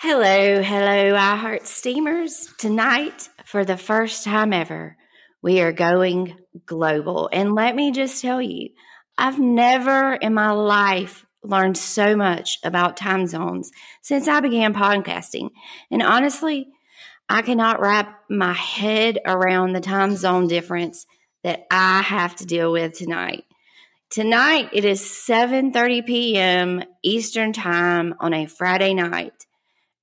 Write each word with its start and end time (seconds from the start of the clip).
Hello, 0.00 0.62
hello, 0.62 1.16
I 1.16 1.34
Heart 1.34 1.66
Steamers. 1.66 2.54
Tonight, 2.56 3.30
for 3.44 3.64
the 3.64 3.76
first 3.76 4.22
time 4.22 4.52
ever, 4.52 4.96
we 5.42 5.60
are 5.60 5.72
going 5.72 6.36
global. 6.64 7.28
And 7.32 7.56
let 7.56 7.74
me 7.74 7.90
just 7.90 8.22
tell 8.22 8.40
you, 8.40 8.68
I've 9.18 9.40
never 9.40 10.14
in 10.14 10.34
my 10.34 10.52
life 10.52 11.26
learned 11.42 11.76
so 11.76 12.14
much 12.14 12.60
about 12.62 12.96
time 12.96 13.26
zones 13.26 13.72
since 14.00 14.28
I 14.28 14.38
began 14.38 14.72
podcasting. 14.72 15.48
And 15.90 16.00
honestly, 16.00 16.68
I 17.28 17.42
cannot 17.42 17.80
wrap 17.80 18.20
my 18.30 18.52
head 18.52 19.18
around 19.26 19.72
the 19.72 19.80
time 19.80 20.14
zone 20.14 20.46
difference 20.46 21.06
that 21.42 21.66
I 21.72 22.02
have 22.02 22.36
to 22.36 22.46
deal 22.46 22.70
with 22.70 22.92
tonight. 22.96 23.42
Tonight 24.10 24.68
it 24.72 24.84
is 24.84 25.00
7:30 25.00 26.06
p.m. 26.06 26.84
Eastern 27.02 27.52
Time 27.52 28.14
on 28.20 28.32
a 28.32 28.46
Friday 28.46 28.94
night. 28.94 29.47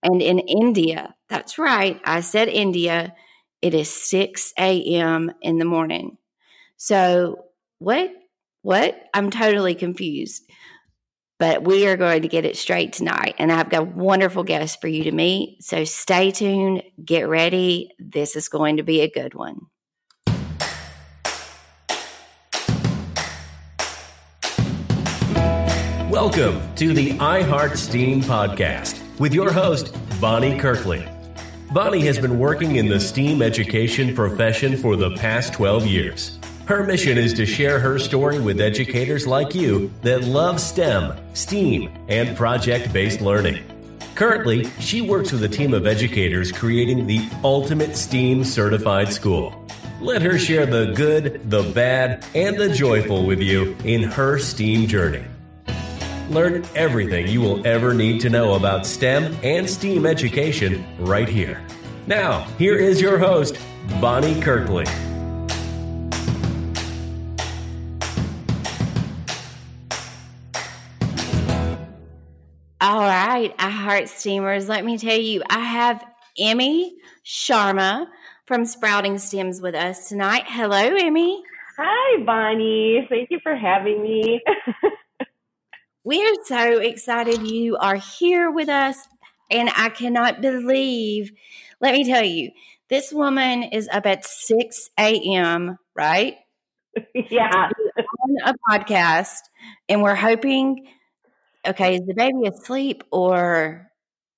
And 0.05 0.21
in 0.21 0.37
India, 0.37 1.15
that's 1.29 1.57
right, 1.57 1.99
I 2.05 2.21
said 2.21 2.47
India, 2.47 3.15
it 3.63 3.73
is 3.73 3.89
6 3.89 4.53
a.m. 4.55 5.31
in 5.41 5.57
the 5.57 5.65
morning. 5.65 6.17
So, 6.77 7.45
what? 7.79 8.11
What? 8.61 8.95
I'm 9.15 9.31
totally 9.31 9.73
confused. 9.73 10.43
But 11.39 11.63
we 11.63 11.87
are 11.87 11.97
going 11.97 12.21
to 12.21 12.27
get 12.27 12.45
it 12.45 12.55
straight 12.55 12.93
tonight. 12.93 13.33
And 13.39 13.51
I've 13.51 13.71
got 13.71 13.95
wonderful 13.95 14.43
guest 14.43 14.79
for 14.79 14.87
you 14.87 15.05
to 15.05 15.11
meet. 15.11 15.63
So, 15.63 15.83
stay 15.85 16.29
tuned, 16.29 16.83
get 17.03 17.27
ready. 17.27 17.89
This 17.97 18.35
is 18.35 18.47
going 18.47 18.77
to 18.77 18.83
be 18.83 19.01
a 19.01 19.09
good 19.09 19.33
one. 19.33 19.61
Welcome 26.11 26.61
to 26.75 26.93
the 26.93 27.13
iHeart 27.13 27.75
Steam 27.75 28.21
Podcast 28.21 29.04
with 29.19 29.33
your 29.33 29.51
host, 29.51 29.95
Bonnie 30.19 30.57
Kirkley. 30.57 31.07
Bonnie 31.71 32.05
has 32.05 32.19
been 32.19 32.39
working 32.39 32.75
in 32.75 32.87
the 32.87 32.99
STEAM 32.99 33.41
education 33.41 34.13
profession 34.13 34.77
for 34.77 34.95
the 34.95 35.11
past 35.15 35.53
12 35.53 35.85
years. 35.87 36.39
Her 36.65 36.83
mission 36.83 37.17
is 37.17 37.33
to 37.33 37.45
share 37.45 37.79
her 37.79 37.99
story 37.99 38.39
with 38.39 38.59
educators 38.59 39.27
like 39.27 39.53
you 39.53 39.91
that 40.01 40.23
love 40.23 40.59
STEM, 40.59 41.15
STEAM, 41.33 41.91
and 42.07 42.35
project 42.35 42.91
based 42.91 43.21
learning. 43.21 43.63
Currently, 44.15 44.69
she 44.79 45.01
works 45.01 45.31
with 45.31 45.43
a 45.43 45.49
team 45.49 45.73
of 45.73 45.85
educators 45.85 46.51
creating 46.51 47.05
the 47.05 47.27
ultimate 47.43 47.95
STEAM 47.95 48.43
certified 48.43 49.11
school. 49.11 49.67
Let 50.01 50.21
her 50.21 50.37
share 50.37 50.65
the 50.65 50.93
good, 50.93 51.49
the 51.49 51.63
bad, 51.63 52.25
and 52.33 52.57
the 52.57 52.69
joyful 52.69 53.25
with 53.25 53.41
you 53.41 53.75
in 53.83 54.03
her 54.03 54.39
STEAM 54.39 54.87
journey. 54.87 55.25
Learn 56.29 56.65
everything 56.73 57.27
you 57.27 57.39
will 57.39 57.65
ever 57.67 57.93
need 57.93 58.19
to 58.21 58.29
know 58.29 58.55
about 58.55 58.85
STEM 58.85 59.37
and 59.43 59.69
STEAM 59.69 60.07
education 60.07 60.83
right 60.99 61.29
here. 61.29 61.63
Now, 62.07 62.41
here 62.57 62.75
is 62.77 62.99
your 62.99 63.19
host, 63.19 63.59
Bonnie 64.01 64.41
Kirkley. 64.41 64.85
All 72.81 73.01
right, 73.01 73.53
I 73.59 73.69
heart 73.69 74.09
steamers. 74.09 74.67
Let 74.67 74.83
me 74.83 74.97
tell 74.97 75.17
you, 75.17 75.43
I 75.49 75.59
have 75.59 76.03
Emi 76.39 76.89
Sharma 77.23 78.07
from 78.45 78.65
Sprouting 78.65 79.19
Stems 79.19 79.61
with 79.61 79.75
us 79.75 80.09
tonight. 80.09 80.43
Hello, 80.47 80.89
Emi. 80.89 81.39
Hi, 81.77 82.23
Bonnie. 82.23 83.05
Thank 83.09 83.29
you 83.29 83.39
for 83.43 83.55
having 83.55 84.01
me. 84.01 84.41
We 86.05 86.21
are 86.21 86.35
so 86.43 86.79
excited 86.81 87.49
you 87.49 87.77
are 87.77 87.95
here 87.95 88.51
with 88.51 88.69
us. 88.69 89.07
And 89.49 89.71
I 89.75 89.89
cannot 89.89 90.39
believe, 90.39 91.31
let 91.81 91.93
me 91.93 92.05
tell 92.05 92.23
you, 92.23 92.51
this 92.89 93.11
woman 93.11 93.63
is 93.63 93.89
up 93.91 94.05
at 94.05 94.23
6 94.23 94.89
a.m., 94.99 95.77
right? 95.95 96.35
Yeah. 97.29 97.69
On 98.23 98.35
a 98.45 98.53
podcast. 98.69 99.39
And 99.89 100.01
we're 100.01 100.15
hoping, 100.15 100.87
okay, 101.67 101.95
is 101.95 102.01
the 102.07 102.13
baby 102.13 102.47
asleep 102.47 103.03
or? 103.11 103.89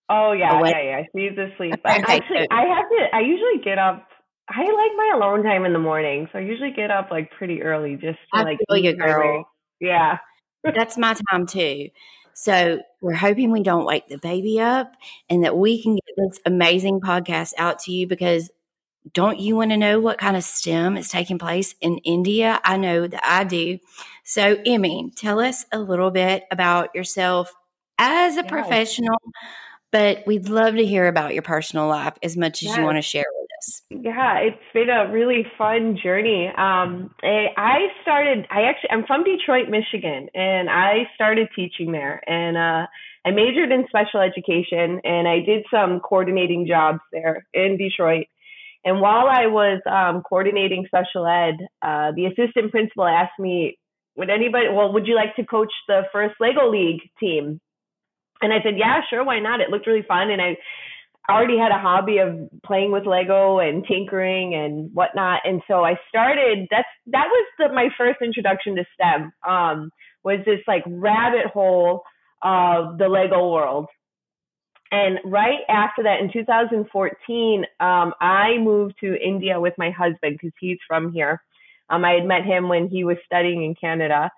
Oh, 0.09 0.31
yeah. 0.31 0.57
Awake? 0.57 0.73
Yeah, 0.73 0.81
yeah. 0.81 1.03
She's 1.15 1.37
asleep. 1.37 1.75
I, 1.85 1.97
actually, 2.07 2.47
I 2.49 2.61
have 2.61 2.89
to, 2.89 3.15
I 3.15 3.19
usually 3.19 3.61
get 3.63 3.77
up. 3.77 4.07
I 4.49 4.61
like 4.61 4.91
my 4.97 5.11
alone 5.15 5.43
time 5.43 5.65
in 5.65 5.73
the 5.73 5.79
morning. 5.79 6.29
So 6.31 6.39
I 6.39 6.41
usually 6.41 6.71
get 6.71 6.89
up 6.89 7.11
like 7.11 7.29
pretty 7.37 7.61
early 7.61 7.93
just 7.95 8.17
to 8.33 8.39
I 8.39 8.43
like 8.43 8.57
feel 8.67 8.77
you, 8.77 8.95
girl. 8.95 9.45
Yeah. 9.79 10.17
That's 10.75 10.97
my 10.97 11.15
time 11.31 11.45
too. 11.47 11.89
So 12.33 12.79
we're 13.01 13.15
hoping 13.15 13.51
we 13.51 13.63
don't 13.63 13.85
wake 13.85 14.07
the 14.07 14.17
baby 14.17 14.59
up 14.59 14.93
and 15.29 15.43
that 15.43 15.57
we 15.57 15.81
can 15.81 15.95
get 15.95 16.03
this 16.17 16.39
amazing 16.45 17.01
podcast 17.01 17.53
out 17.57 17.79
to 17.79 17.91
you 17.91 18.07
because 18.07 18.51
don't 19.13 19.39
you 19.39 19.55
want 19.55 19.71
to 19.71 19.77
know 19.77 19.99
what 19.99 20.17
kind 20.17 20.35
of 20.37 20.43
STEM 20.43 20.97
is 20.97 21.09
taking 21.09 21.39
place 21.39 21.75
in 21.81 21.97
India? 21.99 22.59
I 22.63 22.77
know 22.77 23.07
that 23.07 23.21
I 23.23 23.43
do. 23.43 23.79
So, 24.23 24.57
Emi, 24.57 25.15
tell 25.15 25.39
us 25.39 25.65
a 25.71 25.79
little 25.79 26.11
bit 26.11 26.45
about 26.51 26.93
yourself 26.95 27.53
as 27.97 28.37
a 28.37 28.43
Yes. 28.43 28.45
professional, 28.45 29.17
but 29.91 30.23
we'd 30.27 30.49
love 30.49 30.75
to 30.75 30.85
hear 30.85 31.07
about 31.07 31.33
your 31.33 31.43
personal 31.43 31.87
life 31.87 32.15
as 32.21 32.35
much 32.35 32.63
as 32.63 32.75
you 32.75 32.83
want 32.83 32.97
to 32.97 33.01
share 33.01 33.25
with 33.39 33.47
us. 33.59 33.81
Yeah, 33.89 34.37
it's 34.39 34.57
been 34.73 34.89
a 34.89 35.11
really 35.11 35.45
fun 35.57 35.97
journey. 36.01 36.47
Um, 36.47 37.13
I, 37.23 37.47
I 37.57 37.77
started. 38.01 38.45
I 38.51 38.63
actually, 38.63 38.91
I'm 38.91 39.05
from 39.05 39.23
Detroit, 39.23 39.69
Michigan, 39.69 40.29
and 40.33 40.69
I 40.69 41.07
started 41.15 41.47
teaching 41.55 41.91
there. 41.91 42.21
And 42.27 42.57
uh, 42.57 42.87
I 43.25 43.31
majored 43.31 43.71
in 43.71 43.85
special 43.87 44.19
education, 44.19 45.01
and 45.03 45.27
I 45.27 45.39
did 45.39 45.65
some 45.71 45.99
coordinating 45.99 46.67
jobs 46.67 46.99
there 47.11 47.45
in 47.53 47.77
Detroit. 47.77 48.27
And 48.85 49.01
while 49.01 49.27
I 49.27 49.47
was 49.47 49.81
um, 49.89 50.21
coordinating 50.21 50.85
special 50.87 51.25
ed, 51.25 51.55
uh, 51.81 52.11
the 52.15 52.25
assistant 52.27 52.71
principal 52.71 53.05
asked 53.05 53.39
me, 53.39 53.77
"Would 54.17 54.29
anybody? 54.29 54.67
Well, 54.71 54.93
would 54.93 55.07
you 55.07 55.15
like 55.15 55.35
to 55.37 55.45
coach 55.45 55.71
the 55.87 56.03
first 56.11 56.35
Lego 56.39 56.69
League 56.69 57.01
team?" 57.19 57.59
And 58.41 58.53
I 58.53 58.61
said, 58.63 58.77
"Yeah, 58.77 59.01
sure. 59.09 59.23
Why 59.23 59.39
not? 59.39 59.61
It 59.61 59.69
looked 59.69 59.87
really 59.87 60.03
fun." 60.07 60.29
And 60.29 60.41
I 60.41 60.57
already 61.29 61.57
had 61.57 61.71
a 61.71 61.79
hobby 61.79 62.19
of 62.19 62.49
playing 62.65 62.91
with 62.91 63.05
Lego 63.05 63.59
and 63.59 63.85
tinkering 63.85 64.55
and 64.55 64.89
whatnot. 64.93 65.41
And 65.43 65.61
so 65.67 65.83
I 65.83 65.95
started, 66.07 66.67
that's, 66.71 66.87
that 67.07 67.27
was 67.27 67.47
the, 67.59 67.73
my 67.73 67.89
first 67.97 68.19
introduction 68.21 68.75
to 68.77 68.85
STEM, 68.93 69.33
um, 69.47 69.91
was 70.23 70.39
this 70.45 70.61
like 70.67 70.83
rabbit 70.87 71.47
hole 71.47 72.03
of 72.41 72.97
the 72.97 73.09
Lego 73.09 73.51
world. 73.51 73.87
And 74.89 75.19
right 75.25 75.59
after 75.67 76.03
that, 76.03 76.21
in 76.21 76.31
2014, 76.31 77.65
um, 77.81 78.13
I 78.21 78.57
moved 78.59 78.95
to 79.01 79.21
India 79.21 79.59
with 79.59 79.73
my 79.77 79.91
husband 79.91 80.37
because 80.39 80.53
he's 80.61 80.77
from 80.87 81.11
here. 81.11 81.41
Um, 81.89 82.05
I 82.05 82.13
had 82.13 82.25
met 82.25 82.45
him 82.45 82.69
when 82.69 82.87
he 82.87 83.03
was 83.03 83.17
studying 83.25 83.63
in 83.63 83.75
Canada. 83.75 84.31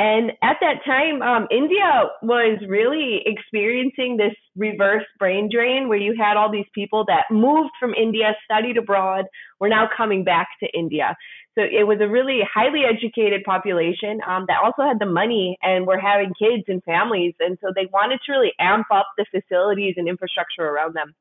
And 0.00 0.32
at 0.42 0.56
that 0.62 0.82
time, 0.86 1.20
um, 1.20 1.46
India 1.50 2.08
was 2.22 2.58
really 2.66 3.20
experiencing 3.26 4.16
this 4.16 4.32
reverse 4.56 5.04
brain 5.18 5.50
drain 5.52 5.90
where 5.90 5.98
you 5.98 6.14
had 6.18 6.38
all 6.38 6.50
these 6.50 6.68
people 6.74 7.04
that 7.08 7.24
moved 7.30 7.68
from 7.78 7.92
India, 7.92 8.34
studied 8.42 8.78
abroad, 8.78 9.26
were 9.60 9.68
now 9.68 9.90
coming 9.94 10.24
back 10.24 10.48
to 10.60 10.68
India. 10.72 11.14
So 11.54 11.64
it 11.64 11.86
was 11.86 11.98
a 12.00 12.08
really 12.08 12.40
highly 12.50 12.84
educated 12.88 13.44
population 13.44 14.20
um, 14.26 14.46
that 14.48 14.56
also 14.64 14.88
had 14.88 14.98
the 14.98 15.04
money 15.04 15.58
and 15.62 15.86
were 15.86 16.00
having 16.00 16.32
kids 16.32 16.64
and 16.68 16.82
families. 16.84 17.34
And 17.38 17.58
so 17.60 17.68
they 17.74 17.86
wanted 17.92 18.20
to 18.24 18.32
really 18.32 18.54
amp 18.58 18.86
up 18.90 19.06
the 19.18 19.26
facilities 19.30 19.96
and 19.98 20.08
infrastructure 20.08 20.64
around 20.64 20.96
them. 20.96 21.12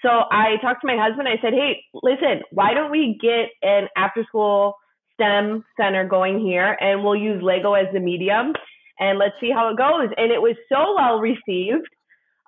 So 0.00 0.08
I 0.08 0.56
talked 0.62 0.80
to 0.80 0.86
my 0.86 0.96
husband. 0.96 1.28
I 1.28 1.36
said, 1.42 1.52
hey, 1.52 1.84
listen, 1.92 2.44
why 2.50 2.72
don't 2.72 2.90
we 2.90 3.18
get 3.20 3.50
an 3.60 3.88
after 3.94 4.24
school 4.24 4.76
STEM 5.18 5.64
center 5.76 6.06
going 6.06 6.38
here 6.40 6.76
and 6.80 7.02
we'll 7.02 7.16
use 7.16 7.42
Lego 7.42 7.74
as 7.74 7.86
the 7.92 8.00
medium 8.00 8.52
and 8.98 9.18
let's 9.18 9.34
see 9.40 9.50
how 9.50 9.70
it 9.70 9.76
goes. 9.76 10.08
And 10.16 10.32
it 10.32 10.40
was 10.40 10.56
so 10.68 10.94
well 10.96 11.18
received. 11.20 11.88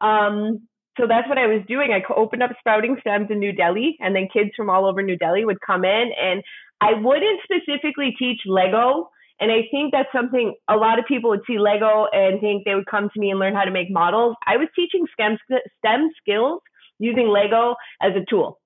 Um, 0.00 0.66
so 0.98 1.06
that's 1.08 1.28
what 1.28 1.38
I 1.38 1.46
was 1.46 1.62
doing. 1.68 1.92
I 1.92 2.02
opened 2.14 2.42
up 2.42 2.50
Sprouting 2.58 2.96
Stems 3.00 3.28
in 3.30 3.38
New 3.38 3.52
Delhi, 3.52 3.96
and 4.00 4.14
then 4.14 4.28
kids 4.32 4.50
from 4.56 4.68
all 4.68 4.86
over 4.86 5.02
New 5.02 5.16
Delhi 5.16 5.44
would 5.44 5.60
come 5.64 5.84
in. 5.84 6.10
And 6.20 6.42
I 6.80 6.94
wouldn't 6.94 7.40
specifically 7.44 8.14
teach 8.18 8.40
Lego. 8.44 9.10
And 9.38 9.50
I 9.50 9.62
think 9.70 9.92
that's 9.92 10.10
something 10.12 10.54
a 10.68 10.76
lot 10.76 10.98
of 10.98 11.06
people 11.06 11.30
would 11.30 11.40
see 11.46 11.58
Lego 11.58 12.06
and 12.12 12.40
think 12.40 12.64
they 12.64 12.74
would 12.74 12.86
come 12.86 13.08
to 13.14 13.20
me 13.20 13.30
and 13.30 13.38
learn 13.38 13.54
how 13.54 13.64
to 13.64 13.70
make 13.70 13.90
models. 13.90 14.36
I 14.46 14.58
was 14.58 14.68
teaching 14.76 15.06
STEM, 15.14 15.38
STEM 15.78 16.10
skills 16.20 16.60
using 16.98 17.28
Lego 17.28 17.76
as 18.02 18.12
a 18.14 18.24
tool. 18.28 18.58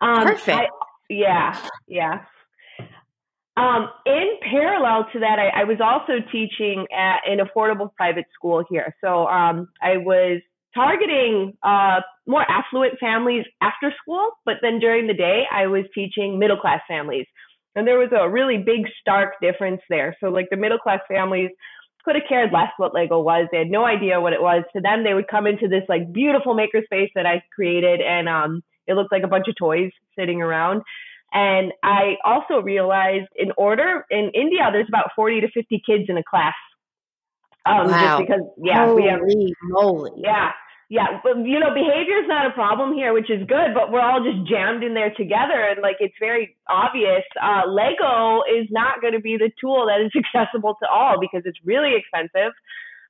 Um, 0.00 0.24
Perfect. 0.26 0.56
I- 0.56 0.68
yeah, 1.10 1.58
yeah. 1.86 2.24
Um, 3.58 3.88
in 4.06 4.38
parallel 4.48 5.06
to 5.12 5.18
that, 5.18 5.38
I, 5.40 5.62
I 5.62 5.64
was 5.64 5.78
also 5.82 6.24
teaching 6.30 6.86
at 6.96 7.18
an 7.26 7.38
affordable 7.38 7.92
private 7.96 8.26
school 8.32 8.62
here. 8.70 8.94
So 9.02 9.26
um, 9.26 9.68
I 9.82 9.96
was 9.96 10.40
targeting 10.74 11.54
uh, 11.64 12.00
more 12.26 12.44
affluent 12.48 13.00
families 13.00 13.44
after 13.60 13.92
school, 14.00 14.30
but 14.44 14.56
then 14.62 14.78
during 14.78 15.08
the 15.08 15.14
day, 15.14 15.42
I 15.50 15.66
was 15.66 15.84
teaching 15.92 16.38
middle 16.38 16.56
class 16.56 16.80
families. 16.86 17.26
And 17.74 17.86
there 17.86 17.98
was 17.98 18.10
a 18.16 18.30
really 18.30 18.58
big, 18.58 18.86
stark 19.00 19.34
difference 19.42 19.80
there. 19.90 20.16
So, 20.20 20.28
like 20.28 20.46
the 20.50 20.56
middle 20.56 20.78
class 20.78 21.00
families, 21.08 21.50
could 22.04 22.14
have 22.14 22.28
cared 22.28 22.52
less 22.52 22.70
what 22.76 22.94
Lego 22.94 23.20
was. 23.20 23.48
They 23.50 23.58
had 23.58 23.70
no 23.70 23.84
idea 23.84 24.20
what 24.20 24.32
it 24.32 24.40
was. 24.40 24.64
To 24.74 24.80
them, 24.80 25.04
they 25.04 25.14
would 25.14 25.28
come 25.28 25.46
into 25.46 25.68
this 25.68 25.82
like 25.88 26.12
beautiful 26.12 26.56
makerspace 26.56 27.10
that 27.14 27.26
I 27.26 27.42
created, 27.54 28.00
and 28.00 28.28
um, 28.28 28.62
it 28.86 28.94
looked 28.94 29.12
like 29.12 29.24
a 29.24 29.28
bunch 29.28 29.46
of 29.48 29.56
toys 29.56 29.90
sitting 30.18 30.40
around. 30.40 30.82
And 31.32 31.72
I 31.82 32.16
also 32.24 32.62
realized 32.62 33.28
in 33.36 33.52
order 33.56 34.04
in 34.10 34.30
India, 34.34 34.68
there's 34.72 34.88
about 34.88 35.10
40 35.14 35.42
to 35.42 35.48
50 35.50 35.82
kids 35.84 36.04
in 36.08 36.16
a 36.16 36.22
class. 36.28 36.54
Um, 37.66 37.88
wow. 37.88 38.18
Just 38.18 38.28
because, 38.28 38.42
yeah, 38.62 38.86
Holy 38.86 39.02
we 39.02 39.08
have, 39.08 39.20
moly. 39.70 40.10
yeah, 40.16 40.52
yeah, 40.90 41.20
but 41.22 41.36
you 41.44 41.60
know, 41.60 41.74
behavior 41.74 42.16
is 42.16 42.28
not 42.28 42.46
a 42.46 42.50
problem 42.52 42.94
here, 42.94 43.12
which 43.12 43.28
is 43.28 43.46
good, 43.46 43.74
but 43.74 43.92
we're 43.92 44.00
all 44.00 44.24
just 44.24 44.48
jammed 44.48 44.82
in 44.82 44.94
there 44.94 45.12
together. 45.14 45.68
And 45.68 45.82
like, 45.82 45.96
it's 46.00 46.14
very 46.18 46.56
obvious. 46.66 47.22
Uh, 47.40 47.68
Lego 47.68 48.42
is 48.48 48.68
not 48.70 49.02
going 49.02 49.12
to 49.12 49.20
be 49.20 49.36
the 49.36 49.50
tool 49.60 49.86
that 49.86 50.00
is 50.00 50.12
accessible 50.16 50.76
to 50.82 50.88
all 50.88 51.20
because 51.20 51.42
it's 51.44 51.58
really 51.62 51.92
expensive. 51.94 52.52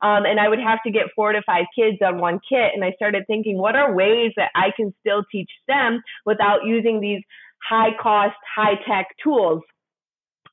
Um, 0.01 0.27
and 0.27 0.39
I 0.41 0.49
would 0.49 0.61
have 0.61 0.79
to 0.87 0.91
get 0.91 1.07
four 1.15 1.33
to 1.33 1.43
five 1.43 1.67
kids 1.75 1.99
on 2.05 2.19
one 2.19 2.41
kit. 2.49 2.71
And 2.75 2.85
I 2.85 2.93
started 2.93 3.25
thinking, 3.27 3.59
what 3.59 3.77
are 3.77 3.95
ways 3.95 4.33
that 4.37 4.51
I 4.55 4.71
can 4.77 4.93
still 5.01 5.25
teach 5.31 5.51
STEM 5.63 6.03
without 6.25 6.65
using 6.65 7.01
these 7.01 7.23
high 7.67 7.91
cost, 8.01 8.37
high 8.57 8.75
tech 8.87 9.09
tools? 9.23 9.63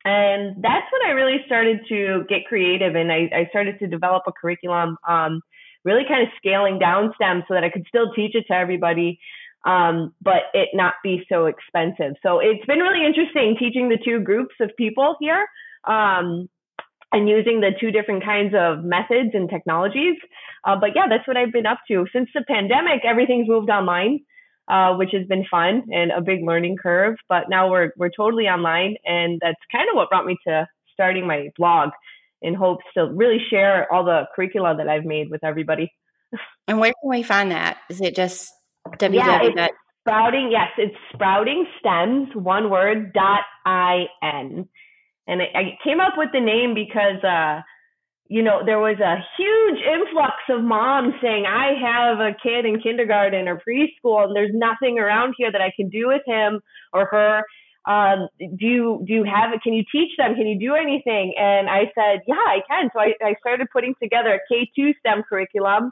And 0.04 0.62
that's 0.62 0.86
when 0.92 1.10
I 1.10 1.12
really 1.12 1.40
started 1.46 1.80
to 1.90 2.26
get 2.30 2.46
creative 2.48 2.96
and 2.96 3.12
I, 3.12 3.30
I 3.36 3.48
started 3.50 3.80
to 3.80 3.88
develop 3.88 4.24
a 4.28 4.32
curriculum. 4.32 4.98
Um, 5.08 5.42
really 5.86 6.04
kind 6.08 6.24
of 6.24 6.30
scaling 6.38 6.80
down 6.80 7.14
STEM 7.16 7.44
so 7.48 7.54
that 7.54 7.64
I 7.64 7.70
could 7.70 7.86
still 7.88 8.12
teach 8.14 8.36
it 8.36 8.46
to 8.48 8.54
everybody, 8.54 9.20
um, 9.66 10.14
but 10.22 10.50
it 10.54 10.70
not 10.74 10.96
be 11.04 11.24
so 11.30 11.46
expensive. 11.46 12.16
So 12.24 12.40
it's 12.40 12.66
been 12.66 12.80
really 12.80 13.06
interesting 13.06 13.56
teaching 13.58 13.88
the 13.88 14.00
two 14.04 14.20
groups 14.20 14.56
of 14.60 14.72
people 14.78 15.16
here 15.20 15.46
um, 15.86 16.50
and 17.14 17.30
using 17.30 17.62
the 17.62 17.72
two 17.80 17.92
different 17.92 18.26
kinds 18.26 18.54
of 18.58 18.84
methods 18.84 19.30
and 19.34 19.50
technologies. 19.50 20.18
Uh, 20.66 20.76
but 20.76 20.90
yeah, 20.96 21.06
that's 21.08 21.28
what 21.28 21.38
I've 21.38 21.54
been 21.54 21.68
up 21.68 21.80
to 21.88 22.08
since 22.12 22.30
the 22.34 22.44
pandemic. 22.48 23.06
Everything's 23.06 23.48
moved 23.48 23.70
online. 23.70 24.20
Uh, 24.68 24.96
which 24.96 25.12
has 25.14 25.28
been 25.28 25.46
fun 25.52 25.84
and 25.94 26.10
a 26.12 26.22
big 26.22 26.44
learning 26.44 26.76
curve. 26.76 27.16
But 27.30 27.50
now 27.50 27.70
we're 27.70 27.92
we're 27.98 28.10
totally 28.10 28.46
online, 28.46 28.96
and 29.06 29.40
that's 29.40 29.60
kind 29.72 29.88
of 29.92 29.96
what 29.96 30.10
brought 30.10 30.26
me 30.26 30.38
to 30.48 30.68
starting 30.92 31.28
my 31.28 31.50
blog 31.56 31.92
in 32.42 32.56
hopes 32.56 32.84
to 32.98 33.06
really 33.06 33.38
share 33.52 33.92
all 33.94 34.04
the 34.04 34.24
curricula 34.36 34.76
that 34.78 34.90
I've 34.90 35.06
made 35.06 35.30
with 35.30 35.44
everybody. 35.44 35.94
And 36.68 36.80
where 36.80 36.94
can 37.00 37.10
we 37.12 37.22
find 37.22 37.52
that? 37.52 37.78
Is 37.92 38.02
it 38.02 38.16
just 38.16 38.52
www? 38.88 39.56
Yeah, 39.56 39.68
sprouting. 40.02 40.50
Yes, 40.52 40.70
it's 40.80 40.96
sprouting 41.14 41.68
stems. 41.80 42.30
One 42.34 42.72
word. 42.72 43.14
Dot 43.14 43.42
in. 43.68 44.68
And 45.28 45.42
I 45.42 45.78
came 45.84 46.00
up 46.00 46.14
with 46.18 46.30
the 46.34 46.40
name 46.40 46.74
because, 46.74 47.24
uh, 47.24 47.62
you 48.28 48.42
know, 48.42 48.62
there 48.66 48.80
was 48.80 49.00
a 49.00 49.18
huge 49.38 49.80
influx 49.82 50.34
of 50.50 50.64
moms 50.64 51.14
saying, 51.22 51.46
I 51.46 51.74
have 51.80 52.20
a 52.20 52.36
kid 52.42 52.66
in 52.66 52.82
kindergarten 52.82 53.48
or 53.48 53.56
preschool 53.58 54.26
and 54.26 54.36
there's 54.36 54.52
nothing 54.54 54.98
around 54.98 55.36
here 55.38 55.52
that 55.52 55.62
I 55.62 55.72
can 55.76 55.90
do 55.90 56.08
with 56.08 56.24
him 56.26 56.62
or 56.92 57.08
her 57.12 57.44
um, 57.86 58.28
do 58.40 58.66
you 58.66 59.04
do 59.06 59.14
you 59.14 59.24
have 59.24 59.54
it? 59.54 59.62
Can 59.62 59.74
you 59.74 59.84
teach 59.92 60.12
them? 60.18 60.36
Can 60.36 60.48
you 60.48 60.60
do 60.60 60.74
anything? 60.74 61.36
And 61.38 61.70
I 61.70 61.92
said, 61.94 62.22
yeah, 62.28 62.34
I 62.36 62.60
can. 62.68 62.90
So 62.94 63.00
I, 63.00 63.14
I 63.22 63.36
started 63.40 63.68
putting 63.72 63.94
together 64.02 64.34
a 64.34 64.40
K 64.52 64.70
two 64.76 64.94
STEM 65.00 65.24
curriculum, 65.30 65.92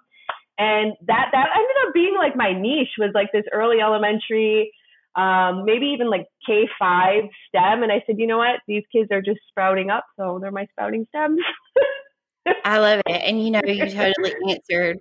and 0.57 0.94
that 1.06 1.29
that 1.31 1.47
ended 1.56 1.77
up 1.88 1.94
being 1.94 2.15
like 2.18 2.36
my 2.36 2.51
niche 2.53 2.97
was 2.97 3.12
like 3.13 3.31
this 3.31 3.45
early 3.51 3.79
elementary, 3.79 4.71
um, 5.15 5.65
maybe 5.65 5.88
even 5.88 6.09
like 6.09 6.25
K 6.47 6.68
five 6.79 7.25
STEM. 7.50 7.83
And 7.83 7.91
I 7.91 8.01
said, 8.07 8.15
you 8.18 8.25
know 8.25 8.39
what? 8.39 8.62
These 8.68 8.83
kids 8.91 9.09
are 9.12 9.21
just 9.21 9.41
sprouting 9.50 9.91
up, 9.91 10.06
so 10.18 10.39
they're 10.41 10.51
my 10.51 10.65
sprouting 10.71 11.06
stems. 11.09 11.39
I 12.66 12.78
love 12.80 13.01
it, 13.07 13.22
and 13.24 13.44
you 13.44 13.51
know, 13.51 13.62
you 13.66 13.90
totally 13.90 14.34
answered 14.50 15.00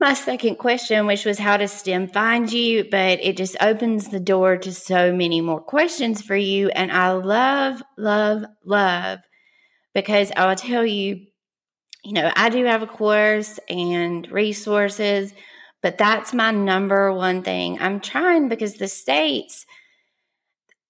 my 0.00 0.14
second 0.14 0.56
question, 0.56 1.06
which 1.06 1.24
was 1.24 1.38
how 1.38 1.56
does 1.56 1.72
STEM 1.72 2.08
find 2.08 2.52
you? 2.52 2.84
But 2.90 3.20
it 3.22 3.36
just 3.36 3.56
opens 3.60 4.08
the 4.08 4.20
door 4.20 4.56
to 4.58 4.72
so 4.72 5.12
many 5.14 5.40
more 5.40 5.60
questions 5.60 6.22
for 6.22 6.36
you. 6.36 6.68
And 6.70 6.92
I 6.92 7.12
love, 7.12 7.82
love, 7.96 8.44
love 8.64 9.20
because 9.94 10.32
I 10.36 10.46
will 10.48 10.56
tell 10.56 10.86
you, 10.86 11.26
you 12.04 12.12
know, 12.14 12.32
I 12.36 12.50
do 12.50 12.64
have 12.66 12.82
a 12.82 12.86
course 12.88 13.60
and 13.68 14.30
resources, 14.30 15.34
but 15.82 15.98
that's 15.98 16.34
my 16.34 16.50
number 16.52 17.12
one 17.12 17.42
thing. 17.42 17.78
I'm 17.80 18.00
trying 18.00 18.48
because 18.48 18.74
the 18.74 18.88
states, 18.88 19.66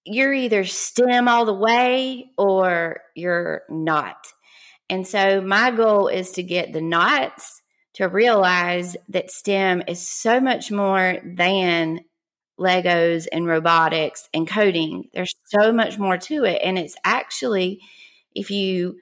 you're 0.04 0.32
either 0.32 0.64
STEM 0.64 1.28
all 1.28 1.44
the 1.44 1.54
way 1.54 2.30
or 2.38 3.00
you're 3.14 3.62
not. 3.68 4.16
And 4.90 5.06
so 5.06 5.40
my 5.40 5.70
goal 5.70 6.08
is 6.08 6.30
to 6.32 6.42
get 6.42 6.72
the 6.72 6.80
knots 6.80 7.62
to 7.94 8.06
realize 8.06 8.96
that 9.08 9.30
STEM 9.30 9.82
is 9.88 10.06
so 10.06 10.40
much 10.40 10.70
more 10.70 11.18
than 11.24 12.00
Legos 12.58 13.26
and 13.30 13.46
robotics 13.46 14.28
and 14.34 14.48
coding. 14.48 15.08
There's 15.12 15.34
so 15.46 15.72
much 15.72 15.98
more 15.98 16.16
to 16.18 16.44
it. 16.44 16.60
And 16.62 16.78
it's 16.78 16.96
actually, 17.04 17.80
if 18.34 18.50
you 18.50 18.98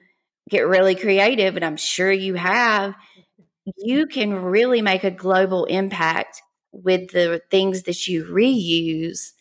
get 0.49 0.67
really 0.67 0.95
creative, 0.95 1.55
and 1.55 1.65
I'm 1.65 1.77
sure 1.77 2.11
you 2.11 2.35
have, 2.35 2.95
you 3.77 4.07
can 4.07 4.33
really 4.33 4.81
make 4.81 5.03
a 5.03 5.11
global 5.11 5.65
impact 5.65 6.41
with 6.71 7.11
the 7.11 7.41
things 7.49 7.83
that 7.83 8.07
you 8.07 8.25
reuse 8.25 9.31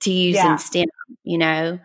to 0.00 0.12
use 0.12 0.36
yeah. 0.36 0.52
in 0.52 0.58
STEM, 0.58 0.86
you 1.24 1.38
know? 1.38 1.78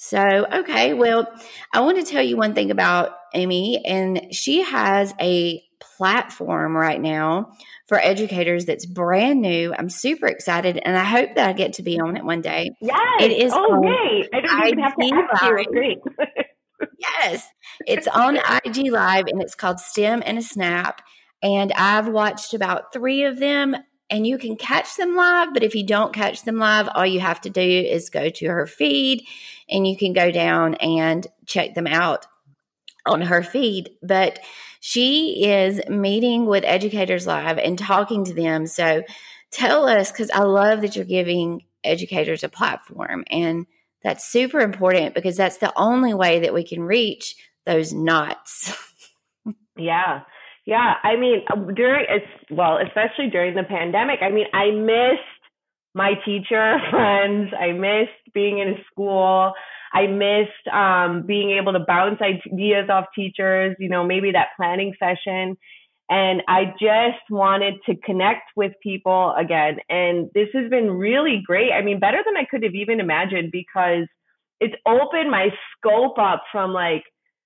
So, 0.00 0.20
okay, 0.20 0.94
well, 0.94 1.26
I 1.74 1.80
want 1.80 1.98
to 1.98 2.10
tell 2.10 2.22
you 2.22 2.36
one 2.36 2.54
thing 2.54 2.70
about 2.70 3.10
Amy, 3.34 3.84
and 3.84 4.32
she 4.32 4.62
has 4.62 5.12
a 5.20 5.60
platform 5.80 6.76
right 6.76 7.00
now 7.00 7.50
for 7.88 7.98
educators 7.98 8.64
that's 8.64 8.86
brand 8.86 9.42
new. 9.42 9.74
I'm 9.76 9.90
super 9.90 10.26
excited 10.26 10.78
and 10.84 10.96
I 10.96 11.04
hope 11.04 11.34
that 11.34 11.48
I 11.48 11.52
get 11.52 11.74
to 11.74 11.82
be 11.82 11.98
on 11.98 12.16
it 12.16 12.24
one 12.24 12.40
day. 12.40 12.70
Yes. 12.80 13.22
It 13.22 13.32
is 13.32 13.52
oh, 13.54 13.80
great. 13.80 14.28
I 14.32 14.40
don't 14.40 14.66
even 14.66 14.78
have 14.78 14.96
to 14.96 15.28
ask 15.32 15.42
you. 15.42 15.64
Great. 15.72 15.98
yes. 16.98 17.48
It's 17.86 18.06
on 18.06 18.36
IG 18.36 18.92
Live 18.92 19.26
and 19.26 19.42
it's 19.42 19.54
called 19.54 19.80
STEM 19.80 20.22
and 20.24 20.38
a 20.38 20.42
Snap. 20.42 21.02
And 21.42 21.72
I've 21.72 22.08
watched 22.08 22.54
about 22.54 22.92
three 22.92 23.24
of 23.24 23.38
them 23.38 23.76
and 24.10 24.26
you 24.26 24.38
can 24.38 24.56
catch 24.56 24.96
them 24.96 25.16
live. 25.16 25.52
But 25.52 25.62
if 25.62 25.74
you 25.74 25.84
don't 25.84 26.14
catch 26.14 26.44
them 26.44 26.56
live, 26.56 26.88
all 26.94 27.06
you 27.06 27.20
have 27.20 27.40
to 27.42 27.50
do 27.50 27.60
is 27.60 28.10
go 28.10 28.30
to 28.30 28.46
her 28.46 28.66
feed 28.66 29.24
and 29.68 29.86
you 29.86 29.96
can 29.96 30.12
go 30.12 30.30
down 30.30 30.74
and 30.76 31.26
check 31.46 31.74
them 31.74 31.86
out 31.86 32.26
on 33.06 33.22
her 33.22 33.42
feed. 33.42 33.90
But 34.02 34.40
she 34.80 35.44
is 35.44 35.80
meeting 35.88 36.46
with 36.46 36.64
Educators 36.64 37.26
Live 37.26 37.58
and 37.58 37.78
talking 37.78 38.24
to 38.24 38.34
them. 38.34 38.66
So 38.66 39.02
tell 39.50 39.88
us, 39.88 40.12
because 40.12 40.30
I 40.30 40.42
love 40.42 40.82
that 40.82 40.96
you're 40.96 41.04
giving 41.04 41.62
educators 41.84 42.44
a 42.44 42.48
platform. 42.48 43.24
And 43.30 43.66
that's 44.02 44.28
super 44.28 44.60
important 44.60 45.14
because 45.14 45.36
that's 45.36 45.58
the 45.58 45.72
only 45.76 46.14
way 46.14 46.40
that 46.40 46.54
we 46.54 46.64
can 46.64 46.82
reach 46.82 47.36
those 47.66 47.92
knots. 47.92 48.72
yeah. 49.76 50.22
Yeah. 50.68 50.96
I 51.02 51.16
mean, 51.16 51.46
during, 51.74 52.04
it's 52.10 52.26
well, 52.50 52.76
especially 52.76 53.30
during 53.30 53.54
the 53.54 53.62
pandemic, 53.62 54.18
I 54.20 54.28
mean, 54.28 54.44
I 54.52 54.70
missed 54.70 55.24
my 55.94 56.12
teacher 56.26 56.76
friends. 56.90 57.54
I 57.58 57.72
missed 57.72 58.34
being 58.34 58.58
in 58.58 58.68
a 58.68 58.84
school. 58.92 59.54
I 59.94 60.08
missed 60.08 60.68
um, 60.70 61.24
being 61.26 61.52
able 61.52 61.72
to 61.72 61.78
bounce 61.78 62.20
ideas 62.20 62.90
off 62.90 63.06
teachers, 63.14 63.76
you 63.78 63.88
know, 63.88 64.04
maybe 64.04 64.32
that 64.32 64.48
planning 64.58 64.92
session. 64.98 65.56
And 66.10 66.42
I 66.46 66.74
just 66.78 67.24
wanted 67.30 67.76
to 67.86 67.96
connect 67.96 68.50
with 68.54 68.72
people 68.82 69.34
again. 69.38 69.78
And 69.88 70.28
this 70.34 70.48
has 70.52 70.68
been 70.68 70.90
really 70.90 71.42
great. 71.46 71.72
I 71.72 71.80
mean, 71.80 71.98
better 71.98 72.18
than 72.22 72.36
I 72.36 72.44
could 72.44 72.62
have 72.62 72.74
even 72.74 73.00
imagined 73.00 73.52
because 73.52 74.06
it's 74.60 74.74
opened 74.86 75.30
my 75.30 75.48
scope 75.78 76.18
up 76.18 76.42
from 76.52 76.74
like, 76.74 77.04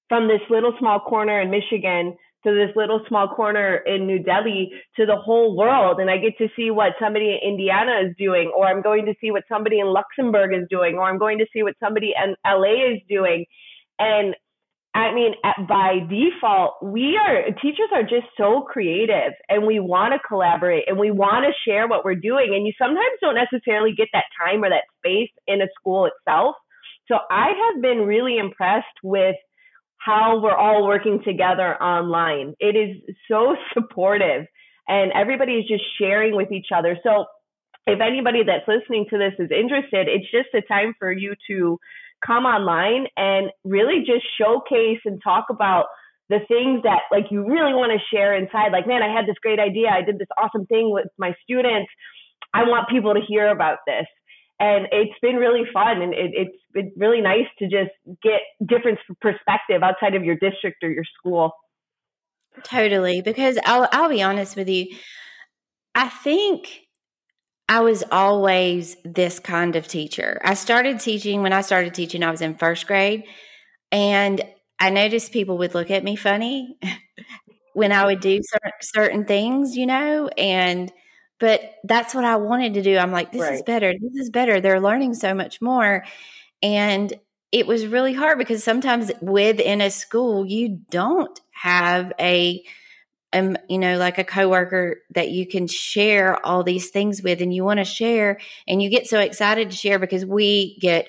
from 0.09 0.27
this 0.27 0.41
little 0.51 0.75
small 0.81 0.99
corner 0.99 1.41
in 1.41 1.53
Michigan 1.53 2.17
to 2.45 2.53
this 2.53 2.75
little 2.75 3.01
small 3.09 3.29
corner 3.29 3.77
in 3.77 4.07
New 4.07 4.19
Delhi 4.19 4.73
to 4.97 5.07
the 5.07 5.17
whole 5.17 5.57
world. 5.57 6.01
And 6.01 6.11
I 6.11 6.19
get 6.19 6.37
to 6.39 6.49
see 6.57 6.71
what 6.71 6.93
somebody 7.01 7.39
in 7.41 7.51
Indiana 7.53 8.01
is 8.07 8.15
doing, 8.19 8.53
or 8.57 8.67
I'm 8.67 8.83
going 8.83 9.07
to 9.07 9.15
see 9.21 9.31
what 9.31 9.45
somebody 9.49 9.79
in 9.79 9.87
Luxembourg 9.87 10.53
is 10.55 10.67
doing, 10.69 10.97
or 10.97 11.05
I'm 11.05 11.19
going 11.19 11.39
to 11.39 11.47
see 11.53 11.63
what 11.63 11.75
somebody 11.81 12.15
in 12.17 12.35
LA 12.45 12.95
is 12.95 13.01
doing. 13.09 13.47
And 13.99 14.35
I 14.95 15.15
mean, 15.15 15.35
at, 15.43 15.67
by 15.67 16.01
default, 16.09 16.75
we 16.83 17.17
are 17.17 17.45
teachers 17.63 17.89
are 17.95 18.03
just 18.03 18.27
so 18.37 18.63
creative 18.63 19.33
and 19.49 19.67
we 19.67 19.81
want 19.81 20.13
to 20.13 20.21
collaborate 20.27 20.85
and 20.87 20.99
we 20.99 21.11
want 21.11 21.47
to 21.47 21.71
share 21.71 21.89
what 21.89 22.05
we're 22.05 22.15
doing. 22.15 22.53
And 22.55 22.67
you 22.67 22.75
sometimes 22.79 23.17
don't 23.21 23.35
necessarily 23.35 23.95
get 23.97 24.09
that 24.13 24.25
time 24.39 24.63
or 24.63 24.69
that 24.69 24.85
space 24.99 25.31
in 25.47 25.63
a 25.63 25.67
school 25.79 26.07
itself. 26.07 26.57
So 27.09 27.17
I 27.31 27.53
have 27.73 27.83
been 27.83 28.07
really 28.07 28.37
impressed 28.37 28.99
with 29.03 29.37
how 30.05 30.41
we're 30.41 30.57
all 30.57 30.87
working 30.87 31.21
together 31.25 31.81
online. 31.81 32.55
It 32.59 32.77
is 32.77 33.15
so 33.31 33.57
supportive 33.75 34.47
and 34.89 35.13
everybody 35.13 35.53
is 35.53 35.69
just 35.69 35.85
sharing 35.99 36.35
with 36.35 36.51
each 36.51 36.69
other. 36.75 36.99
So 37.03 37.27
if 37.87 38.01
anybody 38.01 38.43
that's 38.45 38.67
listening 38.67 39.07
to 39.11 39.19
this 39.19 39.35
is 39.39 39.51
interested, 39.51 40.09
it's 40.09 40.31
just 40.31 40.55
a 40.55 40.63
time 40.63 40.95
for 40.99 41.13
you 41.13 41.35
to 41.49 41.79
come 42.25 42.45
online 42.45 43.07
and 43.17 43.51
really 43.65 44.01
just 44.07 44.25
showcase 44.39 45.01
and 45.05 45.21
talk 45.23 45.47
about 45.51 45.87
the 46.29 46.39
things 46.49 46.83
that 46.85 47.03
like 47.11 47.27
you 47.31 47.45
really 47.47 47.75
want 47.75 47.93
to 47.93 48.17
share 48.17 48.35
inside. 48.37 48.73
Like, 48.73 48.87
man, 48.87 49.03
I 49.03 49.13
had 49.13 49.27
this 49.27 49.37
great 49.43 49.59
idea. 49.59 49.89
I 49.89 50.03
did 50.03 50.19
this 50.19 50.29
awesome 50.41 50.67
thing 50.67 50.91
with 50.91 51.07
my 51.19 51.35
students. 51.43 51.91
I 52.55 52.65
want 52.65 52.89
people 52.89 53.15
to 53.15 53.21
hear 53.21 53.49
about 53.49 53.79
this. 53.87 54.07
And 54.61 54.87
it's 54.93 55.19
been 55.21 55.37
really 55.37 55.63
fun 55.73 56.03
and 56.03 56.15
it, 56.15 56.31
it's 56.35 56.59
been 56.73 56.93
really 56.97 57.21
nice 57.21 57.47
to 57.59 57.65
just 57.65 57.91
get 58.23 58.41
different 58.65 58.99
perspective 59.21 59.83
outside 59.83 60.15
of 60.15 60.25
your 60.25 60.37
district 60.37 60.85
or 60.85 60.91
your 60.91 61.05
school. 61.19 61.53
Totally. 62.63 63.23
Because 63.23 63.59
I'll, 63.65 63.89
I'll 63.93 64.09
be 64.09 64.23
honest 64.23 64.57
with 64.57 64.69
you. 64.69 64.87
I 65.95 66.09
think 66.09 66.83
I 67.69 67.81
was 67.81 68.05
always 68.13 68.97
this 69.05 69.39
kind 69.39 69.77
of 69.77 69.89
teacher. 69.89 70.41
I 70.45 70.55
started 70.55 71.01
teaching 71.01 71.43
when 71.43 71.53
I 71.53 71.63
started 71.63 71.95
teaching, 71.95 72.23
I 72.23 72.31
was 72.31 72.43
in 72.43 72.55
first 72.55 72.87
grade. 72.87 73.25
And 73.91 74.43
I 74.79 74.91
noticed 74.91 75.33
people 75.33 75.59
would 75.59 75.75
look 75.75 75.91
at 75.91 76.05
me 76.05 76.17
funny 76.17 76.77
when 77.75 77.93
I 77.93 78.05
would 78.05 78.21
do 78.21 78.41
certain, 78.43 78.73
certain 78.81 79.25
things, 79.25 79.77
you 79.77 79.87
know, 79.87 80.29
and 80.29 80.93
but 81.43 81.75
that's 81.83 82.15
what 82.15 82.25
I 82.25 82.37
wanted 82.37 82.75
to 82.75 82.83
do. 82.83 82.97
I'm 82.97 83.11
like, 83.11 83.33
this 83.33 83.43
right. 83.43 83.55
is 83.55 83.63
better. 83.63 83.93
This 83.93 84.15
is 84.15 84.31
better. 84.31 84.61
They're 84.61 84.81
learning 84.81 85.15
so 85.15 85.35
much 85.35 85.61
more. 85.61 86.05
And 86.63 87.13
it 87.51 87.67
was 87.67 87.85
really 87.85 88.13
hard 88.15 88.39
because 88.39 88.63
sometimes 88.63 89.11
within 89.21 89.81
a 89.81 89.91
school, 89.91 90.47
you 90.47 90.83
don't 90.91 91.41
have 91.51 92.13
a 92.21 92.63
um, 93.33 93.57
you 93.69 93.79
know, 93.79 93.99
like 93.99 94.19
a 94.19 94.25
coworker 94.25 94.99
that 95.17 95.31
you 95.31 95.49
can 95.49 95.67
share 95.67 96.39
all 96.47 96.63
these 96.63 96.91
things 96.91 97.25
with 97.25 97.41
and 97.41 97.53
you 97.53 97.65
want 97.65 97.79
to 97.79 97.85
share 97.85 98.39
and 98.69 98.81
you 98.81 98.89
get 98.89 99.09
so 99.09 99.19
excited 99.19 99.71
to 99.71 99.77
share 99.77 99.99
because 99.99 100.25
we 100.25 100.79
get 100.79 101.09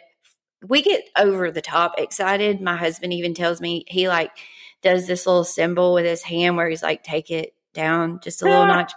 we 0.67 0.81
get 0.81 1.03
over 1.15 1.51
the 1.51 1.61
top 1.61 1.99
excited. 1.99 2.59
My 2.59 2.75
husband 2.75 3.13
even 3.13 3.35
tells 3.35 3.61
me 3.61 3.83
he 3.87 4.07
like 4.07 4.31
does 4.81 5.05
this 5.05 5.27
little 5.27 5.43
symbol 5.43 5.93
with 5.93 6.05
his 6.05 6.23
hand 6.23 6.57
where 6.57 6.69
he's 6.69 6.81
like, 6.81 7.03
take 7.03 7.29
it 7.29 7.53
down 7.75 8.19
just 8.23 8.41
a 8.41 8.45
little 8.45 8.65
notch. 8.65 8.93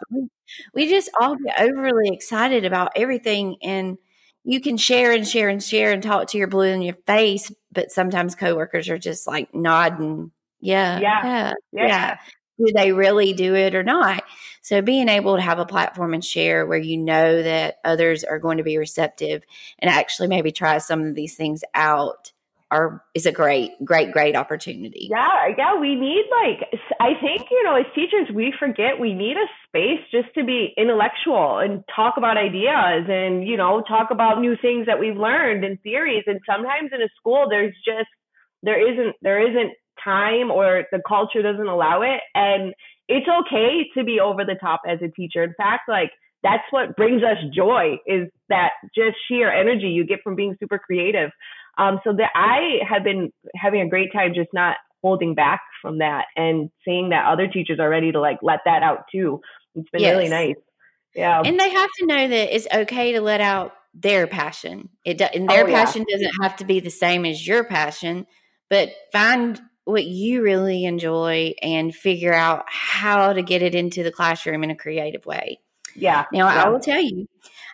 We 0.75 0.89
just 0.89 1.11
all 1.21 1.37
get 1.37 1.61
overly 1.61 2.11
excited 2.13 2.65
about 2.65 2.93
everything 2.97 3.57
and 3.63 3.99
you 4.45 4.61
can 4.61 4.77
share 4.77 5.13
and 5.13 5.27
share 5.27 5.49
and 5.49 5.63
share 5.63 5.93
and 5.93 6.03
talk 6.03 6.29
to 6.29 6.39
your 6.39 6.47
blue 6.47 6.69
in 6.69 6.83
your 6.83 6.97
face, 7.07 7.51
but 7.73 7.91
sometimes 7.91 8.35
coworkers 8.35 8.89
are 8.89 8.99
just 8.99 9.27
like 9.27 9.53
nodding. 9.55 10.31
Yeah. 10.61 11.01
Yeah. 11.01 11.23
Yeah. 11.25 11.53
yeah. 11.73 11.87
yeah 11.87 12.17
do 12.59 12.73
they 12.75 12.93
really 12.93 13.33
do 13.33 13.55
it 13.55 13.75
or 13.75 13.83
not? 13.83 14.25
So 14.63 14.83
being 14.83 15.09
able 15.09 15.37
to 15.37 15.43
have 15.43 15.59
a 15.59 15.67
platform 15.67 16.15
and 16.15 16.25
share 16.25 16.67
where 16.67 16.79
you 16.79 16.97
know 16.97 17.43
that 17.43 17.77
others 17.85 18.25
are 18.25 18.39
going 18.39 18.59
to 18.59 18.65
be 18.65 18.79
receptive 18.79 19.43
and 19.79 19.91
actually 19.91 20.29
maybe 20.29 20.53
try 20.53 20.79
some 20.79 21.03
of 21.03 21.15
these 21.15 21.37
things 21.37 21.63
out 21.75 22.33
are 22.73 23.05
is 23.15 23.27
a 23.27 23.33
great, 23.33 23.73
great, 23.85 24.11
great 24.11 24.35
opportunity. 24.35 25.07
Yeah, 25.09 25.55
yeah. 25.57 25.79
We 25.79 25.95
need 25.95 26.25
like 26.43 26.69
I 26.99 27.15
think, 27.21 27.49
you 27.49 27.63
know, 27.63 27.77
as 27.77 27.87
teachers 27.95 28.29
we 28.35 28.53
forget 28.59 28.99
we 28.99 29.15
need 29.15 29.37
a 29.37 29.47
space 29.77 30.01
just 30.11 30.33
to 30.35 30.45
be 30.45 30.73
intellectual 30.77 31.59
and 31.59 31.85
talk 31.95 32.15
about 32.17 32.37
ideas 32.37 33.07
and, 33.09 33.47
you 33.47 33.57
know, 33.57 33.83
talk 33.87 34.09
about 34.11 34.41
new 34.41 34.57
things 34.61 34.87
that 34.87 34.99
we've 34.99 35.17
learned 35.17 35.65
and 35.65 35.81
theories. 35.83 36.25
And 36.27 36.41
sometimes 36.49 36.91
in 36.93 37.03
a 37.03 37.09
school 37.19 37.47
there's 37.49 37.75
just 37.85 38.09
there 38.63 38.81
isn't 38.81 39.17
there 39.23 39.41
isn't 39.41 39.73
time 40.03 40.51
or 40.51 40.85
the 40.93 41.01
culture 41.07 41.43
doesn't 41.43 41.69
allow 41.69 42.03
it. 42.03 42.21
And 42.35 42.75
it's 43.09 43.27
okay 43.29 43.89
to 43.97 44.05
be 44.05 44.21
over 44.21 44.45
the 44.45 44.57
top 44.61 44.83
as 44.89 44.99
a 45.03 45.09
teacher. 45.09 45.45
In 45.45 45.55
fact, 45.57 45.83
like 45.89 46.11
that's 46.43 46.65
what 46.71 46.97
brings 46.97 47.23
us 47.23 47.39
joy 47.55 47.97
is 48.07 48.29
that 48.49 48.71
just 48.95 49.17
sheer 49.29 49.53
energy 49.53 49.89
you 49.89 50.05
get 50.05 50.21
from 50.23 50.37
being 50.37 50.57
super 50.59 50.79
creative. 50.79 51.31
Um, 51.79 52.01
so 52.05 52.15
that 52.15 52.31
I 52.35 52.85
have 52.89 53.05
been 53.05 53.31
having 53.55 53.83
a 53.83 53.89
great 53.89 54.11
time 54.13 54.33
just 54.35 54.49
not 54.55 54.77
holding 55.03 55.35
back 55.35 55.61
from 55.83 55.99
that 55.99 56.25
and 56.37 56.71
seeing 56.85 57.11
that 57.11 57.31
other 57.31 57.47
teachers 57.47 57.79
are 57.79 57.89
ready 57.89 58.13
to 58.13 58.21
like 58.21 58.39
let 58.43 58.61
that 58.65 58.83
out 58.83 59.05
too. 59.13 59.41
It's 59.77 59.91
been 59.91 60.01
yes. 60.01 60.17
really 60.17 60.29
nice. 60.29 60.57
Yeah. 61.15 61.43
And 61.45 61.59
they 61.59 61.71
have 61.71 61.91
to 61.99 62.07
know 62.07 62.29
that 62.29 62.55
it's 62.55 62.67
okay 62.73 63.13
to 63.13 63.21
let 63.21 63.41
out 63.41 63.73
their 63.95 64.27
passion. 64.27 64.91
It 65.05 65.21
and 65.21 65.49
their 65.49 65.65
oh, 65.65 65.69
yeah. 65.69 65.85
passion 65.85 66.05
doesn't 66.11 66.33
have 66.43 66.57
to 66.57 66.65
be 66.65 66.81
the 66.81 66.91
same 66.91 67.25
as 67.25 67.47
your 67.47 67.65
passion, 67.65 68.27
but 68.69 68.91
find 69.13 69.61
what 69.85 70.05
you 70.05 70.43
really 70.43 70.85
enjoy 70.85 71.55
and 71.63 71.95
figure 71.95 72.35
out 72.35 72.65
how 72.67 73.33
to 73.33 73.43
get 73.43 73.63
it 73.63 73.75
into 73.75 74.03
the 74.03 74.11
classroom 74.11 74.65
in 74.65 74.71
a 74.71 74.77
creative 74.77 75.25
way. 75.25 75.61
Yeah. 75.95 76.25
Now, 76.33 76.49
yeah. 76.49 76.65
I 76.65 76.69
will 76.69 76.81
tell 76.81 77.01
you, 77.01 77.27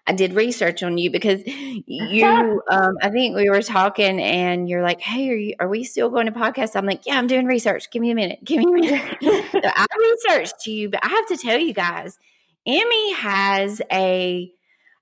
I 0.07 0.13
did 0.13 0.35
research 0.35 0.83
on 0.83 0.99
you 0.99 1.11
because 1.11 1.43
you, 1.47 2.63
um, 2.71 2.97
I 3.01 3.11
think 3.11 3.37
we 3.37 3.49
were 3.49 3.63
talking 3.63 4.21
and 4.21 4.69
you're 4.69 4.83
like, 4.83 5.01
Hey, 5.01 5.31
are 5.31 5.37
you, 5.37 5.55
are 5.61 5.69
we 5.69 5.85
still 5.85 6.11
going 6.11 6.27
to 6.27 6.33
podcast? 6.33 6.75
I'm 6.75 6.87
like, 6.87 7.07
yeah, 7.07 7.19
I'm 7.19 7.27
doing 7.27 7.47
research. 7.47 7.91
Give 7.91 8.03
me 8.03 8.11
a 8.11 8.15
minute. 8.15 8.41
Give 8.45 8.59
me 8.59 8.65
a 8.65 8.93
minute. 8.93 9.19
so 9.53 9.61
I 9.65 9.87
researched 9.99 10.67
you, 10.67 10.91
but 10.91 11.05
I 11.05 11.09
have 11.09 11.27
to 11.29 11.37
tell 11.37 11.59
you 11.59 11.73
guys, 11.73 12.19
Emi 12.67 13.15
has 13.15 13.81
a, 13.93 14.53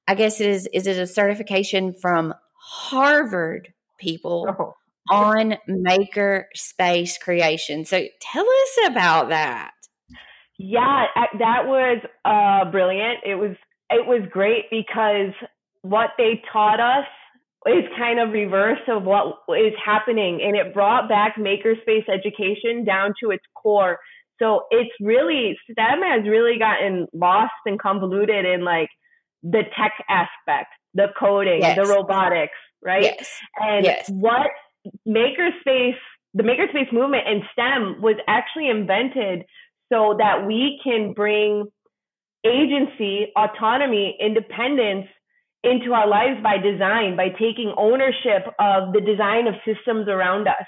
I 0.06 0.14
guess 0.14 0.40
it 0.40 0.48
is, 0.48 0.68
is 0.72 0.86
it 0.86 0.98
a 0.98 1.06
certification 1.06 1.94
from 1.94 2.34
Harvard 2.54 3.72
people 3.98 4.46
oh 4.58 4.74
on 5.10 5.56
maker 5.66 6.48
space 6.54 7.18
creation. 7.18 7.84
So 7.84 8.06
tell 8.20 8.46
us 8.46 8.78
about 8.86 9.30
that. 9.30 9.72
Yeah, 10.58 11.06
that 11.38 11.66
was 11.66 12.02
uh, 12.24 12.70
brilliant. 12.70 13.20
It 13.24 13.34
was 13.34 13.56
it 13.90 14.06
was 14.06 14.22
great 14.30 14.64
because 14.70 15.32
what 15.82 16.10
they 16.16 16.42
taught 16.52 16.80
us 16.80 17.06
is 17.66 17.84
kind 17.98 18.18
of 18.18 18.30
reverse 18.32 18.80
of 18.88 19.02
what 19.02 19.36
is 19.50 19.74
happening, 19.84 20.40
and 20.42 20.56
it 20.56 20.72
brought 20.72 21.08
back 21.08 21.36
makerspace 21.36 22.08
education 22.08 22.84
down 22.84 23.12
to 23.22 23.30
its 23.30 23.44
core. 23.54 23.98
So 24.40 24.62
it's 24.70 24.90
really 25.00 25.58
STEM 25.70 26.00
has 26.02 26.26
really 26.26 26.58
gotten 26.58 27.06
lost 27.12 27.52
and 27.66 27.78
convoluted 27.78 28.46
in 28.46 28.64
like 28.64 28.88
the 29.42 29.62
tech 29.76 29.92
aspect, 30.08 30.70
the 30.94 31.08
coding, 31.18 31.60
yes. 31.60 31.76
the 31.76 31.84
robotics, 31.84 32.56
right? 32.82 33.02
Yes. 33.02 33.30
And 33.58 33.84
yes. 33.84 34.08
what 34.08 34.48
makerspace, 35.06 35.98
the 36.32 36.42
makerspace 36.42 36.90
movement 36.92 37.24
and 37.26 37.42
STEM 37.52 38.00
was 38.00 38.16
actually 38.26 38.70
invented 38.70 39.44
so 39.92 40.16
that 40.18 40.46
we 40.46 40.80
can 40.82 41.12
bring 41.12 41.66
agency, 42.44 43.32
autonomy, 43.36 44.16
independence 44.20 45.06
into 45.62 45.92
our 45.92 46.08
lives 46.08 46.42
by 46.42 46.56
design, 46.56 47.16
by 47.16 47.28
taking 47.28 47.72
ownership 47.76 48.46
of 48.58 48.92
the 48.92 49.00
design 49.00 49.46
of 49.46 49.54
systems 49.66 50.08
around 50.08 50.48
us. 50.48 50.64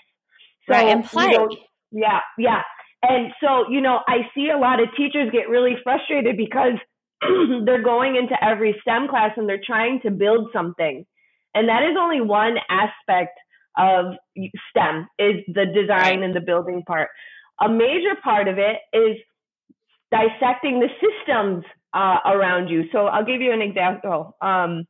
So, 0.69 0.75
right, 0.75 0.89
and 0.89 1.05
play. 1.05 1.31
You 1.31 1.39
know, 1.39 1.57
yeah, 1.91 2.21
yeah. 2.39 2.63
And 3.03 3.33
so, 3.43 3.69
you 3.69 3.81
know, 3.81 4.01
I 4.07 4.29
see 4.35 4.51
a 4.55 4.59
lot 4.59 4.81
of 4.81 4.89
teachers 4.97 5.31
get 5.33 5.49
really 5.49 5.77
frustrated 5.83 6.37
because 6.37 6.75
they're 7.65 7.83
going 7.83 8.17
into 8.17 8.35
every 8.43 8.77
STEM 8.83 9.09
class 9.09 9.33
and 9.37 9.49
they're 9.49 9.61
trying 9.65 10.01
to 10.03 10.11
build 10.11 10.51
something. 10.53 11.05
And 11.55 11.69
that 11.69 11.83
is 11.83 11.97
only 11.99 12.21
one 12.21 12.57
aspect 12.71 13.39
of 13.77 14.15
STEM 14.71 15.09
is 15.19 15.37
the 15.49 15.67
design 15.67 16.23
and 16.23 16.35
the 16.35 16.41
building 16.41 16.83
part. 16.87 17.09
A 17.61 17.69
major 17.69 18.15
part 18.23 18.49
of 18.49 18.59
it 18.59 18.79
is 18.93 19.17
dissecting 20.13 20.79
the 20.79 20.89
systems 21.01 21.65
uh, 21.93 22.19
around 22.27 22.69
you. 22.69 22.85
So 22.93 23.07
I'll 23.07 23.25
give 23.25 23.41
you 23.41 23.53
an 23.53 23.63
example. 23.63 24.37
Um, 24.41 24.85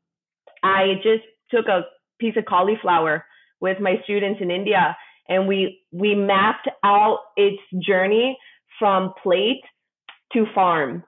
I 0.63 0.95
just 1.03 1.25
took 1.51 1.67
a 1.69 1.83
piece 2.21 2.35
of 2.37 2.45
cauliflower 2.45 3.25
with 3.61 3.81
my 3.81 3.95
students 4.05 4.41
in 4.43 4.51
India, 4.51 4.97
and 5.29 5.49
we 5.49 5.81
we 5.93 6.15
mapped 6.15 6.69
out 6.85 7.19
its 7.37 7.63
journey 7.87 8.37
from 8.79 9.15
plate 9.23 9.63
to 10.33 10.45
farm. 10.55 11.05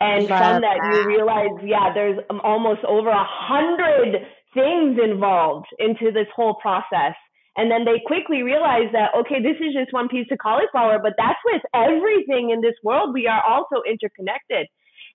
And 0.00 0.28
Love 0.28 0.38
from 0.38 0.62
that, 0.62 0.78
that, 0.80 0.94
you 0.94 1.08
realize, 1.08 1.50
yeah, 1.64 1.92
there's 1.92 2.18
almost 2.44 2.84
over 2.84 3.10
a 3.10 3.26
hundred 3.26 4.26
things 4.54 4.98
involved 5.02 5.66
into 5.78 6.12
this 6.12 6.28
whole 6.34 6.54
process. 6.54 7.14
And 7.58 7.68
then 7.68 7.84
they 7.84 8.00
quickly 8.06 8.42
realize 8.42 8.86
that, 8.92 9.10
okay, 9.18 9.42
this 9.42 9.58
is 9.58 9.74
just 9.74 9.92
one 9.92 10.06
piece 10.06 10.28
of 10.30 10.38
cauliflower, 10.38 11.00
but 11.02 11.14
that's 11.18 11.42
with 11.44 11.62
everything 11.74 12.50
in 12.50 12.60
this 12.60 12.78
world. 12.84 13.12
We 13.12 13.26
are 13.26 13.42
also 13.42 13.82
interconnected. 13.82 14.68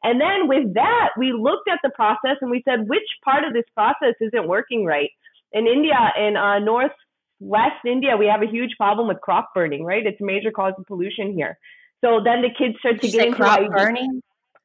And 0.04 0.20
then 0.20 0.50
with 0.50 0.74
that, 0.74 1.12
we 1.18 1.32
looked 1.32 1.70
at 1.72 1.80
the 1.82 1.90
process 1.96 2.36
and 2.42 2.52
we 2.52 2.62
said, 2.68 2.90
which 2.90 3.08
part 3.24 3.46
of 3.46 3.54
this 3.54 3.64
process 3.74 4.16
isn't 4.20 4.46
working 4.46 4.84
right? 4.84 5.10
In 5.54 5.68
India, 5.68 5.96
in 6.20 6.36
uh, 6.36 6.60
northwest 6.60 7.80
India, 7.86 8.18
we 8.18 8.26
have 8.26 8.42
a 8.42 8.52
huge 8.52 8.72
problem 8.76 9.08
with 9.08 9.22
crop 9.22 9.54
burning, 9.56 9.86
right? 9.86 10.06
It's 10.06 10.20
a 10.20 10.26
major 10.26 10.52
cause 10.52 10.74
of 10.78 10.86
pollution 10.86 11.32
here. 11.32 11.58
So 12.04 12.20
then 12.22 12.42
the 12.42 12.50
kids 12.50 12.76
start 12.80 13.00
to 13.00 13.08
get 13.08 13.28
into 13.28 13.38
crop 13.38 13.72
burning. 13.72 14.22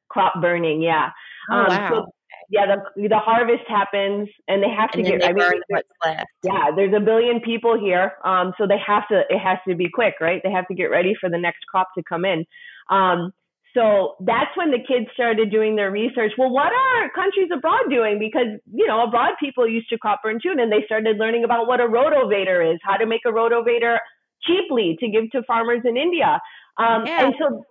Crop 0.09 0.33
burning, 0.41 0.81
yeah. 0.81 1.11
Oh, 1.49 1.55
um, 1.55 1.67
wow. 1.69 1.89
So 1.89 2.11
yeah, 2.49 2.65
the 2.65 3.07
the 3.07 3.17
harvest 3.17 3.63
happens 3.67 4.27
and 4.47 4.63
they 4.63 4.69
have 4.69 4.91
to 4.91 5.03
get. 5.03 5.23
I 5.23 5.33
mean, 5.33 5.61
what's 5.67 5.87
left. 6.03 6.27
Yeah, 6.43 6.71
there's 6.75 6.93
a 6.95 6.99
billion 6.99 7.41
people 7.41 7.79
here, 7.79 8.13
um, 8.25 8.53
so 8.57 8.65
they 8.65 8.79
have 8.85 9.07
to. 9.09 9.21
It 9.29 9.37
has 9.37 9.59
to 9.67 9.75
be 9.75 9.87
quick, 9.89 10.15
right? 10.19 10.41
They 10.43 10.51
have 10.51 10.67
to 10.67 10.73
get 10.73 10.85
ready 10.85 11.13
for 11.19 11.29
the 11.29 11.37
next 11.37 11.59
crop 11.69 11.89
to 11.97 12.03
come 12.03 12.25
in. 12.25 12.45
Um, 12.89 13.31
so 13.75 14.15
that's 14.21 14.49
when 14.55 14.71
the 14.71 14.79
kids 14.79 15.07
started 15.13 15.51
doing 15.51 15.75
their 15.75 15.91
research. 15.91 16.31
Well, 16.39 16.49
what 16.49 16.71
are 16.73 17.09
countries 17.13 17.49
abroad 17.53 17.83
doing? 17.89 18.17
Because 18.17 18.57
you 18.73 18.87
know, 18.87 19.03
abroad 19.03 19.33
people 19.39 19.69
used 19.69 19.89
to 19.89 19.99
crop 19.99 20.21
and 20.23 20.41
too, 20.41 20.55
and 20.57 20.71
they 20.71 20.83
started 20.85 21.17
learning 21.17 21.43
about 21.43 21.67
what 21.67 21.79
a 21.79 21.85
rotavator 21.85 22.73
is, 22.73 22.79
how 22.81 22.97
to 22.97 23.05
make 23.05 23.21
a 23.27 23.31
rotavator 23.31 23.99
cheaply 24.41 24.97
to 24.99 25.09
give 25.09 25.29
to 25.31 25.43
farmers 25.43 25.81
in 25.85 25.97
India. 25.97 26.39
Um, 26.77 27.05
yeah. 27.05 27.25
And 27.25 27.35
so, 27.37 27.63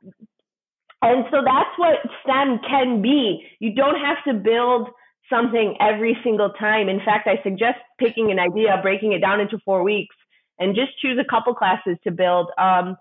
and 1.02 1.24
so 1.30 1.38
that's 1.44 1.76
what 1.76 1.98
STEM 2.22 2.60
can 2.68 3.02
be. 3.02 3.46
You 3.60 3.74
don't 3.74 4.00
have 4.00 4.18
to 4.26 4.34
build 4.34 4.88
something 5.30 5.76
every 5.80 6.16
single 6.24 6.50
time. 6.50 6.88
In 6.88 7.00
fact, 7.04 7.28
I 7.28 7.42
suggest 7.42 7.78
picking 7.98 8.30
an 8.30 8.38
idea, 8.38 8.78
breaking 8.82 9.12
it 9.12 9.20
down 9.20 9.40
into 9.40 9.58
four 9.64 9.82
weeks, 9.82 10.16
and 10.58 10.74
just 10.74 10.98
choose 11.00 11.18
a 11.20 11.28
couple 11.28 11.54
classes 11.54 11.96
to 12.04 12.10
build. 12.10 12.50
Um, 12.58 12.96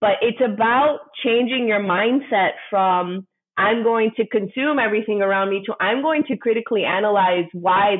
but 0.00 0.12
it's 0.22 0.40
about 0.40 1.00
changing 1.24 1.68
your 1.68 1.80
mindset 1.80 2.52
from 2.70 3.26
I'm 3.56 3.82
going 3.82 4.12
to 4.16 4.26
consume 4.26 4.78
everything 4.78 5.20
around 5.20 5.50
me 5.50 5.62
to 5.66 5.74
I'm 5.80 6.02
going 6.02 6.24
to 6.28 6.36
critically 6.36 6.84
analyze 6.84 7.46
why 7.52 7.96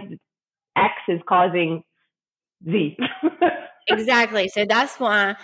X 0.76 0.94
is 1.08 1.20
causing 1.28 1.82
Z. 2.64 2.96
exactly. 3.88 4.48
So 4.48 4.64
that's 4.64 4.98
why, 4.98 5.36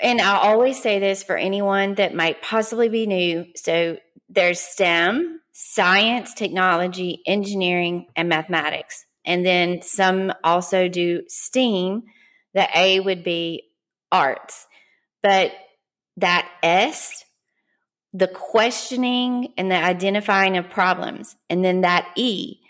and 0.00 0.20
I 0.20 0.38
always 0.38 0.80
say 0.80 0.98
this 0.98 1.22
for 1.22 1.36
anyone 1.36 1.94
that 1.94 2.14
might 2.14 2.42
possibly 2.42 2.88
be 2.88 3.06
new. 3.06 3.46
So 3.56 3.98
there's 4.28 4.60
STEM, 4.60 5.40
science, 5.52 6.34
technology, 6.34 7.22
engineering, 7.26 8.06
and 8.14 8.28
mathematics. 8.28 9.04
And 9.24 9.44
then 9.44 9.82
some 9.82 10.32
also 10.44 10.88
do 10.88 11.22
STEAM. 11.28 12.02
The 12.54 12.68
A 12.74 13.00
would 13.00 13.24
be 13.24 13.64
arts. 14.10 14.66
But 15.22 15.52
that 16.16 16.48
S, 16.62 17.24
the 18.12 18.28
questioning 18.28 19.52
and 19.56 19.70
the 19.70 19.76
identifying 19.76 20.56
of 20.56 20.70
problems, 20.70 21.36
and 21.50 21.64
then 21.64 21.82
that 21.82 22.08
E, 22.16 22.60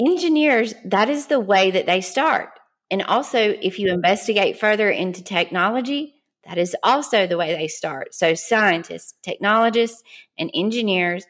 engineers, 0.00 0.74
that 0.84 1.10
is 1.10 1.26
the 1.26 1.40
way 1.40 1.70
that 1.70 1.86
they 1.86 2.00
start. 2.00 2.50
And 2.90 3.02
also, 3.02 3.38
if 3.38 3.78
you 3.78 3.92
investigate 3.92 4.58
further 4.58 4.88
into 4.88 5.22
technology, 5.22 6.14
that 6.48 6.58
is 6.58 6.74
also 6.82 7.26
the 7.26 7.36
way 7.36 7.54
they 7.54 7.68
start. 7.68 8.14
So, 8.14 8.34
scientists, 8.34 9.14
technologists, 9.22 10.02
and 10.38 10.50
engineers 10.54 11.26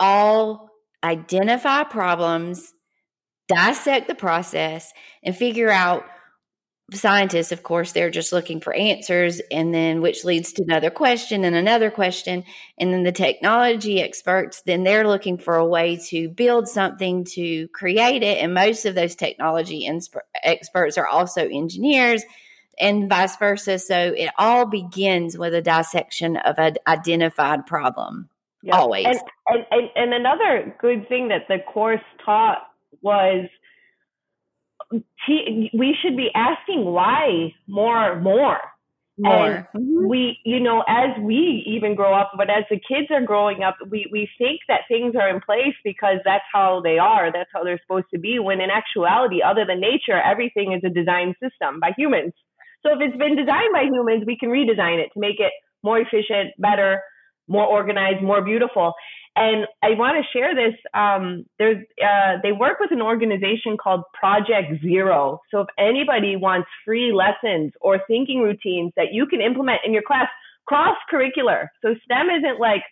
all 0.00 0.70
identify 1.04 1.84
problems, 1.84 2.72
dissect 3.48 4.08
the 4.08 4.14
process, 4.14 4.92
and 5.22 5.36
figure 5.36 5.70
out 5.70 6.04
scientists 6.94 7.52
of 7.52 7.62
course 7.62 7.92
they're 7.92 8.08
just 8.08 8.32
looking 8.32 8.62
for 8.62 8.72
answers 8.72 9.42
and 9.50 9.74
then 9.74 10.00
which 10.00 10.24
leads 10.24 10.54
to 10.54 10.62
another 10.62 10.88
question 10.88 11.44
and 11.44 11.54
another 11.54 11.90
question 11.90 12.42
and 12.78 12.90
then 12.90 13.02
the 13.02 13.12
technology 13.12 14.00
experts 14.00 14.62
then 14.64 14.84
they're 14.84 15.06
looking 15.06 15.36
for 15.36 15.56
a 15.56 15.66
way 15.66 15.98
to 15.98 16.30
build 16.30 16.66
something 16.66 17.24
to 17.24 17.68
create 17.74 18.22
it 18.22 18.38
and 18.38 18.54
most 18.54 18.86
of 18.86 18.94
those 18.94 19.14
technology 19.14 19.86
insp- 19.86 20.16
experts 20.42 20.96
are 20.96 21.06
also 21.06 21.46
engineers 21.46 22.24
and 22.80 23.08
vice 23.08 23.36
versa 23.36 23.78
so 23.78 24.12
it 24.16 24.30
all 24.38 24.66
begins 24.66 25.36
with 25.36 25.54
a 25.54 25.62
dissection 25.62 26.36
of 26.38 26.58
an 26.58 26.76
identified 26.86 27.66
problem 27.66 28.28
Yep. 28.62 28.74
Always. 28.74 29.06
And, 29.06 29.20
and, 29.46 29.66
and, 29.70 29.90
and 29.94 30.14
another 30.14 30.74
good 30.80 31.08
thing 31.08 31.28
that 31.28 31.46
the 31.48 31.58
course 31.72 32.00
taught 32.24 32.58
was 33.02 33.46
we 34.90 35.96
should 36.02 36.16
be 36.16 36.30
asking 36.34 36.84
why 36.84 37.54
more, 37.66 38.20
more. 38.20 38.58
More. 39.20 39.46
And 39.46 39.66
mm-hmm. 39.74 40.08
we, 40.08 40.38
you 40.44 40.60
know, 40.60 40.84
as 40.88 41.10
we 41.20 41.64
even 41.66 41.96
grow 41.96 42.14
up, 42.14 42.32
but 42.36 42.48
as 42.48 42.64
the 42.70 42.76
kids 42.76 43.08
are 43.10 43.20
growing 43.20 43.64
up, 43.64 43.76
we, 43.90 44.08
we 44.12 44.28
think 44.38 44.60
that 44.68 44.82
things 44.86 45.14
are 45.16 45.28
in 45.28 45.40
place 45.40 45.74
because 45.84 46.18
that's 46.24 46.44
how 46.52 46.80
they 46.82 46.98
are, 46.98 47.32
that's 47.32 47.50
how 47.52 47.64
they're 47.64 47.80
supposed 47.82 48.06
to 48.14 48.18
be. 48.18 48.38
When 48.38 48.60
in 48.60 48.70
actuality, 48.70 49.42
other 49.42 49.64
than 49.66 49.80
nature, 49.80 50.20
everything 50.20 50.72
is 50.72 50.82
a 50.84 50.88
design 50.88 51.34
system 51.42 51.80
by 51.80 51.92
humans. 51.96 52.32
So 52.84 52.92
if 52.92 53.00
it's 53.00 53.16
been 53.18 53.36
designed 53.36 53.72
by 53.72 53.84
humans, 53.84 54.24
we 54.26 54.36
can 54.38 54.50
redesign 54.50 54.98
it 54.98 55.10
to 55.14 55.20
make 55.20 55.40
it 55.40 55.52
more 55.82 55.98
efficient, 55.98 56.52
better, 56.58 57.02
more 57.48 57.64
organized, 57.64 58.22
more 58.22 58.42
beautiful. 58.42 58.94
And 59.36 59.66
I 59.82 59.90
want 59.90 60.16
to 60.16 60.38
share 60.38 60.54
this. 60.54 60.74
Um, 60.94 61.44
there's, 61.58 61.78
uh, 62.02 62.38
they 62.42 62.52
work 62.52 62.80
with 62.80 62.90
an 62.92 63.00
organization 63.00 63.76
called 63.76 64.02
Project 64.18 64.82
Zero. 64.82 65.40
So 65.50 65.60
if 65.60 65.68
anybody 65.78 66.36
wants 66.36 66.68
free 66.84 67.12
lessons 67.12 67.72
or 67.80 68.00
thinking 68.08 68.40
routines 68.40 68.92
that 68.96 69.12
you 69.12 69.26
can 69.26 69.40
implement 69.40 69.80
in 69.84 69.92
your 69.92 70.02
class, 70.02 70.28
cross 70.66 70.96
curricular. 71.12 71.68
So 71.82 71.94
STEM 72.04 72.26
isn't 72.30 72.60
like 72.60 72.82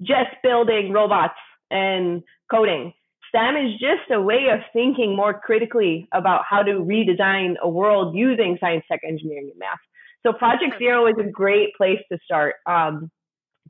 just 0.00 0.30
building 0.42 0.92
robots 0.92 1.38
and 1.70 2.22
coding. 2.50 2.92
STEM 3.34 3.56
is 3.56 3.72
just 3.72 4.10
a 4.10 4.20
way 4.20 4.48
of 4.52 4.60
thinking 4.72 5.16
more 5.16 5.32
critically 5.32 6.06
about 6.12 6.42
how 6.48 6.62
to 6.62 6.72
redesign 6.72 7.54
a 7.62 7.68
world 7.68 8.14
using 8.14 8.58
science, 8.60 8.84
tech, 8.90 9.00
engineering, 9.06 9.48
and 9.50 9.58
math. 9.58 9.78
So 10.24 10.32
Project 10.32 10.74
Zero 10.78 11.06
is 11.06 11.14
a 11.18 11.30
great 11.30 11.74
place 11.76 11.98
to 12.10 12.18
start. 12.24 12.56
Um, 12.66 13.10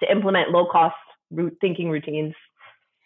to 0.00 0.10
implement 0.10 0.50
low 0.50 0.66
cost 0.70 0.96
thinking 1.60 1.88
routines. 1.88 2.34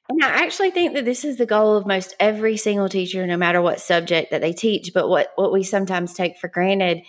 And 0.08 0.22
I 0.22 0.44
actually 0.44 0.70
think 0.70 0.94
that 0.94 1.04
this 1.04 1.24
is 1.24 1.36
the 1.36 1.46
goal 1.46 1.76
of 1.76 1.86
most 1.86 2.14
every 2.20 2.56
single 2.56 2.88
teacher, 2.88 3.26
no 3.26 3.36
matter 3.36 3.60
what 3.60 3.80
subject 3.80 4.30
that 4.30 4.40
they 4.40 4.52
teach. 4.52 4.92
But 4.94 5.08
what, 5.08 5.32
what 5.34 5.52
we 5.52 5.62
sometimes 5.62 6.14
take 6.14 6.38
for 6.38 6.48
granted 6.48 7.02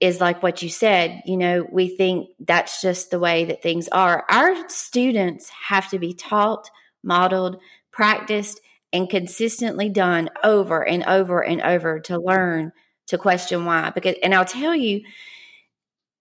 is 0.00 0.20
like 0.20 0.42
what 0.42 0.62
you 0.62 0.68
said, 0.68 1.22
you 1.24 1.36
know, 1.36 1.66
we 1.70 1.88
think 1.88 2.28
that's 2.38 2.80
just 2.80 3.10
the 3.10 3.18
way 3.18 3.46
that 3.46 3.62
things 3.62 3.88
are. 3.88 4.24
Our 4.30 4.68
students 4.68 5.50
have 5.68 5.90
to 5.90 5.98
be 5.98 6.12
taught, 6.12 6.70
modeled, 7.02 7.60
practiced, 7.90 8.60
and 8.92 9.08
consistently 9.08 9.88
done 9.88 10.30
over 10.42 10.86
and 10.86 11.04
over 11.04 11.42
and 11.42 11.60
over 11.62 12.00
to 12.00 12.18
learn 12.18 12.72
to 13.08 13.18
question 13.18 13.64
why. 13.64 13.90
Because, 13.90 14.16
and 14.22 14.34
I'll 14.34 14.44
tell 14.44 14.74
you, 14.74 15.02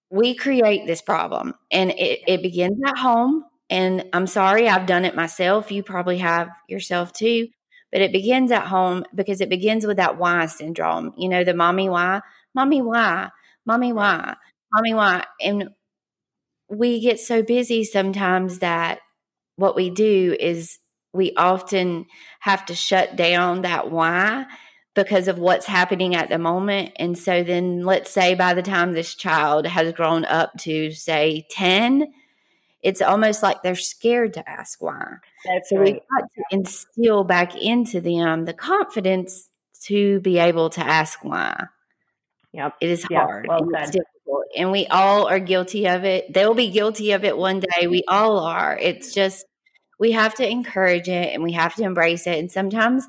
we 0.09 0.35
create 0.35 0.87
this 0.87 1.01
problem 1.01 1.53
and 1.71 1.91
it, 1.91 2.21
it 2.27 2.41
begins 2.41 2.79
at 2.85 2.97
home. 2.97 3.43
And 3.69 4.05
I'm 4.13 4.27
sorry, 4.27 4.69
I've 4.69 4.85
done 4.85 5.03
it 5.03 5.15
myself. 5.15 5.71
You 5.71 5.83
probably 5.83 6.19
have 6.19 6.49
yourself 6.69 7.11
too. 7.11 7.47
But 7.91 8.01
it 8.01 8.11
begins 8.11 8.51
at 8.51 8.67
home 8.67 9.03
because 9.15 9.41
it 9.41 9.49
begins 9.49 9.85
with 9.85 9.97
that 9.97 10.17
why 10.17 10.45
syndrome. 10.45 11.13
You 11.17 11.29
know, 11.29 11.43
the 11.43 11.53
mommy 11.53 11.89
why, 11.89 12.21
mommy 12.53 12.81
why, 12.81 13.29
mommy 13.65 13.93
why, 13.93 14.35
mommy 14.73 14.93
why. 14.93 15.25
And 15.41 15.69
we 16.69 16.99
get 16.99 17.19
so 17.19 17.41
busy 17.43 17.83
sometimes 17.83 18.59
that 18.59 18.99
what 19.55 19.75
we 19.75 19.89
do 19.89 20.35
is 20.39 20.79
we 21.17 21.33
often 21.35 22.05
have 22.39 22.65
to 22.67 22.75
shut 22.75 23.15
down 23.17 23.63
that 23.63 23.91
why 23.91 24.45
because 24.97 25.27
of 25.27 25.37
what's 25.37 25.67
happening 25.67 26.15
at 26.15 26.29
the 26.29 26.39
moment. 26.39 26.91
And 26.95 27.17
so 27.17 27.43
then 27.43 27.83
let's 27.83 28.09
say 28.09 28.33
by 28.33 28.53
the 28.53 28.63
time 28.63 28.93
this 28.93 29.13
child 29.13 29.67
has 29.67 29.93
grown 29.93 30.25
up 30.25 30.57
to 30.61 30.91
say 30.91 31.45
10, 31.51 32.11
it's 32.81 33.01
almost 33.01 33.43
like 33.43 33.61
they're 33.61 33.75
scared 33.75 34.33
to 34.33 34.49
ask 34.49 34.81
why. 34.81 35.17
That's 35.45 35.69
so 35.69 35.77
right. 35.77 35.85
we've 35.85 36.01
got 36.11 36.27
to 36.35 36.43
instill 36.51 37.23
back 37.23 37.55
into 37.55 38.01
them 38.01 38.45
the 38.45 38.53
confidence 38.53 39.49
to 39.83 40.19
be 40.21 40.39
able 40.39 40.71
to 40.71 40.81
ask 40.81 41.23
why. 41.23 41.65
Yep. 42.53 42.75
It 42.81 42.89
is 42.89 43.03
hard. 43.03 43.45
Well 43.47 43.69
it's 43.73 43.91
difficult. 43.91 44.45
And 44.55 44.71
we 44.71 44.87
all 44.87 45.27
are 45.27 45.39
guilty 45.39 45.87
of 45.87 46.05
it. 46.05 46.33
They'll 46.33 46.55
be 46.55 46.71
guilty 46.71 47.11
of 47.11 47.23
it 47.23 47.37
one 47.37 47.59
day. 47.59 47.85
We 47.85 48.03
all 48.07 48.39
are. 48.39 48.75
It's 48.75 49.13
just 49.13 49.45
we 49.99 50.11
have 50.11 50.35
to 50.35 50.49
encourage 50.49 51.07
it 51.07 51.33
and 51.33 51.43
we 51.43 51.53
have 51.53 51.75
to 51.75 51.83
embrace 51.83 52.27
it. 52.27 52.37
And 52.37 52.51
sometimes 52.51 53.07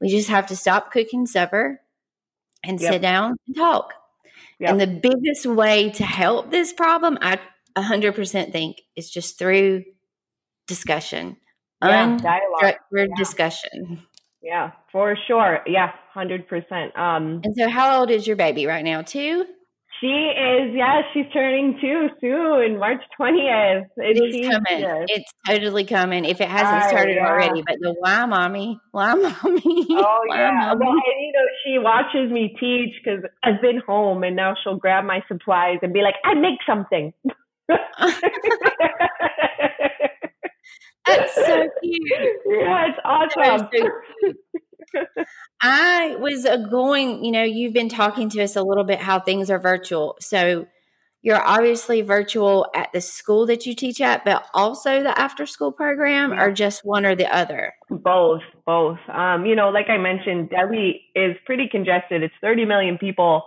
we 0.00 0.08
just 0.08 0.28
have 0.28 0.46
to 0.48 0.56
stop 0.56 0.92
cooking 0.92 1.26
supper 1.26 1.80
and 2.64 2.80
yep. 2.80 2.92
sit 2.92 3.02
down 3.02 3.36
and 3.46 3.56
talk. 3.56 3.94
Yep. 4.60 4.70
And 4.70 4.80
the 4.80 4.86
biggest 4.86 5.46
way 5.46 5.90
to 5.90 6.04
help 6.04 6.50
this 6.50 6.72
problem, 6.72 7.18
I 7.22 7.38
100% 7.76 8.52
think, 8.52 8.82
is 8.96 9.10
just 9.10 9.38
through 9.38 9.84
discussion, 10.66 11.36
yeah, 11.82 12.18
unstructured 12.18 12.78
yeah. 12.92 13.06
discussion. 13.16 14.02
Yeah, 14.42 14.72
for 14.92 15.16
sure. 15.26 15.60
Yeah, 15.66 15.92
100%. 16.14 16.98
Um, 16.98 17.40
and 17.44 17.54
so, 17.56 17.68
how 17.68 18.00
old 18.00 18.10
is 18.10 18.26
your 18.26 18.36
baby 18.36 18.66
right 18.66 18.84
now? 18.84 19.02
Two? 19.02 19.46
She 20.00 20.06
is, 20.06 20.74
yeah, 20.76 21.02
she's 21.12 21.26
turning 21.32 21.76
two 21.80 22.08
soon, 22.20 22.78
March 22.78 23.02
20th. 23.20 23.86
It's 23.96 24.48
coming. 24.48 24.80
Yes. 24.80 25.06
It's 25.08 25.32
totally 25.44 25.84
coming 25.84 26.24
if 26.24 26.40
it 26.40 26.48
hasn't 26.48 26.88
started 26.88 27.16
yeah. 27.16 27.26
already. 27.26 27.62
But 27.66 27.76
the 27.80 27.94
why, 27.98 28.24
mommy? 28.26 28.78
Why, 28.92 29.14
mommy? 29.14 29.32
Oh, 29.90 30.20
why, 30.26 30.36
yeah. 30.36 30.66
Mommy? 30.68 30.80
Well, 30.80 30.92
and, 30.92 31.20
you 31.20 31.32
know, 31.32 31.46
she 31.64 31.78
watches 31.78 32.30
me 32.30 32.56
teach 32.60 32.94
because 33.02 33.24
I've 33.42 33.60
been 33.60 33.80
home 33.86 34.22
and 34.22 34.36
now 34.36 34.54
she'll 34.62 34.76
grab 34.76 35.04
my 35.04 35.20
supplies 35.26 35.78
and 35.82 35.92
be 35.92 36.02
like, 36.02 36.14
I 36.24 36.34
make 36.34 36.60
something. 36.64 37.12
That's 41.08 41.34
so 41.34 41.68
cute. 41.82 42.02
Yeah, 42.46 42.86
it's 42.86 42.98
awesome. 43.04 43.68
I 45.62 46.16
was 46.18 46.44
going, 46.70 47.24
you 47.24 47.32
know, 47.32 47.42
you've 47.42 47.72
been 47.72 47.88
talking 47.88 48.28
to 48.30 48.42
us 48.42 48.56
a 48.56 48.62
little 48.62 48.84
bit 48.84 49.00
how 49.00 49.20
things 49.20 49.50
are 49.50 49.58
virtual. 49.58 50.16
So 50.20 50.66
you're 51.22 51.42
obviously 51.42 52.02
virtual 52.02 52.66
at 52.74 52.92
the 52.92 53.00
school 53.00 53.46
that 53.46 53.66
you 53.66 53.74
teach 53.74 54.00
at, 54.00 54.24
but 54.24 54.46
also 54.54 55.02
the 55.02 55.18
after 55.18 55.46
school 55.46 55.72
program, 55.72 56.32
or 56.32 56.52
just 56.52 56.84
one 56.84 57.04
or 57.04 57.16
the 57.16 57.26
other? 57.34 57.74
Both, 57.90 58.42
both. 58.64 58.98
Um, 59.12 59.44
you 59.44 59.56
know, 59.56 59.70
like 59.70 59.88
I 59.88 59.98
mentioned, 59.98 60.50
Delhi 60.50 61.02
is 61.14 61.36
pretty 61.44 61.68
congested. 61.68 62.22
It's 62.22 62.34
30 62.40 62.64
million 62.66 62.98
people 62.98 63.42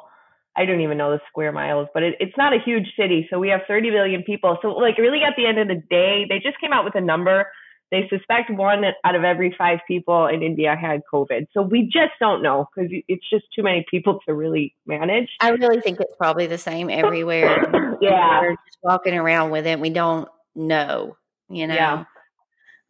I 0.56 0.66
don't 0.66 0.82
even 0.82 0.98
know 0.98 1.12
the 1.12 1.22
square 1.30 1.52
miles, 1.52 1.88
but 1.94 2.04
it, 2.04 2.16
it's 2.20 2.36
not 2.38 2.54
a 2.54 2.60
huge 2.64 2.88
city. 3.00 3.28
So 3.30 3.40
we 3.40 3.50
have 3.50 3.62
30 3.68 3.92
million 3.92 4.24
people. 4.24 4.58
So 4.62 4.70
like 4.70 4.98
really 4.98 5.24
at 5.26 5.34
the 5.38 5.46
end 5.46 5.60
of 5.60 5.68
the 5.68 5.82
day, 5.90 6.26
they 6.28 6.40
just 6.40 6.60
came 6.60 6.74
out 6.74 6.84
with 6.84 6.96
a 6.96 7.02
number. 7.02 7.48
They 7.92 8.08
suspect 8.10 8.50
one 8.50 8.84
out 9.04 9.16
of 9.16 9.26
every 9.26 9.54
five 9.58 9.80
people 9.86 10.26
in 10.26 10.42
India 10.42 10.76
had 10.80 11.02
COVID. 11.14 11.48
So 11.54 11.62
we 11.62 11.84
just 11.84 12.14
don't 12.22 12.42
know 12.42 12.70
because 12.74 12.90
it's 13.10 13.30
just 13.30 13.46
too 13.54 13.64
many 13.64 13.86
people 13.92 14.20
to 14.26 14.34
really 14.34 14.74
manage. 14.86 15.28
I 15.42 15.50
really 15.50 15.82
think 15.82 16.00
it's 16.00 16.16
probably 16.18 16.48
the 16.48 16.58
same 16.58 16.90
everywhere. 16.90 17.98
yeah. 18.02 18.42
We're 18.42 18.52
just 18.52 18.78
walking 18.82 19.14
around 19.14 19.52
with 19.52 19.68
it. 19.68 19.78
We 19.80 19.90
don't 19.90 20.30
know, 20.56 21.18
you 21.50 21.68
know. 21.68 21.76
Yeah. 21.76 22.04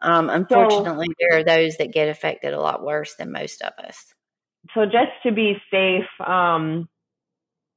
Um, 0.02 0.30
unfortunately, 0.30 1.08
so, 1.08 1.14
there 1.20 1.40
are 1.40 1.44
those 1.44 1.78
that 1.78 1.92
get 1.92 2.08
affected 2.08 2.54
a 2.54 2.60
lot 2.60 2.84
worse 2.84 3.16
than 3.16 3.32
most 3.32 3.64
of 3.64 3.74
us. 3.84 4.14
So 4.76 4.86
just 4.86 5.12
to 5.24 5.32
be 5.32 5.56
safe, 5.72 6.06
um, 6.26 6.88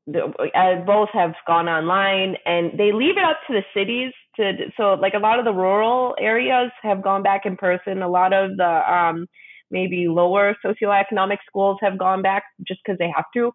uh, 0.09 0.75
both 0.87 1.09
have 1.13 1.35
gone 1.47 1.69
online 1.69 2.37
and 2.45 2.79
they 2.79 2.93
leave 2.93 3.17
it 3.17 3.25
up 3.25 3.39
to 3.47 3.55
the 3.55 3.65
cities 3.73 4.13
to 4.37 4.53
so 4.77 4.95
like 4.95 5.15
a 5.15 5.19
lot 5.19 5.39
of 5.39 5.45
the 5.45 5.53
rural 5.53 6.15
areas 6.19 6.71
have 6.83 7.03
gone 7.03 7.23
back 7.23 7.47
in 7.47 7.57
person. 7.57 8.03
A 8.03 8.09
lot 8.09 8.33
of 8.33 8.57
the 8.57 8.93
um, 8.93 9.27
maybe 9.71 10.09
lower 10.09 10.57
socioeconomic 10.65 11.39
schools 11.47 11.79
have 11.81 11.99
gone 11.99 12.23
back 12.23 12.45
just 12.67 12.81
because 12.85 12.99
they 12.99 13.11
have 13.15 13.25
to. 13.35 13.53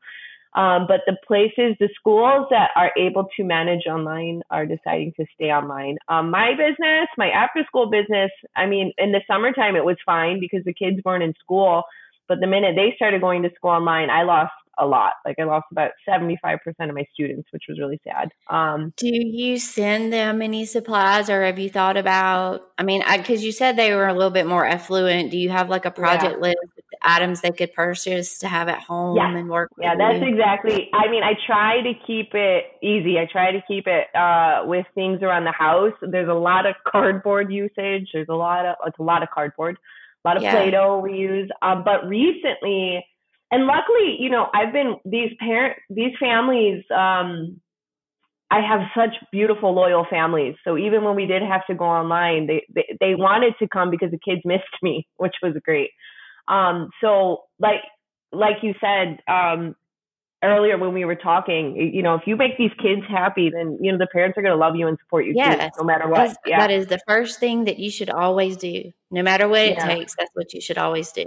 Um, 0.56 0.88
but 0.88 1.02
the 1.06 1.16
places 1.28 1.76
the 1.80 1.90
schools 1.94 2.48
that 2.50 2.72
are 2.76 2.92
able 2.98 3.28
to 3.38 3.44
manage 3.44 3.86
online 3.86 4.42
are 4.50 4.66
deciding 4.66 5.14
to 5.18 5.26
stay 5.36 5.52
online. 5.52 5.98
Um, 6.08 6.32
my 6.32 6.52
business 6.52 7.08
my 7.18 7.30
after 7.30 7.64
school 7.66 7.90
business 7.90 8.32
i 8.56 8.66
mean 8.66 8.92
in 8.98 9.12
the 9.12 9.22
summertime 9.28 9.76
it 9.76 9.86
was 9.86 9.98
fine 10.04 10.40
because 10.40 10.64
the 10.66 10.74
kids 10.74 10.98
weren't 11.06 11.24
in 11.24 11.34
school 11.40 11.84
but 12.28 12.40
the 12.40 12.48
minute 12.48 12.76
they 12.76 12.94
started 12.96 13.22
going 13.22 13.44
to 13.44 13.52
school 13.56 13.72
online 13.72 14.10
i 14.10 14.24
lost 14.24 14.52
a 14.80 14.86
lot. 14.86 15.14
Like 15.26 15.38
I 15.40 15.44
lost 15.44 15.66
about 15.72 15.92
75% 16.08 16.58
of 16.80 16.96
my 16.96 17.06
students, 17.14 17.48
which 17.52 17.64
was 17.68 17.80
really 17.80 18.00
sad. 18.04 18.32
Um, 18.50 18.94
Do 18.98 19.08
you 19.08 19.58
send 19.58 20.12
them 20.14 20.42
any 20.42 20.66
supplies 20.66 21.30
or 21.30 21.44
have 21.44 21.60
you 21.60 21.70
thought 21.70 21.98
about, 21.98 22.70
I 22.78 22.84
mean, 22.84 23.04
because 23.18 23.44
you 23.44 23.52
said 23.52 23.76
they 23.76 23.94
were 23.94 24.08
a 24.08 24.14
little 24.14 24.32
bit 24.32 24.48
more 24.48 24.66
affluent. 24.66 25.32
Do 25.32 25.38
you 25.38 25.50
have 25.50 25.70
like 25.70 25.86
a 25.86 25.92
project 25.92 26.36
yeah. 26.42 26.50
list 26.50 26.58
items 27.02 27.42
they 27.42 27.52
could 27.52 27.74
purchase 27.74 28.40
to 28.40 28.48
have 28.48 28.68
at 28.68 28.80
home 28.80 29.16
yeah. 29.16 29.36
and 29.36 29.50
work 29.50 29.72
Yeah, 29.80 29.96
that's 29.96 30.22
you? 30.22 30.28
exactly. 30.28 30.90
I 30.94 31.10
mean, 31.10 31.24
I 31.24 31.34
try 31.46 31.82
to 31.82 31.94
keep 32.06 32.34
it 32.34 32.66
easy. 32.82 33.18
I 33.18 33.28
try 33.32 33.52
to 33.52 33.62
keep 33.68 33.88
it 33.88 34.14
uh, 34.16 34.64
with 34.66 34.86
things 34.96 35.22
around 35.22 35.46
the 35.46 35.52
house. 35.52 35.94
There's 36.02 36.30
a 36.30 36.34
lot 36.34 36.66
of 36.66 36.76
cardboard 36.88 37.52
usage. 37.52 38.10
There's 38.14 38.30
a 38.30 38.36
lot 38.36 38.66
of, 38.66 38.76
it's 38.86 39.00
a 39.00 39.04
lot 39.04 39.24
of 39.24 39.30
cardboard. 39.30 39.78
A 40.26 40.28
lot 40.28 40.38
of 40.38 40.44
yeah. 40.44 40.52
Play-Doh 40.52 41.00
we 41.00 41.14
use. 41.14 41.50
Um, 41.62 41.84
but 41.84 42.08
recently, 42.08 43.06
and 43.52 43.66
luckily, 43.66 44.18
you 44.20 44.30
know, 44.30 44.48
I've 44.54 44.74
been 44.74 44.96
these 45.06 45.32
parent 45.40 45.78
these 45.90 46.14
families. 46.20 46.84
Um, 46.96 47.62
I 48.52 48.62
have 48.62 48.82
such 48.96 49.16
beautiful, 49.32 49.74
loyal 49.74 50.08
families. 50.10 50.56
So 50.64 50.76
even 50.78 51.04
when 51.04 51.16
we 51.16 51.28
did 51.28 51.44
have 51.44 51.66
to 51.68 51.76
go 51.76 51.86
online, 51.86 52.48
they 52.48 52.66
they, 52.74 52.98
they 53.00 53.16
wanted 53.16 53.54
to 53.60 53.68
come 53.68 53.90
because 53.90 54.12
the 54.12 54.20
kids 54.20 54.42
missed 54.46 54.64
me, 54.82 55.08
which 55.18 55.36
was 55.42 55.54
great. 55.64 55.92
Um, 56.48 56.90
so 57.02 57.44
like 57.60 57.82
like 58.32 58.58
you 58.62 58.74
said 58.80 59.20
um, 59.28 59.76
earlier 60.44 60.78
when 60.78 60.94
we 60.94 61.06
were 61.06 61.16
talking, 61.16 61.76
you 61.76 62.04
know, 62.04 62.16
if 62.16 62.22
you 62.28 62.36
make 62.36 62.58
these 62.58 62.72
kids 62.82 63.02
happy, 63.10 63.50
then 63.50 63.80
you 63.82 63.92
know 63.92 63.98
the 63.98 64.08
parents 64.08 64.38
are 64.38 64.44
going 64.44 64.54
to 64.54 64.60
love 64.60 64.76
you 64.76 64.88
and 64.88 64.98
support 65.00 65.26
you 65.26 65.34
yes, 65.36 65.72
too, 65.76 65.82
no 65.82 65.86
matter 65.86 66.08
what. 66.08 66.38
Yeah. 66.46 66.60
That 66.60 66.72
is 66.72 66.88
the 66.88 67.00
first 67.08 67.40
thing 67.40 67.66
that 67.66 67.80
you 67.80 67.90
should 67.90 68.10
always 68.12 68.58
do, 68.58 68.92
no 69.10 69.24
matter 69.24 69.48
what 69.48 69.62
it 69.62 69.80
takes. 69.80 70.16
That's 70.18 70.32
what 70.34 70.54
you 70.54 70.62
should 70.62 70.78
always 70.78 71.12
do. 71.12 71.26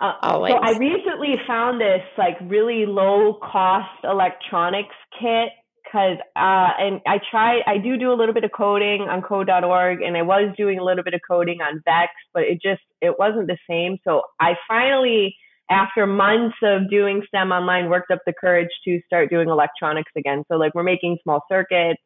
Uh, 0.00 0.14
Always. 0.22 0.52
So 0.52 0.58
I 0.58 0.78
recently 0.78 1.34
found 1.46 1.80
this 1.80 2.00
like 2.16 2.36
really 2.42 2.86
low 2.86 3.38
cost 3.42 3.90
electronics 4.02 4.94
kit 5.20 5.50
because 5.84 6.16
uh, 6.36 6.70
and 6.78 7.00
I 7.06 7.20
tried 7.30 7.60
I 7.66 7.76
do 7.78 7.98
do 7.98 8.10
a 8.10 8.16
little 8.16 8.32
bit 8.32 8.44
of 8.44 8.50
coding 8.56 9.02
on 9.02 9.20
code.org 9.20 10.00
and 10.00 10.16
I 10.16 10.22
was 10.22 10.54
doing 10.56 10.78
a 10.78 10.84
little 10.84 11.04
bit 11.04 11.12
of 11.12 11.20
coding 11.28 11.60
on 11.60 11.82
Vex, 11.84 12.12
but 12.32 12.44
it 12.44 12.62
just 12.62 12.82
it 13.02 13.18
wasn't 13.18 13.46
the 13.46 13.58
same. 13.68 13.98
So 14.04 14.22
I 14.40 14.54
finally 14.66 15.36
after 15.70 16.06
months 16.06 16.56
of 16.62 16.88
doing 16.90 17.22
STEM 17.28 17.52
online 17.52 17.90
worked 17.90 18.10
up 18.10 18.20
the 18.26 18.32
courage 18.32 18.70
to 18.84 19.00
start 19.06 19.28
doing 19.30 19.50
electronics 19.50 20.12
again. 20.16 20.44
So 20.50 20.56
like 20.56 20.74
we're 20.74 20.82
making 20.82 21.18
small 21.22 21.44
circuits, 21.48 22.00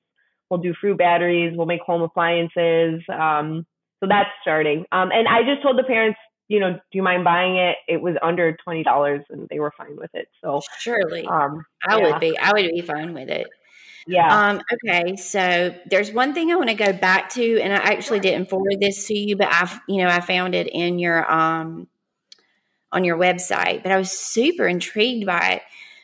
we'll 0.50 0.60
do 0.60 0.74
fruit 0.80 0.98
batteries, 0.98 1.56
we'll 1.56 1.66
make 1.66 1.80
home 1.82 2.02
appliances. 2.02 3.02
Um, 3.08 3.66
so 4.00 4.08
that's 4.08 4.30
starting. 4.42 4.84
Um, 4.92 5.10
and 5.12 5.28
I 5.28 5.42
just 5.42 5.62
told 5.62 5.78
the 5.78 5.84
parents 5.84 6.18
you 6.48 6.60
know, 6.60 6.72
do 6.72 6.80
you 6.92 7.02
mind 7.02 7.24
buying 7.24 7.56
it? 7.56 7.76
It 7.88 8.00
was 8.00 8.16
under 8.22 8.56
twenty 8.56 8.82
dollars, 8.82 9.24
and 9.30 9.48
they 9.48 9.60
were 9.60 9.72
fine 9.76 9.96
with 9.96 10.10
it. 10.14 10.28
So 10.42 10.60
surely, 10.78 11.26
um, 11.26 11.64
I 11.86 11.98
yeah. 11.98 12.10
would 12.10 12.20
be. 12.20 12.38
I 12.38 12.52
would 12.52 12.70
be 12.70 12.80
fine 12.82 13.14
with 13.14 13.30
it. 13.30 13.48
Yeah. 14.06 14.48
Um, 14.48 14.62
okay. 14.72 15.16
So 15.16 15.74
there's 15.86 16.12
one 16.12 16.34
thing 16.34 16.52
I 16.52 16.56
want 16.56 16.68
to 16.68 16.74
go 16.74 16.92
back 16.92 17.30
to, 17.30 17.60
and 17.60 17.72
I 17.72 17.76
actually 17.76 18.20
didn't 18.20 18.50
forward 18.50 18.76
this 18.80 19.06
to 19.06 19.14
you, 19.14 19.36
but 19.36 19.48
I've, 19.50 19.80
you 19.88 20.02
know, 20.02 20.08
I 20.08 20.20
found 20.20 20.54
it 20.54 20.68
in 20.68 20.98
your 20.98 21.30
um 21.30 21.88
on 22.92 23.04
your 23.04 23.16
website. 23.16 23.82
But 23.82 23.92
I 23.92 23.96
was 23.96 24.10
super 24.10 24.68
intrigued 24.68 25.26
by 25.26 25.54
it. 25.54 25.62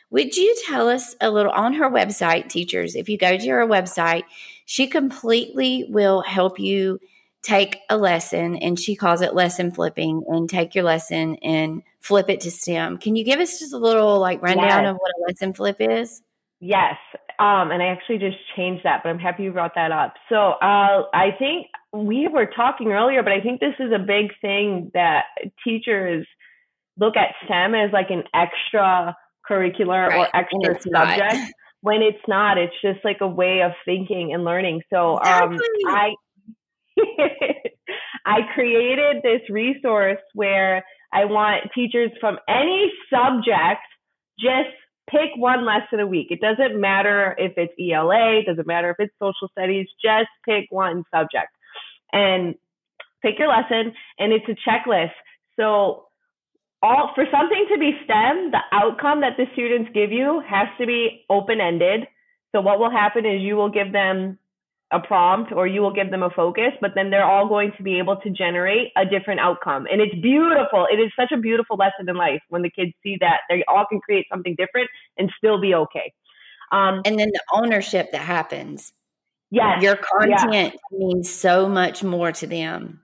Would 0.09 0.35
you 0.35 0.55
tell 0.65 0.89
us 0.89 1.15
a 1.21 1.29
little 1.29 1.51
on 1.51 1.75
her 1.75 1.89
website, 1.89 2.49
teachers? 2.49 2.95
If 2.95 3.07
you 3.07 3.17
go 3.17 3.37
to 3.37 3.49
her 3.49 3.65
website, 3.65 4.23
she 4.65 4.87
completely 4.87 5.85
will 5.87 6.21
help 6.21 6.59
you 6.59 6.99
take 7.43 7.79
a 7.89 7.97
lesson 7.97 8.55
and 8.57 8.79
she 8.79 8.95
calls 8.95 9.21
it 9.21 9.33
lesson 9.33 9.71
flipping 9.71 10.23
and 10.27 10.49
take 10.49 10.75
your 10.75 10.83
lesson 10.83 11.35
and 11.37 11.81
flip 11.99 12.29
it 12.29 12.41
to 12.41 12.51
STEM. 12.51 12.97
Can 12.97 13.15
you 13.15 13.23
give 13.23 13.39
us 13.39 13.59
just 13.59 13.73
a 13.73 13.77
little 13.77 14.19
like 14.19 14.41
rundown 14.41 14.83
yes. 14.83 14.89
of 14.91 14.97
what 14.97 15.11
a 15.17 15.21
lesson 15.27 15.53
flip 15.53 15.77
is? 15.79 16.21
Yes. 16.59 16.95
Um, 17.39 17.71
and 17.71 17.81
I 17.81 17.87
actually 17.87 18.19
just 18.19 18.37
changed 18.55 18.83
that, 18.83 19.01
but 19.03 19.09
I'm 19.09 19.17
happy 19.17 19.43
you 19.43 19.51
brought 19.51 19.73
that 19.73 19.91
up. 19.91 20.13
So 20.29 20.35
uh, 20.35 21.03
I 21.11 21.31
think 21.39 21.67
we 21.91 22.27
were 22.27 22.45
talking 22.45 22.91
earlier, 22.91 23.23
but 23.23 23.31
I 23.31 23.41
think 23.41 23.59
this 23.59 23.73
is 23.79 23.91
a 23.91 23.99
big 23.99 24.31
thing 24.41 24.91
that 24.93 25.23
teachers 25.63 26.27
look 26.99 27.17
at 27.17 27.33
STEM 27.45 27.73
as 27.73 27.91
like 27.91 28.11
an 28.11 28.23
extra 28.35 29.15
curricular 29.49 30.09
right. 30.09 30.19
or 30.19 30.35
extra 30.35 30.79
subject. 30.81 31.33
Not. 31.33 31.49
When 31.83 32.03
it's 32.03 32.21
not, 32.27 32.59
it's 32.59 32.75
just 32.83 32.99
like 33.03 33.21
a 33.21 33.27
way 33.27 33.63
of 33.63 33.71
thinking 33.85 34.33
and 34.33 34.45
learning. 34.45 34.83
So 34.91 35.17
um, 35.17 35.57
I 35.87 36.13
I 38.25 38.41
created 38.53 39.23
this 39.23 39.41
resource 39.49 40.19
where 40.33 40.83
I 41.13 41.25
want 41.25 41.71
teachers 41.73 42.11
from 42.19 42.37
any 42.47 42.91
subject 43.11 43.81
just 44.39 44.69
pick 45.09 45.29
one 45.35 45.65
lesson 45.65 45.99
a 45.99 46.07
week. 46.07 46.27
It 46.29 46.39
doesn't 46.39 46.79
matter 46.79 47.35
if 47.37 47.53
it's 47.57 47.73
ELA, 47.79 48.39
it 48.39 48.45
doesn't 48.45 48.67
matter 48.67 48.91
if 48.91 48.95
it's 48.99 49.13
social 49.21 49.49
studies, 49.51 49.87
just 50.03 50.29
pick 50.45 50.67
one 50.69 51.03
subject 51.13 51.49
and 52.13 52.55
pick 53.21 53.37
your 53.39 53.49
lesson 53.49 53.93
and 54.17 54.31
it's 54.31 54.45
a 54.47 54.69
checklist. 54.69 55.11
So 55.59 56.05
all 56.81 57.11
for 57.13 57.25
something 57.31 57.65
to 57.71 57.77
be 57.77 57.91
STEM, 58.05 58.51
the 58.51 58.61
outcome 58.71 59.21
that 59.21 59.37
the 59.37 59.45
students 59.53 59.91
give 59.93 60.11
you 60.11 60.41
has 60.47 60.67
to 60.79 60.85
be 60.85 61.25
open-ended. 61.29 62.07
So 62.53 62.61
what 62.61 62.79
will 62.79 62.89
happen 62.89 63.25
is 63.25 63.41
you 63.41 63.55
will 63.55 63.69
give 63.69 63.91
them 63.91 64.39
a 64.91 64.99
prompt 64.99 65.51
or 65.51 65.67
you 65.67 65.81
will 65.81 65.93
give 65.93 66.11
them 66.11 66.23
a 66.23 66.29
focus, 66.29 66.71
but 66.81 66.91
then 66.95 67.09
they're 67.09 67.25
all 67.25 67.47
going 67.47 67.71
to 67.77 67.83
be 67.83 67.97
able 67.97 68.17
to 68.17 68.29
generate 68.29 68.91
a 68.97 69.05
different 69.05 69.39
outcome. 69.39 69.87
And 69.91 70.01
it's 70.01 70.15
beautiful. 70.21 70.87
It 70.91 70.97
is 70.97 71.11
such 71.17 71.31
a 71.31 71.37
beautiful 71.37 71.77
lesson 71.77 72.09
in 72.09 72.15
life 72.15 72.41
when 72.49 72.61
the 72.61 72.69
kids 72.69 72.91
see 73.03 73.17
that 73.21 73.41
they 73.49 73.63
all 73.67 73.85
can 73.89 73.99
create 73.99 74.25
something 74.31 74.55
different 74.57 74.89
and 75.17 75.31
still 75.37 75.59
be 75.59 75.73
okay. 75.73 76.13
Um, 76.71 77.01
and 77.05 77.19
then 77.19 77.29
the 77.31 77.41
ownership 77.53 78.11
that 78.11 78.21
happens. 78.21 78.93
Yes. 79.49 79.81
Your 79.81 79.97
content 79.97 80.75
means 80.91 81.29
so 81.29 81.67
much 81.67 82.03
more 82.03 82.31
to 82.31 82.47
them. 82.47 83.01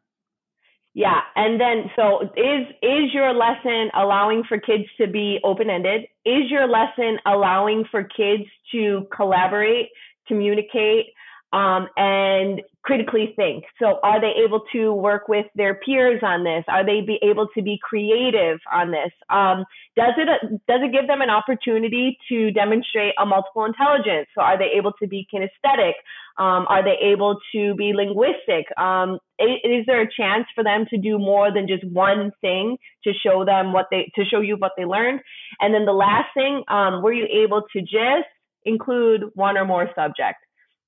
Yeah, 0.93 1.19
and 1.36 1.62
then 1.62 1.91
so 1.95 2.23
is 2.36 2.65
is 2.82 3.13
your 3.13 3.32
lesson 3.32 3.91
allowing 3.93 4.43
for 4.50 4.58
kids 4.58 4.86
to 5.00 5.06
be 5.06 5.38
open-ended? 5.43 6.06
Is 6.26 6.50
your 6.50 6.67
lesson 6.67 7.19
allowing 7.23 7.86
for 7.91 8.04
kids 8.04 8.45
to 8.71 9.06
collaborate, 9.15 9.89
communicate, 10.28 11.08
um, 11.53 11.88
and 11.95 12.62
critically 12.83 13.33
think. 13.36 13.63
So, 13.81 13.99
are 14.03 14.19
they 14.19 14.33
able 14.45 14.62
to 14.73 14.93
work 14.93 15.27
with 15.27 15.45
their 15.55 15.75
peers 15.75 16.21
on 16.23 16.43
this? 16.43 16.63
Are 16.67 16.86
they 16.86 17.01
be 17.01 17.19
able 17.23 17.47
to 17.55 17.62
be 17.62 17.79
creative 17.81 18.60
on 18.71 18.91
this? 18.91 19.12
Um, 19.29 19.65
does 19.95 20.13
it 20.17 20.27
does 20.67 20.81
it 20.83 20.91
give 20.91 21.07
them 21.07 21.21
an 21.21 21.29
opportunity 21.29 22.17
to 22.29 22.51
demonstrate 22.51 23.13
a 23.17 23.25
multiple 23.25 23.65
intelligence? 23.65 24.27
So, 24.36 24.41
are 24.41 24.57
they 24.57 24.71
able 24.77 24.91
to 25.01 25.07
be 25.07 25.27
kinesthetic? 25.33 25.93
Um, 26.38 26.67
are 26.69 26.83
they 26.83 26.97
able 27.01 27.39
to 27.53 27.73
be 27.75 27.93
linguistic? 27.95 28.65
Um, 28.77 29.17
is, 29.39 29.57
is 29.63 29.86
there 29.88 30.01
a 30.01 30.10
chance 30.12 30.45
for 30.53 30.63
them 30.63 30.86
to 30.89 30.97
do 30.97 31.17
more 31.17 31.51
than 31.51 31.67
just 31.67 31.83
one 31.86 32.31
thing 32.41 32.77
to 33.05 33.13
show 33.13 33.43
them 33.45 33.73
what 33.73 33.88
they 33.89 34.12
to 34.15 34.25
show 34.25 34.41
you 34.41 34.57
what 34.57 34.73
they 34.77 34.86
learned? 34.86 35.21
And 35.62 35.73
then 35.73 35.86
the 35.86 35.93
last 35.93 36.27
thing, 36.33 36.63
um, 36.67 37.01
were 37.01 37.13
you 37.13 37.27
able 37.43 37.63
to 37.73 37.81
just 37.81 38.27
include 38.65 39.23
one 39.33 39.57
or 39.57 39.65
more 39.65 39.89
subjects? 39.95 40.41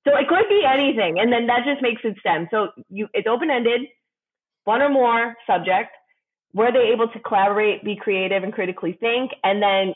So 0.06 0.16
it 0.16 0.28
could 0.28 0.48
be 0.48 0.62
anything, 0.66 1.18
and 1.18 1.32
then 1.32 1.46
that 1.46 1.64
just 1.64 1.82
makes 1.82 2.00
it 2.04 2.16
STEM. 2.20 2.48
So 2.50 2.68
you, 2.88 3.08
it's 3.12 3.28
open 3.28 3.50
ended, 3.50 3.82
one 4.64 4.80
or 4.80 4.88
more 4.88 5.36
subject. 5.46 5.90
Were 6.54 6.72
they 6.72 6.90
able 6.92 7.08
to 7.08 7.20
collaborate, 7.20 7.84
be 7.84 7.96
creative, 7.96 8.42
and 8.42 8.52
critically 8.52 8.96
think? 8.98 9.32
And 9.44 9.62
then 9.62 9.94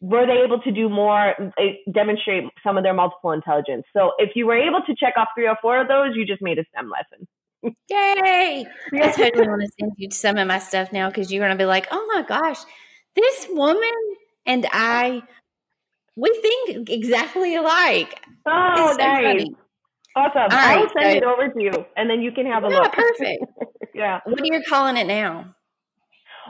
were 0.00 0.26
they 0.26 0.42
able 0.44 0.60
to 0.60 0.72
do 0.72 0.88
more, 0.88 1.34
eh, 1.58 1.74
demonstrate 1.92 2.44
some 2.62 2.76
of 2.76 2.84
their 2.84 2.94
multiple 2.94 3.32
intelligence? 3.32 3.84
So 3.94 4.12
if 4.18 4.30
you 4.34 4.46
were 4.46 4.58
able 4.58 4.80
to 4.86 4.94
check 4.96 5.14
off 5.16 5.28
three 5.34 5.46
or 5.46 5.56
four 5.62 5.80
of 5.80 5.88
those, 5.88 6.16
you 6.16 6.26
just 6.26 6.42
made 6.42 6.58
a 6.58 6.64
STEM 6.72 6.90
lesson. 6.90 7.26
Yay! 7.88 8.66
I 8.92 9.10
totally 9.12 9.48
want 9.48 9.62
to 9.62 9.68
send 9.78 9.92
you 9.96 10.10
some 10.10 10.36
of 10.36 10.46
my 10.46 10.58
stuff 10.58 10.92
now 10.92 11.08
because 11.08 11.32
you're 11.32 11.40
going 11.40 11.56
to 11.56 11.62
be 11.62 11.66
like, 11.66 11.86
oh 11.90 12.10
my 12.14 12.22
gosh, 12.22 12.58
this 13.14 13.46
woman 13.50 13.92
and 14.46 14.66
I, 14.72 15.22
we 16.16 16.30
think 16.40 16.88
exactly 16.90 17.56
alike. 17.56 18.20
Oh, 18.46 18.92
so 18.92 18.96
nice. 18.96 19.22
Funny. 19.22 19.56
Awesome. 20.16 20.42
All 20.42 20.48
I'll 20.52 20.76
right, 20.76 20.88
send 20.96 21.12
so, 21.12 21.16
it 21.16 21.24
over 21.24 21.48
to 21.48 21.60
you 21.60 21.84
and 21.96 22.08
then 22.08 22.22
you 22.22 22.30
can 22.30 22.46
have 22.46 22.64
a 22.64 22.68
yeah, 22.68 22.78
look. 22.78 22.92
Perfect. 22.92 23.44
yeah. 23.94 24.20
What 24.24 24.40
are 24.40 24.46
you 24.46 24.62
calling 24.68 24.96
it 24.96 25.06
now? 25.06 25.54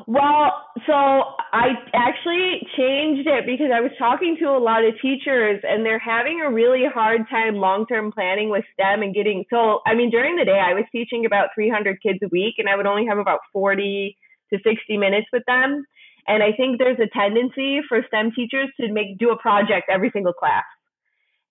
Well, 0.07 0.53
so 0.87 0.92
I 0.92 1.68
actually 1.94 2.66
changed 2.77 3.29
it 3.29 3.46
because 3.46 3.70
I 3.72 3.81
was 3.81 3.92
talking 3.96 4.37
to 4.40 4.46
a 4.46 4.59
lot 4.59 4.85
of 4.85 4.94
teachers 5.00 5.61
and 5.62 5.87
they're 5.87 6.00
having 6.00 6.40
a 6.40 6.50
really 6.50 6.83
hard 6.92 7.22
time 7.31 7.55
long 7.55 7.87
term 7.87 8.11
planning 8.12 8.50
with 8.50 8.64
STEM 8.74 9.03
and 9.03 9.14
getting. 9.14 9.44
So, 9.50 9.81
I 9.87 9.94
mean, 9.94 10.11
during 10.11 10.37
the 10.37 10.44
day, 10.44 10.61
I 10.61 10.74
was 10.74 10.85
teaching 10.90 11.24
about 11.24 11.50
300 11.55 12.03
kids 12.03 12.18
a 12.22 12.29
week 12.29 12.57
and 12.59 12.68
I 12.68 12.77
would 12.77 12.87
only 12.87 13.07
have 13.07 13.18
about 13.18 13.40
40 13.53 14.16
to 14.53 14.59
60 14.62 14.96
minutes 14.98 15.29
with 15.33 15.44
them. 15.46 15.85
And 16.26 16.42
I 16.42 16.52
think 16.52 16.78
there's 16.78 16.98
a 16.98 17.08
tendency 17.16 17.80
for 17.88 18.02
STEM 18.06 18.32
teachers 18.34 18.68
to 18.80 18.92
make 18.92 19.18
do 19.18 19.30
a 19.30 19.38
project 19.38 19.87
every 19.90 20.10
single 20.12 20.32
class. 20.32 20.64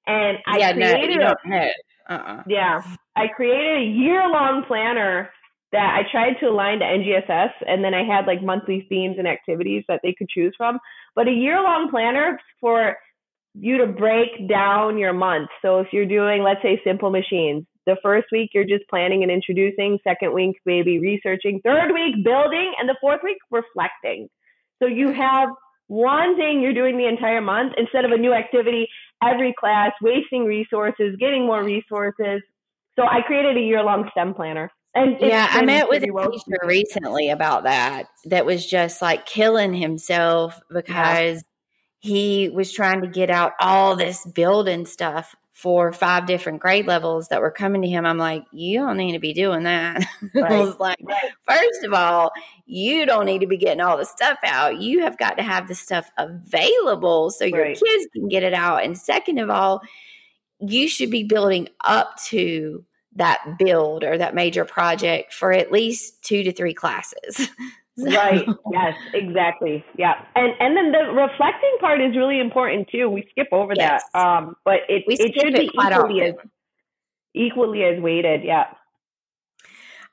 And 0.08 0.38
I 0.48 0.58
yeah, 0.58 0.74
created 0.74 1.20
no, 1.20 1.36
a, 1.52 2.14
uh-uh. 2.14 2.44
yeah, 2.48 2.82
I 3.16 3.28
created 3.28 3.78
a 3.78 3.86
year 3.86 4.28
long 4.28 4.64
planner 4.68 5.30
that 5.72 5.98
I 6.00 6.12
tried 6.12 6.40
to 6.40 6.48
align 6.48 6.80
to 6.80 6.86
NGSS 6.86 7.52
and 7.68 7.84
then 7.84 7.94
I 7.94 8.04
had 8.04 8.28
like 8.28 8.44
monthly 8.44 8.86
themes 8.90 9.16
and 9.18 9.28
activities 9.28 9.84
that 9.88 10.02
they 10.04 10.14
could 10.18 10.30
choose 10.30 10.54
from. 10.58 10.80
But 11.16 11.28
a 11.28 11.32
year 11.32 11.62
long 11.62 11.90
planner 11.90 12.40
for 12.60 12.96
you 13.56 13.78
to 13.78 13.88
break 13.88 14.50
down 14.50 14.98
your 14.98 15.14
month. 15.14 15.50
So 15.62 15.80
if 15.80 15.88
you're 15.92 16.06
doing, 16.06 16.44
let's 16.44 16.62
say, 16.62 16.82
simple 16.84 17.10
machines, 17.10 17.66
the 17.86 17.98
first 18.02 18.28
week 18.32 18.52
you're 18.54 18.66
just 18.66 18.88
planning 18.90 19.24
and 19.24 19.32
introducing, 19.32 20.00
second 20.04 20.34
week, 20.34 20.58
maybe 20.66 21.00
researching, 21.00 21.62
third 21.64 21.92
week, 21.92 22.24
building, 22.24 22.74
and 22.80 22.90
the 22.90 22.96
fourth 23.00 23.22
week, 23.24 23.38
reflecting. 23.52 24.30
So 24.84 24.88
you 24.88 25.14
have 25.14 25.50
one 25.88 26.36
thing 26.36 26.62
you're 26.62 26.74
doing 26.74 26.98
the 26.98 27.08
entire 27.08 27.40
month 27.40 27.74
instead 27.78 28.04
of 28.04 28.12
a 28.12 28.18
new 28.18 28.34
activity 28.34 28.88
every 29.24 29.54
class, 29.58 29.92
wasting 30.02 30.44
resources, 30.44 31.16
getting 31.18 31.46
more 31.46 31.64
resources. 31.64 32.42
So 32.98 33.04
I 33.04 33.22
created 33.26 33.56
a 33.56 33.62
year 33.62 33.82
long 33.82 34.10
STEM 34.12 34.34
planner. 34.34 34.70
And 34.94 35.16
yeah, 35.22 35.48
I 35.50 35.64
met 35.64 35.88
with 35.88 36.04
a 36.04 36.12
well 36.12 36.30
teacher 36.30 36.60
recently 36.66 37.30
about 37.30 37.64
that. 37.64 38.08
That 38.26 38.46
was 38.46 38.66
just 38.66 39.02
like 39.02 39.26
killing 39.26 39.74
himself 39.74 40.60
because 40.70 41.44
yeah. 42.02 42.10
he 42.12 42.50
was 42.50 42.74
trying 42.74 43.02
to 43.02 43.08
get 43.08 43.30
out 43.30 43.54
all 43.62 43.96
this 43.96 44.26
building 44.26 44.86
stuff 44.86 45.34
for 45.54 45.94
five 45.94 46.26
different 46.26 46.60
grade 46.60 46.88
levels 46.88 47.28
that 47.28 47.40
were 47.40 47.52
coming 47.52 47.84
to 47.84 47.88
him. 47.88 48.06
I'm 48.06 48.18
like, 48.18 48.44
you 48.52 48.80
don't 48.80 48.98
need 48.98 49.14
to 49.14 49.20
be 49.20 49.34
doing 49.34 49.64
that. 49.64 50.04
Right. 50.34 50.52
I 50.52 50.60
was 50.62 50.80
like, 50.80 50.98
first 51.48 51.84
of 51.84 51.94
all, 51.94 52.32
you 52.66 53.06
don't 53.06 53.26
need 53.26 53.40
to 53.40 53.48
be 53.48 53.58
getting 53.58 53.82
all 53.82 53.98
the 53.98 54.06
stuff 54.06 54.40
out. 54.44 54.82
You 54.82 55.02
have 55.02 55.18
got 55.18 55.38
to 55.38 55.44
have 55.44 55.68
the 55.68 55.76
stuff 55.76 56.10
available 56.18 57.30
so 57.30 57.46
your 57.46 57.62
right. 57.62 57.80
kids 57.80 58.08
can 58.14 58.30
get 58.30 58.42
it 58.42 58.54
out. 58.54 58.84
And 58.84 58.98
second 58.98 59.38
of 59.38 59.50
all, 59.50 59.82
you 60.60 60.88
should 60.88 61.12
be 61.12 61.24
building 61.24 61.70
up 61.84 62.18
to 62.28 62.84
that 63.16 63.58
build 63.60 64.04
or 64.04 64.18
that 64.18 64.34
major 64.34 64.66
project 64.66 65.34
for 65.34 65.52
at 65.52 65.72
least 65.72 66.24
two 66.24 66.44
to 66.44 66.52
three 66.52 66.74
classes. 66.74 67.48
So. 67.98 68.06
Right. 68.06 68.46
Yes. 68.72 68.96
Exactly. 69.14 69.86
Yeah. 69.98 70.14
And 70.36 70.54
and 70.60 70.76
then 70.76 70.92
the 70.92 71.14
reflecting 71.14 71.78
part 71.80 72.02
is 72.02 72.16
really 72.18 72.40
important 72.40 72.90
too. 72.90 73.10
We 73.10 73.28
skip 73.30 73.48
over 73.52 73.74
yes. 73.76 74.04
that, 74.14 74.20
um, 74.20 74.56
but 74.66 74.80
it 74.90 75.04
we 75.08 75.16
it 75.16 75.34
should 75.40 75.54
be 75.54 75.70
equally 75.72 76.22
as 76.22 76.34
equally 77.36 77.84
as 77.84 78.02
weighted. 78.02 78.44
Yeah. 78.44 78.66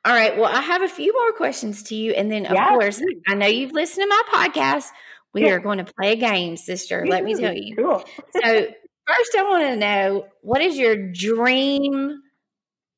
All 0.05 0.13
right. 0.13 0.37
Well, 0.37 0.47
I 0.47 0.61
have 0.61 0.83
a 0.83 0.89
few 0.89 1.13
more 1.13 1.33
questions 1.33 1.83
to 1.85 1.95
you, 1.95 2.13
and 2.13 2.31
then 2.31 2.47
of 2.47 2.57
course, 2.57 3.03
I 3.29 3.35
know 3.35 3.47
you've 3.47 3.73
listened 3.73 4.05
to 4.05 4.09
my 4.09 4.23
podcast. 4.31 4.89
We 5.33 5.45
yeah. 5.45 5.53
are 5.53 5.61
going 5.61 5.79
to 5.79 5.85
play 5.85 6.13
a 6.13 6.17
game, 6.17 6.57
sister. 6.57 7.07
Let 7.09 7.25
me 7.25 7.35
tell 7.35 7.55
you. 7.55 7.77
Cool. 7.77 8.05
so 8.43 8.67
first, 9.07 9.37
I 9.39 9.43
want 9.43 9.65
to 9.69 9.77
know 9.77 10.27
what 10.43 10.61
is 10.61 10.77
your 10.77 10.97
dream 11.13 12.21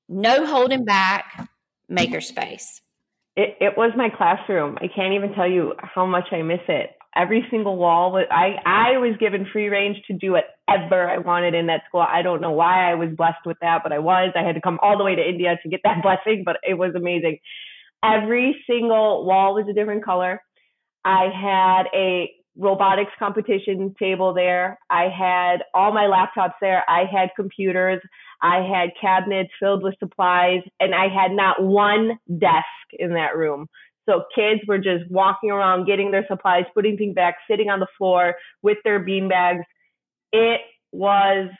no 0.08 0.46
holding 0.46 0.84
back 0.84 1.48
makerspace. 1.90 2.81
It, 3.34 3.56
it 3.60 3.72
was 3.76 3.92
my 3.96 4.08
classroom. 4.10 4.76
I 4.80 4.88
can't 4.94 5.14
even 5.14 5.32
tell 5.34 5.48
you 5.48 5.74
how 5.78 6.06
much 6.06 6.26
I 6.32 6.42
miss 6.42 6.60
it. 6.68 6.90
Every 7.14 7.46
single 7.50 7.76
wall 7.76 8.12
was, 8.12 8.26
I, 8.30 8.56
I 8.64 8.98
was 8.98 9.16
given 9.18 9.46
free 9.52 9.68
range 9.68 9.98
to 10.06 10.14
do 10.14 10.32
whatever 10.32 11.08
I 11.08 11.18
wanted 11.18 11.54
in 11.54 11.66
that 11.66 11.82
school. 11.88 12.00
I 12.00 12.22
don't 12.22 12.40
know 12.40 12.52
why 12.52 12.90
I 12.90 12.94
was 12.94 13.10
blessed 13.16 13.44
with 13.44 13.58
that, 13.60 13.80
but 13.82 13.92
I 13.92 13.98
was. 13.98 14.32
I 14.34 14.42
had 14.42 14.54
to 14.54 14.60
come 14.60 14.78
all 14.82 14.96
the 14.96 15.04
way 15.04 15.14
to 15.14 15.22
India 15.22 15.58
to 15.62 15.68
get 15.68 15.80
that 15.84 16.02
blessing, 16.02 16.42
but 16.44 16.56
it 16.62 16.74
was 16.74 16.94
amazing. 16.94 17.38
Every 18.04 18.56
single 18.66 19.24
wall 19.26 19.54
was 19.54 19.66
a 19.68 19.74
different 19.74 20.04
color. 20.04 20.42
I 21.04 21.28
had 21.32 21.84
a 21.94 22.30
robotics 22.56 23.12
competition 23.18 23.94
table 23.98 24.34
there. 24.34 24.78
I 24.90 25.08
had 25.08 25.64
all 25.74 25.92
my 25.92 26.04
laptops 26.04 26.54
there. 26.60 26.84
I 26.88 27.04
had 27.04 27.30
computers. 27.34 28.00
I 28.42 28.56
had 28.56 28.90
cabinets 29.00 29.50
filled 29.58 29.82
with 29.82 29.94
supplies 29.98 30.60
and 30.80 30.94
I 30.94 31.08
had 31.08 31.32
not 31.32 31.62
one 31.62 32.18
desk 32.38 32.66
in 32.98 33.14
that 33.14 33.36
room. 33.36 33.68
So 34.08 34.24
kids 34.34 34.60
were 34.66 34.78
just 34.78 35.08
walking 35.10 35.50
around, 35.50 35.86
getting 35.86 36.10
their 36.10 36.26
supplies, 36.26 36.64
putting 36.74 36.96
things 36.96 37.14
back, 37.14 37.36
sitting 37.48 37.70
on 37.70 37.80
the 37.80 37.86
floor 37.96 38.34
with 38.60 38.78
their 38.84 38.98
bean 38.98 39.28
bags. 39.28 39.64
It 40.32 40.60
was 40.90 41.50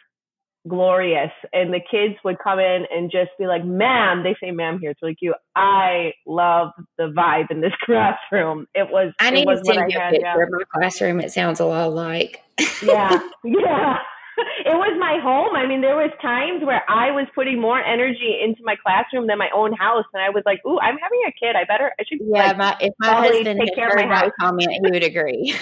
glorious. 0.69 1.31
And 1.53 1.73
the 1.73 1.81
kids 1.81 2.15
would 2.25 2.39
come 2.39 2.59
in 2.59 2.85
and 2.95 3.11
just 3.11 3.31
be 3.39 3.47
like, 3.47 3.65
ma'am, 3.65 4.23
they 4.23 4.37
say 4.41 4.51
ma'am 4.51 4.79
here. 4.81 4.91
It's 4.91 5.03
really 5.03 5.15
cute. 5.15 5.35
I 5.57 6.13
love 6.27 6.71
the 6.99 7.13
vibe 7.17 7.51
in 7.51 7.61
this 7.61 7.73
classroom. 7.85 8.67
It 8.75 8.89
was, 8.91 9.13
I 9.19 9.31
need 9.31 9.47
to 9.47 9.57
send 9.65 9.91
you 9.91 9.99
a 9.99 10.11
picture 10.11 10.43
of 10.43 10.51
my 10.51 10.65
classroom. 10.73 11.21
It 11.21 11.33
sounds 11.33 11.61
a 11.61 11.65
lot 11.65 11.93
like. 11.93 12.43
yeah. 12.83 13.21
Yeah. 13.45 13.99
it 14.65 14.77
was 14.77 14.97
my 14.99 15.19
home. 15.23 15.55
I 15.57 15.67
mean, 15.67 15.81
there 15.81 15.97
was 15.97 16.11
times 16.23 16.65
where 16.65 16.83
I 16.89 17.11
was 17.11 17.27
putting 17.35 17.61
more 17.61 17.83
energy 17.83 18.39
into 18.43 18.63
my 18.65 18.77
classroom 18.77 19.27
than 19.27 19.39
my 19.39 19.51
own 19.55 19.73
house, 19.73 20.05
and 20.15 20.23
I 20.23 20.31
was 20.31 20.43
like, 20.47 20.61
"Ooh, 20.67 20.79
I'm 20.81 20.97
having 20.97 21.21
a 21.29 21.33
kid. 21.33 21.57
I 21.57 21.65
better. 21.65 21.93
I 21.99 22.05
should." 22.09 22.19
Yeah, 22.23 22.49
like, 22.49 22.59
my, 22.59 22.77
if 22.81 22.95
my 22.99 23.29
husband 23.29 23.61
take 23.61 23.75
care 23.75 23.89
of 23.89 23.97
my 23.97 24.15
house. 24.15 24.31
comment, 24.41 24.71
he 24.71 24.81
would 24.91 25.05
agree. 25.05 25.55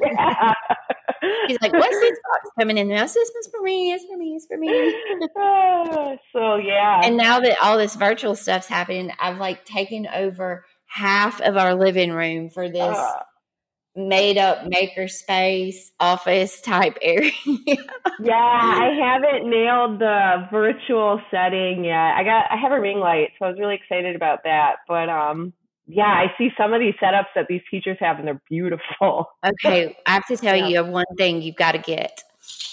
yeah. 0.00 0.54
He's 1.48 1.60
like, 1.60 1.72
"What's 1.72 2.00
this 2.00 2.18
box 2.30 2.50
coming 2.58 2.78
in? 2.78 2.88
This 2.88 3.16
is 3.16 3.48
for 3.50 3.62
me. 3.62 3.92
It's 3.92 4.04
for 4.04 4.16
me. 4.16 4.34
It's 4.36 4.46
for 4.46 4.58
me." 4.58 6.18
so 6.32 6.56
yeah. 6.56 7.00
And 7.02 7.16
now 7.16 7.40
that 7.40 7.56
all 7.62 7.78
this 7.78 7.96
virtual 7.96 8.34
stuff's 8.34 8.66
happening, 8.66 9.10
I've 9.20 9.38
like 9.38 9.64
taken 9.64 10.06
over 10.06 10.64
half 10.86 11.40
of 11.40 11.56
our 11.56 11.74
living 11.74 12.12
room 12.12 12.50
for 12.50 12.68
this. 12.68 12.96
Uh 12.96 13.18
made 13.94 14.38
up 14.38 14.64
makerspace 14.64 15.90
office 16.00 16.60
type 16.60 16.96
area. 17.02 17.32
yeah, 18.20 18.34
I 18.34 18.96
haven't 18.98 19.48
nailed 19.48 19.98
the 19.98 20.48
virtual 20.50 21.20
setting 21.30 21.84
yet. 21.84 21.94
I 22.16 22.24
got 22.24 22.46
I 22.50 22.56
have 22.56 22.72
a 22.72 22.80
ring 22.80 22.98
light, 22.98 23.30
so 23.38 23.46
I 23.46 23.50
was 23.50 23.58
really 23.58 23.74
excited 23.74 24.16
about 24.16 24.44
that. 24.44 24.76
But 24.88 25.08
um 25.08 25.52
yeah, 25.86 26.04
I 26.04 26.32
see 26.38 26.50
some 26.56 26.72
of 26.72 26.80
these 26.80 26.94
setups 27.02 27.26
that 27.34 27.46
these 27.48 27.60
teachers 27.70 27.98
have 28.00 28.18
and 28.18 28.26
they're 28.26 28.42
beautiful. 28.48 29.30
okay, 29.44 29.96
I 30.06 30.12
have 30.12 30.26
to 30.26 30.36
tell 30.36 30.56
yeah. 30.56 30.68
you 30.68 30.84
one 30.84 31.04
thing 31.18 31.42
you've 31.42 31.56
got 31.56 31.72
to 31.72 31.78
get. 31.78 32.22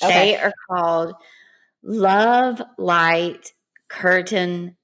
Okay. 0.02 0.14
They 0.14 0.38
are 0.38 0.54
called 0.70 1.14
Love 1.84 2.62
Light 2.78 3.52
Curtain 3.90 4.78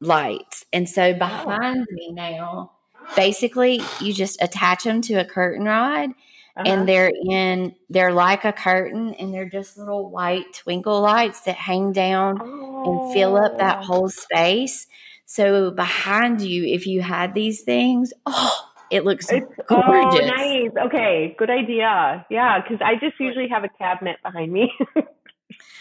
Lights. 0.00 0.64
And 0.72 0.88
so 0.88 1.04
oh. 1.04 1.14
behind 1.14 1.86
oh. 1.88 1.94
me 1.94 2.12
now 2.12 2.72
basically 3.16 3.80
you 4.00 4.12
just 4.12 4.40
attach 4.42 4.84
them 4.84 5.00
to 5.02 5.14
a 5.14 5.24
curtain 5.24 5.64
rod 5.64 6.10
uh-huh. 6.10 6.64
and 6.66 6.88
they're 6.88 7.10
in 7.30 7.74
they're 7.90 8.12
like 8.12 8.44
a 8.44 8.52
curtain 8.52 9.14
and 9.14 9.32
they're 9.32 9.48
just 9.48 9.78
little 9.78 10.10
white 10.10 10.52
twinkle 10.54 11.00
lights 11.00 11.42
that 11.42 11.56
hang 11.56 11.92
down 11.92 12.38
oh. 12.40 13.04
and 13.04 13.14
fill 13.14 13.36
up 13.36 13.58
that 13.58 13.78
oh. 13.78 13.82
whole 13.84 14.08
space 14.08 14.86
so 15.26 15.70
behind 15.70 16.40
you 16.40 16.64
if 16.64 16.86
you 16.86 17.00
had 17.02 17.34
these 17.34 17.62
things 17.62 18.12
oh 18.26 18.68
it 18.90 19.04
looks 19.04 19.30
it's, 19.30 19.46
oh, 19.70 19.82
gorgeous. 19.82 20.20
Oh, 20.22 20.34
nice. 20.34 20.70
Okay, 20.86 21.34
good 21.38 21.50
idea. 21.50 22.24
Yeah, 22.30 22.60
because 22.60 22.78
I 22.82 22.94
just 22.94 23.18
usually 23.20 23.48
have 23.48 23.64
a 23.64 23.68
cabinet 23.68 24.16
behind 24.22 24.50
me. 24.52 24.72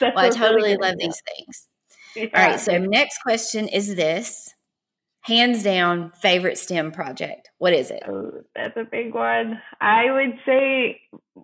well, 0.02 0.14
I 0.16 0.30
totally 0.30 0.76
love 0.76 0.96
idea. 0.96 1.08
these 1.08 1.22
things. 1.36 1.68
Yeah. 2.16 2.26
All 2.34 2.50
right, 2.50 2.60
so 2.60 2.78
next 2.78 3.20
question 3.22 3.68
is 3.68 3.96
this 3.96 4.54
hands 5.28 5.62
down 5.62 6.12
favorite 6.12 6.58
STEM 6.58 6.92
project? 6.92 7.52
What 7.58 7.74
is 7.74 7.92
it? 7.92 8.04
Oh, 8.08 8.32
that's 8.56 8.78
a 8.78 8.86
big 8.90 9.14
one. 9.14 9.62
I 9.82 10.10
would 10.10 10.40
say 10.46 11.02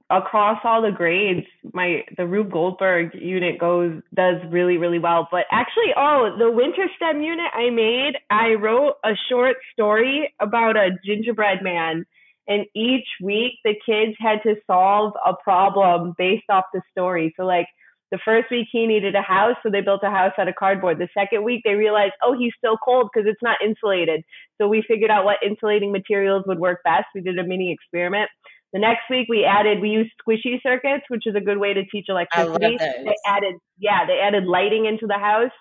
across 0.10 0.60
all 0.64 0.82
the 0.82 0.92
grades, 0.92 1.46
my 1.74 2.04
the 2.18 2.26
Rube 2.26 2.52
Goldberg 2.52 3.14
unit 3.14 3.60
goes 3.60 4.02
does 4.14 4.38
really 4.50 4.78
really 4.78 5.00
well. 5.00 5.28
But 5.30 5.46
actually, 5.52 5.94
oh, 5.98 6.36
the 6.40 6.50
winter 6.50 6.88
STEM 6.96 7.22
unit 7.22 7.52
I 7.54 7.70
made, 7.70 8.14
I 8.30 8.54
wrote 8.54 8.96
a 9.04 9.14
short 9.30 9.58
story 9.74 10.34
about 10.40 10.78
a 10.78 10.92
gingerbread 11.06 11.62
man. 11.62 12.06
And 12.48 12.66
each 12.76 13.08
week 13.22 13.54
the 13.64 13.74
kids 13.86 14.18
had 14.20 14.44
to 14.44 14.56
solve 14.68 15.14
a 15.26 15.34
problem 15.44 16.14
based 16.18 16.50
off 16.50 16.66
the 16.74 16.82
story. 16.92 17.34
So 17.38 17.44
like 17.44 17.68
the 18.14 18.20
first 18.24 18.52
week 18.52 18.68
he 18.72 18.86
needed 18.86 19.16
a 19.16 19.24
house, 19.24 19.56
so 19.64 19.72
they 19.72 19.82
built 19.82 20.02
a 20.04 20.12
house 20.12 20.34
out 20.38 20.48
of 20.48 20.54
cardboard. 20.54 21.00
The 21.00 21.10
second 21.18 21.44
week 21.44 21.62
they 21.66 21.74
realized, 21.74 22.14
oh, 22.22 22.38
he's 22.38 22.54
still 22.56 22.78
cold 22.78 23.10
because 23.12 23.28
it's 23.28 23.42
not 23.42 23.58
insulated. 23.66 24.22
So 24.62 24.68
we 24.68 24.84
figured 24.88 25.10
out 25.10 25.26
what 25.26 25.38
insulating 25.44 25.92
materials 25.92 26.44
would 26.46 26.60
work 26.60 26.82
best. 26.86 27.06
We 27.16 27.22
did 27.22 27.40
a 27.40 27.44
mini 27.44 27.74
experiment. 27.74 28.30
The 28.72 28.78
next 28.78 29.10
week 29.10 29.26
we 29.30 29.46
added 29.46 29.82
we 29.82 29.90
used 29.90 30.12
squishy 30.22 30.62
circuits, 30.62 31.06
which 31.10 31.26
is 31.26 31.34
a 31.36 31.42
good 31.42 31.58
way 31.58 31.74
to 31.74 31.86
teach 31.86 32.06
electricity. 32.08 32.78
They 32.78 33.16
added 33.26 33.56
yeah, 33.80 34.06
they 34.06 34.20
added 34.20 34.46
lighting 34.46 34.86
into 34.86 35.08
the 35.08 35.18
house. 35.18 35.58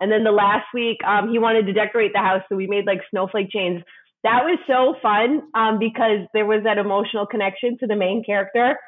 And 0.00 0.12
then 0.12 0.22
the 0.22 0.30
last 0.30 0.66
week, 0.72 0.98
um, 1.04 1.28
he 1.32 1.40
wanted 1.40 1.66
to 1.66 1.72
decorate 1.72 2.12
the 2.12 2.20
house, 2.20 2.42
so 2.48 2.54
we 2.54 2.68
made 2.68 2.86
like 2.86 3.00
snowflake 3.10 3.50
chains. 3.50 3.82
That 4.22 4.44
was 4.44 4.60
so 4.68 4.94
fun 5.02 5.42
um, 5.52 5.80
because 5.80 6.28
there 6.32 6.46
was 6.46 6.62
that 6.62 6.78
emotional 6.78 7.26
connection 7.26 7.76
to 7.78 7.88
the 7.88 7.96
main 7.96 8.22
character, 8.24 8.78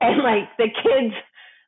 and 0.00 0.22
like 0.22 0.56
the 0.56 0.68
kids. 0.68 1.14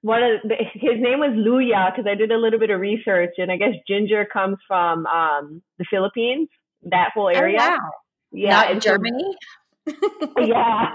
One 0.04 0.22
of 0.22 0.42
the, 0.44 0.56
his 0.74 1.00
name 1.00 1.20
was 1.20 1.30
Luya 1.30 1.90
because 1.90 2.06
I 2.06 2.14
did 2.14 2.30
a 2.30 2.36
little 2.36 2.58
bit 2.58 2.68
of 2.68 2.78
research, 2.78 3.36
and 3.38 3.50
I 3.50 3.56
guess 3.56 3.72
ginger 3.88 4.26
comes 4.30 4.58
from 4.68 5.06
um, 5.06 5.62
the 5.78 5.86
Philippines, 5.90 6.48
that 6.82 7.12
whole 7.14 7.32
oh, 7.34 7.38
area. 7.38 7.56
Oh, 7.58 7.70
wow. 7.70 7.90
Yeah, 8.30 8.50
Not 8.50 8.70
in 8.72 8.80
Germany. 8.80 9.34
yeah. 10.40 10.94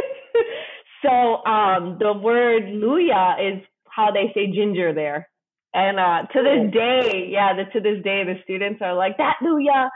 so 1.02 1.44
um, 1.44 1.98
the 2.00 2.14
word 2.14 2.62
Luya 2.62 3.56
is 3.56 3.62
how 3.90 4.10
they 4.10 4.32
say 4.32 4.46
ginger 4.46 4.94
there. 4.94 5.28
And 5.74 6.00
uh, 6.00 6.22
to 6.32 6.42
this 6.42 6.72
day, 6.72 7.28
yeah, 7.30 7.52
the, 7.52 7.64
to 7.72 7.80
this 7.80 8.02
day, 8.02 8.24
the 8.24 8.36
students 8.42 8.80
are 8.80 8.94
like, 8.94 9.18
that 9.18 9.36
Luya, 9.42 9.90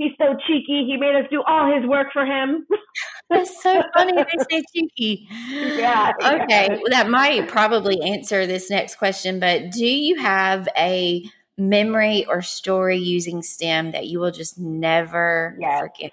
he's 0.00 0.12
so 0.18 0.34
cheeky. 0.46 0.86
He 0.86 0.96
made 0.96 1.14
us 1.14 1.26
do 1.30 1.42
all 1.46 1.72
his 1.72 1.88
work 1.88 2.08
for 2.12 2.24
him. 2.24 2.66
That's 3.30 3.62
so 3.62 3.82
funny 3.94 4.12
they 4.14 4.44
say 4.50 4.62
cheeky. 4.74 5.28
Yeah. 5.50 6.12
Okay. 6.20 6.46
Yeah. 6.48 6.68
Well, 6.68 6.90
that 6.90 7.08
might 7.08 7.48
probably 7.48 8.00
answer 8.00 8.46
this 8.46 8.70
next 8.70 8.96
question, 8.96 9.38
but 9.38 9.70
do 9.70 9.84
you 9.84 10.18
have 10.18 10.68
a 10.76 11.22
memory 11.58 12.24
or 12.26 12.40
story 12.40 12.96
using 12.96 13.42
STEM 13.42 13.92
that 13.92 14.06
you 14.06 14.18
will 14.18 14.32
just 14.32 14.58
never 14.58 15.56
yes. 15.60 15.80
forget? 15.80 16.12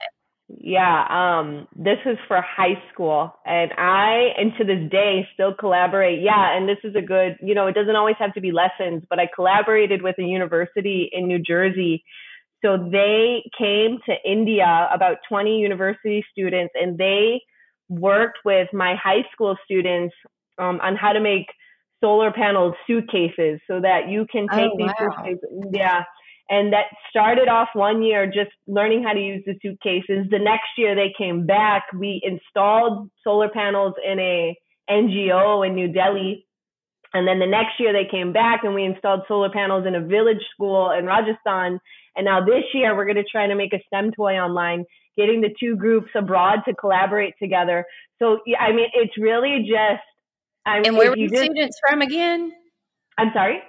Yeah, 0.50 1.06
um, 1.10 1.68
this 1.76 1.98
is 2.06 2.18
for 2.26 2.42
high 2.42 2.82
school, 2.94 3.34
and 3.46 3.74
I, 3.78 4.30
and 4.38 4.54
to 4.58 4.64
this 4.64 4.90
day, 4.90 5.28
still 5.34 5.54
collaborate. 5.54 6.22
Yeah, 6.22 6.56
and 6.56 6.70
this 6.70 6.78
is 6.86 6.96
a 6.96 7.02
good, 7.02 7.36
you 7.42 7.54
know, 7.54 7.68
it 7.68 7.76
doesn't 7.76 7.98
always 7.98 8.16
have 8.20 8.34
to 8.36 8.40
be 8.40 8.54
lessons, 8.54 9.04
but 9.10 9.20
I 9.20 9.28
collaborated 9.34 10.04
with 10.04 10.16
a 10.20 10.24
university 10.24 11.10
in 11.12 11.28
New 11.28 11.40
Jersey. 11.40 12.06
So 12.64 12.78
they 12.78 13.50
came 13.58 14.00
to 14.08 14.16
India, 14.26 14.90
about 14.92 15.18
20 15.30 15.60
university 15.60 16.26
students, 16.32 16.74
and 16.76 16.98
they 16.98 17.42
worked 17.90 18.40
with 18.44 18.68
my 18.74 18.96
high 18.96 19.24
school 19.32 19.56
students 19.64 20.14
um, 20.58 20.80
on 20.82 20.96
how 20.96 21.14
to 21.14 21.20
make 21.20 21.46
solar 22.04 22.32
panel 22.32 22.74
suitcases 22.86 23.60
so 23.68 23.80
that 23.82 24.10
you 24.10 24.26
can 24.32 24.48
take 24.50 24.72
oh, 24.74 24.78
these 24.78 24.92
wow. 25.00 25.16
suitcases. 25.16 25.50
Yeah 25.72 26.04
and 26.50 26.72
that 26.74 26.86
started 27.10 27.48
off 27.48 27.70
one 27.74 28.02
year 28.02 28.26
just 28.26 28.52
learning 28.68 29.04
how 29.04 29.14
to 29.14 29.20
use 29.20 29.44
the 29.46 29.56
suitcases. 29.62 30.28
The 30.30 30.40
next 30.40 30.70
year 30.78 30.96
they 30.96 31.14
came 31.18 31.46
back. 31.46 31.84
We 31.94 32.22
installed 32.24 33.10
solar 33.24 33.50
panels 33.50 33.94
in 34.06 34.20
a 34.20 34.58
NGO 34.90 35.68
in 35.68 35.76
New 35.76 35.90
Delhi. 35.90 36.46
And 37.14 37.28
then 37.28 37.40
the 37.40 37.48
next 37.48 37.80
year 37.80 37.92
they 37.92 38.10
came 38.10 38.32
back 38.32 38.64
and 38.64 38.74
we 38.74 38.86
installed 38.86 39.22
solar 39.28 39.50
panels 39.50 39.86
in 39.86 39.96
a 39.96 40.02
village 40.02 40.44
school 40.54 40.92
in 40.92 41.06
Rajasthan. 41.06 41.80
And 42.18 42.26
now 42.26 42.44
this 42.44 42.64
year 42.74 42.96
we're 42.96 43.06
going 43.06 43.16
to 43.16 43.24
try 43.24 43.48
to 43.48 43.56
make 43.56 43.74
a 43.74 43.80
STEM 43.88 44.12
toy 44.12 44.34
online, 44.34 44.86
getting 45.16 45.42
the 45.42 45.54
two 45.60 45.76
groups 45.76 46.10
abroad 46.16 46.60
to 46.68 46.74
collaborate 46.74 47.36
together. 47.42 47.86
So, 48.20 48.40
yeah, 48.46 48.60
I 48.60 48.74
mean, 48.74 48.88
it's 48.94 49.18
really 49.18 49.60
just. 49.62 50.04
I 50.66 50.80
mean, 50.80 50.88
and 50.88 50.98
where 50.98 51.12
were 51.12 51.16
the 51.16 51.30
students 51.30 51.80
from 51.88 52.02
again? 52.02 52.52
I'm 53.18 53.32
sorry? 53.34 53.60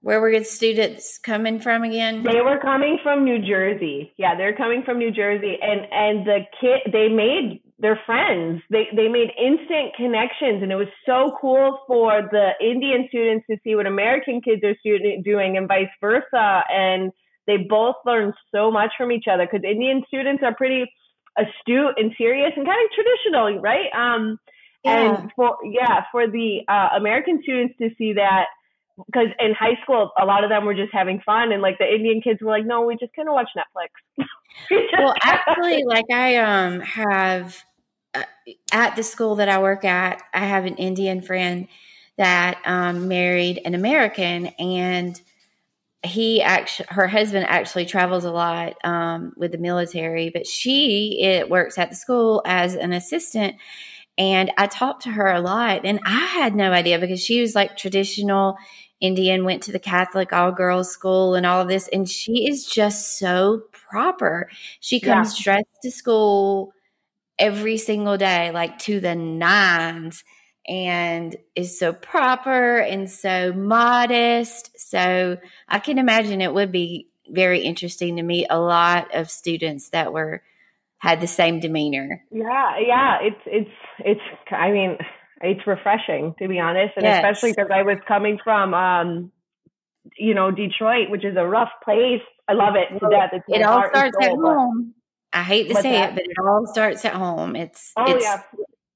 Where 0.00 0.20
were 0.20 0.30
the 0.30 0.44
students 0.44 1.18
coming 1.18 1.58
from 1.58 1.82
again? 1.82 2.22
They 2.22 2.40
were 2.40 2.60
coming 2.60 2.98
from 3.02 3.24
New 3.24 3.40
Jersey. 3.40 4.12
Yeah, 4.16 4.36
they're 4.36 4.56
coming 4.56 4.82
from 4.84 4.98
New 4.98 5.10
Jersey, 5.10 5.58
and 5.60 5.80
and 5.90 6.26
the 6.26 6.38
kid 6.60 6.92
they 6.92 7.08
made 7.08 7.62
their 7.80 8.00
friends. 8.06 8.62
They 8.70 8.86
they 8.94 9.08
made 9.08 9.30
instant 9.36 9.96
connections, 9.96 10.62
and 10.62 10.70
it 10.70 10.76
was 10.76 10.88
so 11.04 11.36
cool 11.40 11.80
for 11.88 12.22
the 12.30 12.50
Indian 12.60 13.06
students 13.08 13.46
to 13.50 13.56
see 13.64 13.74
what 13.74 13.86
American 13.86 14.40
kids 14.40 14.62
are 14.62 14.76
student 14.78 15.24
doing, 15.24 15.56
and 15.56 15.66
vice 15.66 15.90
versa. 16.00 16.62
And 16.72 17.10
they 17.48 17.56
both 17.56 17.96
learned 18.04 18.34
so 18.54 18.70
much 18.70 18.92
from 18.96 19.10
each 19.10 19.24
other 19.28 19.48
because 19.50 19.64
Indian 19.64 20.04
students 20.06 20.42
are 20.44 20.54
pretty 20.54 20.84
astute 21.36 21.94
and 21.96 22.12
serious 22.16 22.52
and 22.54 22.66
kind 22.66 22.78
of 22.84 22.92
traditional, 22.92 23.60
right? 23.60 23.88
Um, 23.96 24.38
yeah. 24.84 25.16
and 25.16 25.32
for 25.34 25.56
yeah, 25.64 26.04
for 26.12 26.28
the 26.28 26.60
uh, 26.68 26.90
American 26.96 27.40
students 27.42 27.74
to 27.78 27.88
see 27.96 28.12
that 28.12 28.44
because 29.06 29.28
in 29.40 29.54
high 29.54 29.80
school, 29.82 30.10
a 30.20 30.26
lot 30.26 30.44
of 30.44 30.50
them 30.50 30.66
were 30.66 30.74
just 30.74 30.92
having 30.92 31.20
fun, 31.24 31.52
and 31.52 31.62
like 31.62 31.78
the 31.78 31.86
Indian 31.86 32.20
kids 32.20 32.40
were 32.42 32.50
like, 32.50 32.66
"No, 32.66 32.82
we 32.82 32.96
just 32.96 33.14
kind 33.14 33.28
of 33.28 33.34
watch 33.34 33.48
Netflix." 33.56 34.26
well, 34.98 35.14
actually, 35.24 35.84
like 35.86 36.10
I 36.12 36.36
um 36.36 36.80
have 36.80 37.64
uh, 38.14 38.24
at 38.72 38.94
the 38.94 39.02
school 39.02 39.36
that 39.36 39.48
I 39.48 39.58
work 39.58 39.84
at, 39.84 40.22
I 40.34 40.46
have 40.46 40.66
an 40.66 40.76
Indian 40.76 41.22
friend 41.22 41.66
that 42.18 42.60
um, 42.64 43.08
married 43.08 43.60
an 43.64 43.74
American, 43.74 44.48
and 44.58 45.20
he 46.08 46.42
actually 46.42 46.86
her 46.90 47.06
husband 47.06 47.46
actually 47.48 47.86
travels 47.86 48.24
a 48.24 48.32
lot 48.32 48.74
um, 48.84 49.32
with 49.36 49.52
the 49.52 49.58
military, 49.58 50.30
but 50.30 50.46
she 50.46 51.20
it 51.22 51.48
works 51.48 51.78
at 51.78 51.90
the 51.90 51.96
school 51.96 52.42
as 52.44 52.74
an 52.74 52.92
assistant. 52.92 53.56
And 54.16 54.50
I 54.58 54.66
talked 54.66 55.04
to 55.04 55.10
her 55.10 55.28
a 55.28 55.40
lot, 55.40 55.82
and 55.84 56.00
I 56.04 56.26
had 56.26 56.56
no 56.56 56.72
idea 56.72 56.98
because 56.98 57.22
she 57.22 57.40
was 57.40 57.54
like 57.54 57.76
traditional 57.76 58.56
Indian, 59.00 59.44
went 59.44 59.62
to 59.64 59.72
the 59.72 59.78
Catholic 59.78 60.32
all 60.32 60.52
girls 60.52 60.90
school 60.90 61.34
and 61.34 61.46
all 61.46 61.60
of 61.62 61.68
this. 61.68 61.88
And 61.88 62.08
she 62.08 62.48
is 62.48 62.66
just 62.66 63.18
so 63.18 63.62
proper. 63.70 64.50
She 64.80 65.00
comes 65.00 65.38
yeah. 65.38 65.44
dressed 65.44 65.82
to 65.82 65.90
school 65.90 66.72
every 67.38 67.76
single 67.76 68.16
day, 68.16 68.50
like 68.50 68.78
to 68.80 69.00
the 69.00 69.14
nines, 69.14 70.24
and 70.68 71.34
is 71.56 71.78
so 71.78 71.92
proper 71.92 72.76
and 72.76 73.10
so 73.10 73.52
modest. 73.52 74.78
So 74.78 75.38
I 75.68 75.78
can 75.78 75.98
imagine 75.98 76.40
it 76.40 76.52
would 76.52 76.70
be 76.70 77.08
very 77.28 77.60
interesting 77.60 78.16
to 78.16 78.22
meet 78.22 78.46
a 78.50 78.58
lot 78.58 79.14
of 79.14 79.30
students 79.30 79.90
that 79.90 80.12
were 80.12 80.42
had 80.98 81.20
the 81.20 81.26
same 81.26 81.60
demeanor. 81.60 82.24
Yeah, 82.30 82.78
yeah, 82.86 83.18
it's 83.22 83.40
it's 83.46 83.70
it's 84.00 84.20
I 84.50 84.70
mean 84.70 84.98
it's 85.40 85.66
refreshing 85.66 86.34
to 86.38 86.48
be 86.48 86.58
honest, 86.58 86.94
and 86.96 87.04
yes. 87.04 87.16
especially 87.16 87.52
because 87.52 87.70
I 87.72 87.82
was 87.82 87.98
coming 88.06 88.38
from, 88.42 88.74
um, 88.74 89.32
you 90.16 90.34
know, 90.34 90.50
Detroit, 90.50 91.10
which 91.10 91.24
is 91.24 91.36
a 91.36 91.46
rough 91.46 91.70
place. 91.84 92.22
I 92.48 92.54
love 92.54 92.74
it 92.76 92.92
to 92.98 93.10
death. 93.10 93.30
It's 93.32 93.44
it 93.48 93.62
all 93.62 93.84
starts 93.88 94.16
soul, 94.20 94.24
at 94.24 94.54
home. 94.54 94.94
I 95.32 95.42
hate 95.42 95.68
to 95.68 95.74
say 95.76 95.92
that? 95.92 96.10
it, 96.10 96.14
but 96.14 96.24
it 96.24 96.36
all 96.40 96.66
starts 96.66 97.04
at 97.04 97.12
home. 97.12 97.54
It's 97.54 97.92
oh 97.96 98.14
it's, 98.14 98.24
yeah, 98.24 98.42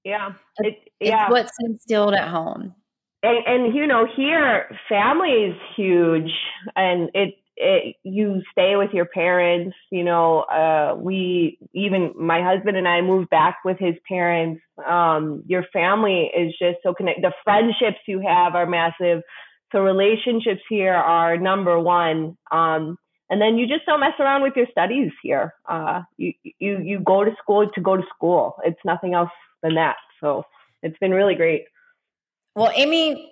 yeah, 0.05 0.33
it, 0.59 0.89
yeah. 1.01 1.25
It's 1.25 1.31
what's 1.31 1.53
instilled 1.61 2.15
at 2.15 2.29
home. 2.29 2.75
And, 3.23 3.47
and 3.47 3.75
you 3.75 3.87
know, 3.87 4.07
here 4.17 4.69
family 4.89 5.31
is 5.31 5.55
huge, 5.77 6.33
and 6.75 7.11
it 7.15 7.35
it, 7.57 7.97
you 8.03 8.43
stay 8.51 8.77
with 8.77 8.91
your 8.93 9.05
parents. 9.05 9.77
You 9.91 10.05
know, 10.05 10.41
uh, 10.41 10.97
we 10.99 11.59
even 11.75 12.13
my 12.19 12.43
husband 12.43 12.77
and 12.77 12.89
I 12.89 13.01
moved 13.01 13.31
back 13.31 13.59
with 13.65 13.79
his 13.79 13.95
parents. 14.09 14.61
Um, 14.87 15.45
your 15.47 15.65
family 15.73 16.31
is 16.37 16.55
just 16.59 16.79
so 16.83 16.95
connected. 16.95 17.25
The 17.25 17.33
friendships 17.45 18.01
you 18.07 18.23
have 18.27 18.55
are 18.55 18.67
massive. 18.67 19.23
So 19.71 19.81
relationships 19.81 20.61
here 20.69 20.95
are 20.95 21.39
number 21.39 21.79
one. 21.79 22.37
Um, 22.51 22.97
and 23.33 23.41
then 23.41 23.57
you 23.57 23.67
just 23.67 23.87
don't 23.87 24.01
mess 24.01 24.13
around 24.21 24.43
with 24.43 24.53
your 24.57 24.67
studies 24.71 25.11
here. 25.23 25.55
Uh, 25.67 26.03
you 26.19 26.35
you 26.59 26.79
you 26.81 27.01
go 27.01 27.25
to 27.25 27.31
school 27.43 27.67
to 27.75 27.81
go 27.81 27.97
to 27.97 28.03
school. 28.15 28.57
It's 28.63 28.79
nothing 28.85 29.15
else 29.15 29.31
than 29.63 29.75
that. 29.77 29.97
So 30.21 30.45
it's 30.83 30.99
been 30.99 31.13
really 31.13 31.35
great. 31.35 31.65
Well, 32.55 32.71
Emi, 32.73 33.31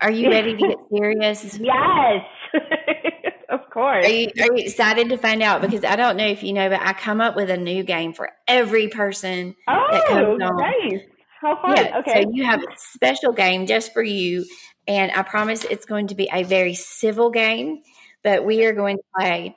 are 0.00 0.10
you 0.10 0.30
ready 0.30 0.56
to 0.56 0.68
get 0.68 0.78
serious? 0.90 1.58
yes. 1.58 2.24
of 3.50 3.60
course. 3.70 4.06
Are 4.06 4.08
you, 4.08 4.28
are 4.40 4.56
you 4.56 4.64
excited 4.64 5.10
to 5.10 5.18
find 5.18 5.42
out? 5.42 5.60
Because 5.60 5.84
I 5.84 5.96
don't 5.96 6.16
know 6.16 6.26
if 6.26 6.42
you 6.42 6.54
know, 6.54 6.70
but 6.70 6.80
I 6.80 6.94
come 6.94 7.20
up 7.20 7.36
with 7.36 7.50
a 7.50 7.58
new 7.58 7.82
game 7.82 8.14
for 8.14 8.30
every 8.48 8.88
person 8.88 9.54
oh, 9.68 9.86
that 9.90 10.06
comes 10.06 10.42
on. 10.42 10.56
Nice. 10.56 11.02
How 11.42 11.60
fun. 11.60 11.76
Yeah, 11.76 11.98
okay. 11.98 12.22
So 12.22 12.30
you 12.32 12.44
have 12.46 12.62
a 12.62 12.66
special 12.76 13.34
game 13.34 13.66
just 13.66 13.92
for 13.92 14.02
you. 14.02 14.46
And 14.88 15.12
I 15.12 15.22
promise 15.22 15.64
it's 15.64 15.84
going 15.84 16.06
to 16.08 16.14
be 16.14 16.28
a 16.32 16.42
very 16.42 16.74
civil 16.74 17.30
game, 17.30 17.82
but 18.22 18.44
we 18.44 18.64
are 18.64 18.72
going 18.72 18.96
to 18.98 19.02
play 19.18 19.56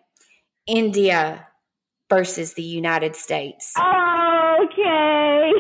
India 0.68 1.48
versus 2.10 2.54
the 2.54 2.64
United 2.64 3.16
States. 3.16 3.74
Oh, 3.78 4.66
okay. 4.66 5.52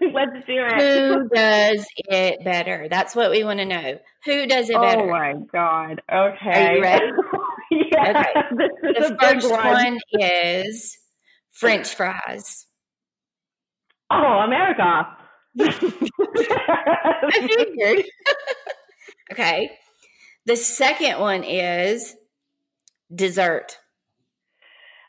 Let's 0.12 0.46
do 0.46 0.64
it. 0.66 0.80
Who 0.80 1.28
does 1.28 1.86
it 1.96 2.44
better? 2.44 2.86
That's 2.88 3.16
what 3.16 3.30
we 3.30 3.44
want 3.44 3.58
to 3.58 3.64
know. 3.64 3.98
Who 4.24 4.46
does 4.46 4.70
it 4.70 4.76
oh 4.76 4.80
better? 4.80 5.02
Oh 5.02 5.10
my 5.10 5.34
God. 5.52 6.00
Okay. 6.12 6.68
Are 6.68 6.76
you 6.76 6.82
ready? 6.82 7.06
yeah. 7.70 8.10
Okay. 8.10 8.32
The 8.82 9.16
first 9.20 9.50
one. 9.50 9.66
one 9.66 9.98
is 10.12 10.96
French 11.52 11.94
fries. 11.94 12.66
Oh, 14.10 14.40
America. 14.44 15.08
I 15.60 17.48
figured. 17.48 18.04
okay. 19.32 19.70
The 20.46 20.56
second 20.56 21.20
one 21.20 21.42
is 21.42 22.16
dessert. 23.14 23.78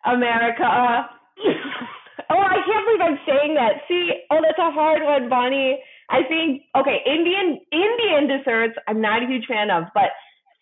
America. 0.05 0.63
oh, 2.29 2.39
I 2.39 2.59
can't 2.65 2.86
believe 2.86 3.01
I'm 3.01 3.19
saying 3.27 3.53
that. 3.55 3.81
See, 3.88 4.11
oh, 4.31 4.39
that's 4.41 4.59
a 4.59 4.71
hard 4.71 5.03
one, 5.03 5.29
Bonnie. 5.29 5.79
I 6.09 6.21
think 6.27 6.61
okay, 6.77 6.97
Indian 7.05 7.59
Indian 7.71 8.27
desserts 8.27 8.75
I'm 8.88 9.01
not 9.01 9.23
a 9.23 9.27
huge 9.27 9.45
fan 9.47 9.71
of, 9.71 9.86
but 9.93 10.11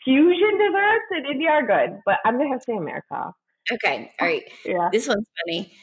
fusion 0.03 0.57
desserts 0.57 1.05
in 1.17 1.32
India 1.32 1.49
are 1.49 1.67
good. 1.67 1.99
But 2.05 2.15
I'm 2.26 2.38
gonna 2.38 2.49
have 2.49 2.59
to 2.59 2.65
say 2.65 2.78
America. 2.78 3.34
Okay, 3.71 4.11
all 4.19 4.28
right. 4.28 4.43
Yeah. 4.65 4.89
This 4.91 5.07
one's 5.07 5.28
funny. 5.45 5.74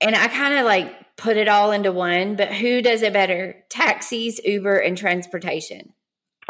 And 0.00 0.16
I 0.16 0.28
kind 0.28 0.54
of 0.54 0.64
like 0.64 1.16
put 1.16 1.36
it 1.36 1.48
all 1.48 1.70
into 1.70 1.92
one, 1.92 2.34
but 2.36 2.52
who 2.52 2.82
does 2.82 3.02
it 3.02 3.12
better? 3.12 3.64
Taxis, 3.70 4.40
Uber, 4.44 4.78
and 4.78 4.96
transportation. 4.96 5.92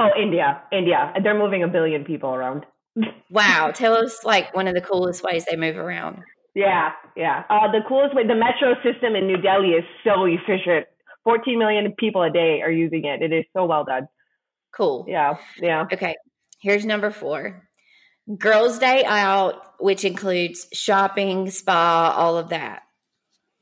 Oh, 0.03 0.21
India, 0.21 0.63
India. 0.73 1.13
They're 1.23 1.39
moving 1.39 1.63
a 1.63 1.69
billion 1.69 2.05
people 2.05 2.31
around. 2.31 2.67
Wow. 3.31 3.71
Tell 3.75 3.95
us 3.95 4.23
like 4.25 4.55
one 4.55 4.69
of 4.69 4.75
the 4.75 4.83
coolest 4.83 5.23
ways 5.23 5.47
they 5.47 5.57
move 5.57 5.79
around. 5.79 6.19
Yeah, 6.55 6.91
yeah. 7.17 7.45
Uh, 7.49 7.73
the 7.73 7.81
coolest 7.89 8.15
way, 8.15 8.27
the 8.27 8.35
metro 8.35 8.75
system 8.83 9.17
in 9.17 9.27
New 9.27 9.39
Delhi 9.39 9.69
is 9.69 9.85
so 10.05 10.27
efficient. 10.27 10.87
14 11.25 11.59
million 11.59 11.95
people 11.99 12.23
a 12.23 12.31
day 12.31 12.61
are 12.61 12.71
using 12.71 13.07
it. 13.07 13.23
It 13.23 13.33
is 13.33 13.47
so 13.57 13.65
well 13.65 13.85
done. 13.85 14.07
Cool. 14.77 15.07
Yeah, 15.09 15.39
yeah. 15.59 15.87
Okay. 15.91 16.15
Here's 16.61 16.85
number 16.85 17.11
four 17.11 17.69
Girls' 18.39 18.79
Day 18.79 19.03
Out, 19.05 19.81
which 19.81 20.05
includes 20.05 20.67
shopping, 20.73 21.49
spa, 21.51 22.15
all 22.15 22.37
of 22.37 22.51
that. 22.51 22.83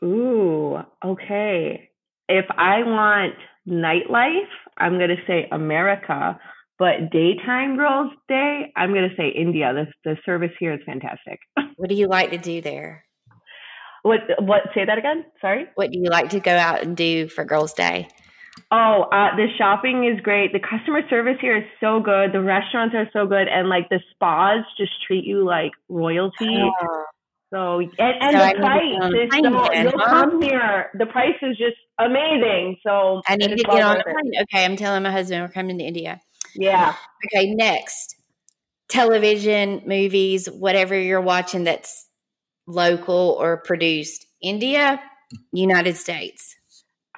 Ooh, 0.03 0.79
okay. 1.05 1.91
If 2.29 2.47
I 2.57 2.83
want 2.83 3.35
nightlife, 3.69 4.51
I'm 4.81 4.99
going 4.99 5.11
to 5.11 5.23
say 5.27 5.49
America. 5.53 6.39
But 6.79 7.11
daytime 7.13 7.77
girls' 7.77 8.13
day, 8.27 8.73
I'm 8.75 8.95
going 8.95 9.09
to 9.09 9.15
say 9.15 9.29
India. 9.29 9.73
The, 9.75 9.87
the 10.11 10.17
service 10.25 10.53
here 10.59 10.73
is 10.73 10.81
fantastic. 10.87 11.39
What 11.77 11.89
do 11.89 11.95
you 11.95 12.09
like 12.09 12.31
to 12.33 12.39
do 12.39 12.61
there? 12.61 13.05
What? 14.03 14.21
What? 14.39 14.63
Say 14.75 14.85
that 14.85 14.99
again. 14.99 15.25
Sorry. 15.41 15.65
What 15.77 15.91
do 15.91 15.99
you 15.99 16.11
like 16.11 16.29
to 16.31 16.41
go 16.41 16.55
out 16.55 16.83
and 16.83 16.95
do 16.95 17.27
for 17.29 17.43
Girls' 17.43 17.73
Day? 17.73 18.07
Oh, 18.71 19.05
uh, 19.11 19.35
the 19.37 19.47
shopping 19.57 20.05
is 20.05 20.21
great. 20.21 20.53
The 20.53 20.61
customer 20.61 21.01
service 21.09 21.39
here 21.41 21.57
is 21.57 21.65
so 21.81 22.01
good. 22.01 22.33
The 22.33 22.43
restaurants 22.43 22.95
are 22.95 23.09
so 23.13 23.27
good, 23.27 23.49
and 23.49 23.69
like 23.69 23.89
the 23.89 24.01
spas 24.11 24.65
just 24.77 24.93
treat 25.07 25.25
you 25.25 25.45
like 25.45 25.73
royalty. 25.89 26.57
Oh, 26.59 27.05
So 27.53 27.81
and, 27.81 27.93
and 27.99 28.33
So 28.33 28.47
the 28.47 28.53
to 28.53 28.61
price 28.61 28.83
is 29.15 29.31
so 29.33 29.73
you'll 29.73 29.99
huh? 29.99 30.07
come 30.09 30.43
here. 30.43 30.91
The 30.95 31.07
price 31.07 31.35
is 31.43 31.59
just 31.59 31.77
amazing. 31.99 32.79
So 32.87 33.23
I 33.27 33.37
need 33.37 33.49
to 33.49 33.57
get 33.57 33.83
on 33.83 33.99
the 33.99 34.05
plane. 34.05 34.33
Okay, 34.43 34.65
I'm 34.65 34.77
telling 34.77 35.03
my 35.03 35.11
husband 35.11 35.43
we're 35.43 35.49
coming 35.49 35.79
to 35.79 35.85
India. 35.85 36.21
Yeah. 36.55 36.95
Okay, 37.27 37.53
next. 37.55 38.17
Television, 38.89 39.83
movies, 39.87 40.47
whatever 40.47 40.99
you're 40.99 41.21
watching 41.21 41.65
that's 41.65 42.09
local 42.67 43.37
or 43.41 43.59
produced. 43.59 44.27
India, 44.43 45.01
United 45.53 45.97
States. 45.97 46.57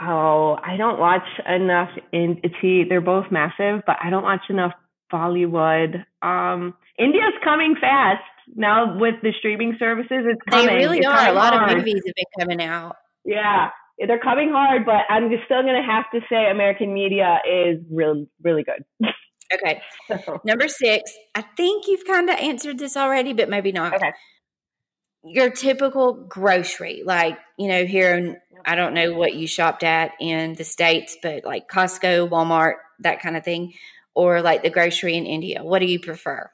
Oh, 0.01 0.59
I 0.62 0.76
don't 0.76 0.99
watch 0.99 1.26
enough 1.47 1.91
in 2.12 2.41
see 2.61 2.85
they're 2.89 3.01
both 3.01 3.26
massive, 3.30 3.83
but 3.87 3.97
I 4.03 4.11
don't 4.11 4.22
watch 4.22 4.49
enough 4.49 4.72
Bollywood. 5.12 6.05
Um 6.22 6.74
India's 6.99 7.35
coming 7.45 7.76
fast. 7.80 8.22
Now 8.55 8.98
with 8.98 9.14
the 9.22 9.32
streaming 9.38 9.76
services, 9.78 10.24
it's 10.26 10.40
coming. 10.50 10.66
They 10.66 10.74
really 10.76 10.98
It's 10.98 11.07
are. 11.07 11.28
A 11.28 11.32
lot 11.32 11.55
hard. 11.55 11.70
of 11.72 11.76
movies 11.78 12.03
have 12.07 12.14
been 12.14 12.24
coming 12.48 12.62
out. 12.66 12.96
Yeah. 13.24 13.70
They're 13.98 14.18
coming 14.18 14.50
hard, 14.50 14.84
but 14.84 15.03
I'm 15.09 15.30
just 15.30 15.44
still 15.44 15.62
gonna 15.62 15.84
have 15.84 16.05
to 16.12 16.20
say 16.28 16.50
American 16.50 16.92
media 16.92 17.38
is 17.48 17.78
really 17.90 18.28
really 18.42 18.64
good. 18.64 18.84
Okay. 19.55 19.80
So, 20.24 20.40
Number 20.44 20.68
six, 20.68 21.11
I 21.34 21.42
think 21.57 21.86
you've 21.86 22.05
kind 22.07 22.28
of 22.28 22.36
answered 22.36 22.78
this 22.78 22.96
already, 22.96 23.32
but 23.32 23.48
maybe 23.48 23.72
not. 23.72 23.94
Okay. 23.94 24.12
Your 25.24 25.50
typical 25.50 26.14
grocery, 26.28 27.03
like, 27.05 27.38
you 27.59 27.68
know, 27.68 27.84
here 27.86 28.14
in, 28.16 28.36
I 28.66 28.74
don't 28.74 28.92
know 28.92 29.12
what 29.12 29.34
you 29.34 29.46
shopped 29.46 29.84
at 29.84 30.12
in 30.20 30.55
the 30.55 30.64
States, 30.64 31.16
but 31.22 31.44
like 31.44 31.68
Costco, 31.68 32.28
Walmart, 32.28 32.74
that 33.00 33.20
kind 33.20 33.36
of 33.36 33.44
thing, 33.44 33.72
or 34.14 34.42
like 34.42 34.62
the 34.62 34.70
grocery 34.70 35.16
in 35.16 35.24
India. 35.26 35.62
What 35.62 35.78
do 35.78 35.86
you 35.86 36.00
prefer? 36.00 36.50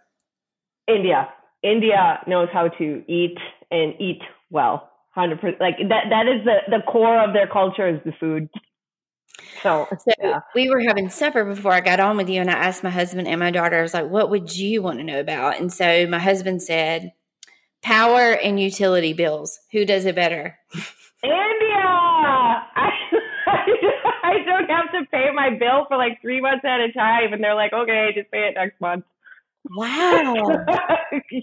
India. 0.86 1.28
India 1.62 2.22
knows 2.26 2.48
how 2.52 2.68
to 2.68 3.04
eat 3.08 3.36
and 3.70 3.94
eat 4.00 4.20
well. 4.50 4.90
Hundred 5.10 5.40
percent. 5.40 5.60
Like 5.60 5.76
that. 5.88 6.04
That 6.10 6.26
is 6.28 6.44
the 6.44 6.76
the 6.76 6.82
core 6.82 7.22
of 7.22 7.32
their 7.32 7.48
culture 7.48 7.88
is 7.88 8.00
the 8.04 8.12
food. 8.20 8.48
So, 9.62 9.86
So 9.90 10.12
yeah. 10.20 10.40
we 10.54 10.68
were 10.70 10.80
having 10.80 11.10
supper 11.10 11.44
before 11.44 11.72
I 11.72 11.80
got 11.80 12.00
on 12.00 12.16
with 12.16 12.28
you, 12.28 12.40
and 12.40 12.50
I 12.50 12.54
asked 12.54 12.84
my 12.84 12.90
husband 12.90 13.26
and 13.26 13.40
my 13.40 13.50
daughter, 13.50 13.78
I 13.78 13.82
was 13.82 13.94
like, 13.94 14.08
what 14.08 14.30
would 14.30 14.56
you 14.56 14.82
want 14.82 14.98
to 14.98 15.04
know 15.04 15.20
about? 15.20 15.58
And 15.58 15.72
so 15.72 16.06
my 16.06 16.18
husband 16.18 16.62
said, 16.62 17.12
power 17.82 18.32
and 18.32 18.60
utility 18.60 19.12
bills. 19.12 19.60
Who 19.72 19.84
does 19.84 20.04
it 20.06 20.14
better? 20.14 20.58
India. 21.22 21.84
I, 21.84 22.90
I 24.22 24.38
don't 24.44 24.68
have 24.70 24.92
to 24.92 25.06
pay 25.10 25.30
my 25.34 25.50
bill 25.50 25.86
for 25.88 25.96
like 25.96 26.20
three 26.20 26.40
months 26.40 26.64
at 26.64 26.80
a 26.80 26.92
time, 26.92 27.32
and 27.32 27.42
they're 27.42 27.54
like, 27.54 27.72
okay, 27.72 28.10
just 28.14 28.30
pay 28.30 28.48
it 28.48 28.54
next 28.54 28.80
month. 28.80 29.04
Wow. 29.64 30.34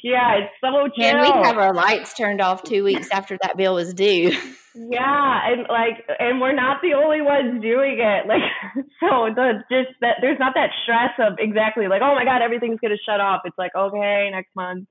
yeah, 0.04 0.38
it's 0.38 0.54
so 0.62 0.88
chill. 0.96 1.06
And 1.06 1.22
we 1.22 1.28
have 1.28 1.58
our 1.58 1.74
lights 1.74 2.14
turned 2.14 2.42
off 2.42 2.64
two 2.64 2.84
weeks 2.84 3.10
after 3.12 3.38
that 3.42 3.58
bill 3.58 3.76
was 3.76 3.94
due. 3.94 4.36
Yeah, 4.78 5.40
and 5.48 5.62
like, 5.70 6.04
and 6.20 6.42
we're 6.42 6.54
not 6.54 6.82
the 6.82 6.96
only 6.96 7.22
ones 7.22 7.62
doing 7.62 7.98
it. 7.98 8.26
Like, 8.28 8.42
so 9.00 9.34
the 9.34 9.64
just 9.72 9.96
that 10.02 10.18
there's 10.20 10.38
not 10.38 10.54
that 10.56 10.72
stress 10.84 11.12
of 11.18 11.38
exactly 11.40 11.88
like, 11.88 12.02
oh 12.04 12.14
my 12.14 12.26
god, 12.26 12.42
everything's 12.42 12.82
gonna 12.82 13.00
shut 13.08 13.22
off. 13.22 13.44
It's 13.46 13.58
like, 13.58 13.72
okay, 13.74 14.28
next 14.34 14.50
month. 14.54 14.90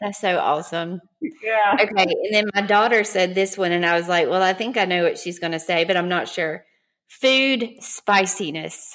That's 0.00 0.18
so 0.18 0.38
awesome. 0.38 1.00
Yeah. 1.20 1.74
Okay. 1.74 2.04
And 2.04 2.32
then 2.32 2.44
my 2.54 2.62
daughter 2.62 3.04
said 3.04 3.34
this 3.34 3.58
one, 3.58 3.72
and 3.72 3.84
I 3.84 3.98
was 3.98 4.08
like, 4.08 4.28
well, 4.28 4.42
I 4.42 4.54
think 4.54 4.76
I 4.76 4.86
know 4.86 5.02
what 5.02 5.18
she's 5.18 5.38
going 5.38 5.52
to 5.52 5.60
say, 5.60 5.84
but 5.84 5.96
I'm 5.96 6.08
not 6.08 6.26
sure. 6.26 6.64
Food 7.08 7.68
spiciness. 7.80 8.94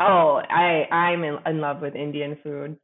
Oh, 0.00 0.40
I 0.48 0.86
I'm 0.90 1.24
in, 1.24 1.38
in 1.46 1.60
love 1.60 1.80
with 1.80 1.94
Indian 1.94 2.38
food. 2.42 2.76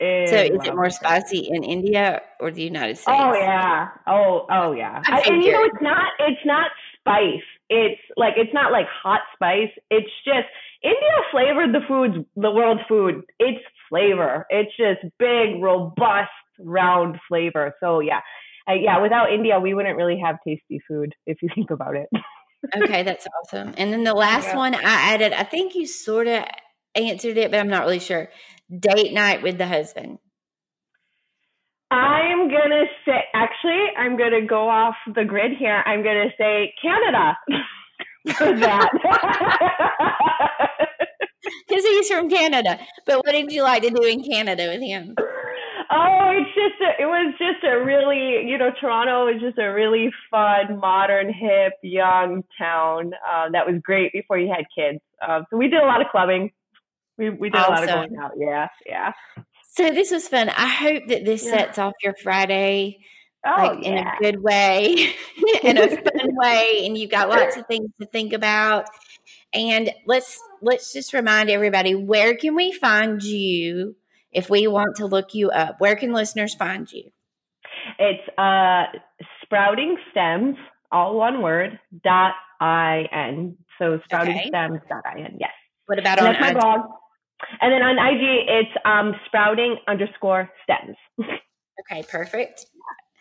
In 0.00 0.26
So 0.28 0.36
is 0.36 0.66
it 0.66 0.74
more 0.74 0.90
spicy 0.90 1.48
in 1.50 1.64
India 1.64 2.22
or 2.40 2.50
the 2.50 2.62
United 2.62 2.98
States? 2.98 3.18
Oh 3.18 3.34
yeah. 3.34 3.88
Oh 4.06 4.46
oh 4.50 4.72
yeah. 4.72 5.02
I 5.06 5.18
I, 5.18 5.22
and 5.26 5.42
you 5.42 5.52
know, 5.52 5.64
it's 5.64 5.82
not 5.82 6.12
it's 6.18 6.44
not 6.44 6.70
spice. 6.98 7.46
It's 7.68 8.00
like 8.16 8.34
it's 8.36 8.52
not 8.54 8.72
like 8.72 8.86
hot 9.02 9.20
spice. 9.34 9.70
It's 9.90 10.10
just 10.24 10.46
India 10.82 11.16
flavored 11.30 11.74
the 11.74 11.80
foods, 11.86 12.26
the 12.36 12.50
world's 12.50 12.82
food. 12.88 13.22
It's 13.38 13.62
flavor. 13.88 14.46
It's 14.50 14.70
just 14.76 15.00
big, 15.18 15.60
robust, 15.60 16.30
round 16.60 17.18
flavor. 17.28 17.74
So 17.80 18.00
yeah, 18.00 18.20
uh, 18.68 18.74
yeah. 18.74 19.00
Without 19.00 19.32
India, 19.32 19.58
we 19.60 19.74
wouldn't 19.74 19.96
really 19.96 20.20
have 20.24 20.36
tasty 20.46 20.80
food 20.86 21.14
if 21.26 21.38
you 21.42 21.48
think 21.54 21.70
about 21.70 21.96
it. 21.96 22.08
Okay, 22.76 23.02
that's 23.02 23.26
awesome. 23.42 23.74
And 23.78 23.92
then 23.92 24.04
the 24.04 24.14
last 24.26 24.48
Yeah. 24.48 24.56
one 24.56 24.74
I 24.74 24.80
added, 24.82 25.32
I 25.32 25.44
think 25.44 25.74
you 25.74 25.86
sort 25.86 26.26
of 26.26 26.44
answered 26.94 27.36
it, 27.36 27.50
but 27.50 27.60
I'm 27.60 27.68
not 27.68 27.82
really 27.84 27.98
sure. 28.00 28.28
Date 28.76 29.12
night 29.12 29.42
with 29.42 29.58
the 29.58 29.66
husband. 29.66 30.18
I'm 31.90 32.48
gonna 32.50 32.84
say 33.06 33.24
actually, 33.34 33.86
I'm 33.96 34.18
gonna 34.18 34.44
go 34.44 34.68
off 34.68 34.96
the 35.14 35.24
grid 35.24 35.52
here. 35.58 35.82
I'm 35.86 36.02
gonna 36.02 36.30
say 36.36 36.74
Canada. 36.82 37.36
For 38.36 38.52
that. 38.58 38.90
Because 41.66 41.84
he's 41.84 42.08
from 42.10 42.28
Canada. 42.28 42.78
But 43.06 43.18
what 43.24 43.32
did 43.32 43.50
you 43.52 43.62
like 43.62 43.82
to 43.82 43.90
do 43.90 44.02
in 44.02 44.22
Canada 44.22 44.66
with 44.68 44.82
him? 44.82 45.14
Oh, 45.90 46.30
it's 46.36 46.50
just 46.54 46.80
a, 46.82 47.02
it 47.02 47.06
was 47.06 47.34
just 47.38 47.64
a 47.64 47.82
really 47.82 48.46
you 48.46 48.58
know 48.58 48.70
Toronto 48.80 49.26
is 49.28 49.40
just 49.40 49.58
a 49.58 49.68
really 49.68 50.10
fun, 50.30 50.78
modern, 50.78 51.32
hip, 51.32 51.74
young 51.82 52.42
town 52.58 53.12
um, 53.30 53.52
that 53.52 53.66
was 53.66 53.80
great 53.82 54.12
before 54.12 54.38
you 54.38 54.48
had 54.48 54.64
kids. 54.76 55.00
Um, 55.26 55.46
so 55.50 55.56
we 55.56 55.68
did 55.68 55.82
a 55.82 55.86
lot 55.86 56.00
of 56.00 56.08
clubbing. 56.10 56.50
We 57.16 57.30
we 57.30 57.50
did 57.50 57.58
a 57.60 57.70
lot 57.70 57.82
of 57.82 57.88
going 57.88 58.16
out. 58.16 58.32
Yeah, 58.36 58.68
yeah. 58.86 59.12
So 59.72 59.90
this 59.90 60.10
was 60.10 60.28
fun. 60.28 60.48
I 60.50 60.66
hope 60.66 61.04
that 61.08 61.24
this 61.24 61.44
Yeah. 61.44 61.50
sets 61.50 61.78
off 61.78 61.94
your 62.02 62.14
Friday 62.22 62.98
Oh 63.46 63.54
like 63.56 63.84
in 63.84 63.94
yeah. 63.94 64.14
a 64.18 64.22
good 64.22 64.42
way, 64.42 65.14
in 65.62 65.78
a 65.78 65.88
fun 65.88 66.34
way, 66.36 66.82
and 66.84 66.98
you've 66.98 67.10
got 67.10 67.28
lots 67.28 67.56
of 67.56 67.66
things 67.66 67.88
to 68.00 68.06
think 68.06 68.32
about. 68.32 68.86
And 69.52 69.90
let's 70.06 70.38
let's 70.60 70.92
just 70.92 71.12
remind 71.14 71.48
everybody 71.48 71.94
where 71.94 72.36
can 72.36 72.54
we 72.54 72.72
find 72.72 73.22
you 73.22 73.96
if 74.32 74.50
we 74.50 74.66
want 74.66 74.96
to 74.96 75.06
look 75.06 75.34
you 75.34 75.50
up? 75.50 75.76
Where 75.80 75.96
can 75.96 76.12
listeners 76.12 76.54
find 76.54 76.90
you? 76.90 77.10
It's 77.98 78.28
uh 78.38 78.84
sprouting 79.42 79.96
stems, 80.10 80.56
all 80.92 81.16
one 81.16 81.42
word. 81.42 81.78
Dot 82.04 82.34
i 82.60 83.06
n. 83.12 83.56
So 83.78 83.98
sprouting 84.04 84.36
Okay. 84.36 84.48
stems. 84.48 84.80
Dot 84.88 85.04
i 85.06 85.20
n. 85.20 85.36
Yes. 85.40 85.50
What 85.86 85.98
about 85.98 86.18
And 86.18 86.28
on 86.28 86.32
that's 86.34 86.42
my 86.42 86.50
IG? 86.50 86.54
blog. 86.54 86.80
And 87.60 87.72
then 87.72 87.82
on 87.82 87.96
IG, 87.98 88.48
it's 88.48 88.76
um 88.84 89.14
sprouting 89.26 89.76
underscore 89.86 90.50
stems. 90.64 90.96
Okay, 91.80 92.02
perfect. 92.10 92.66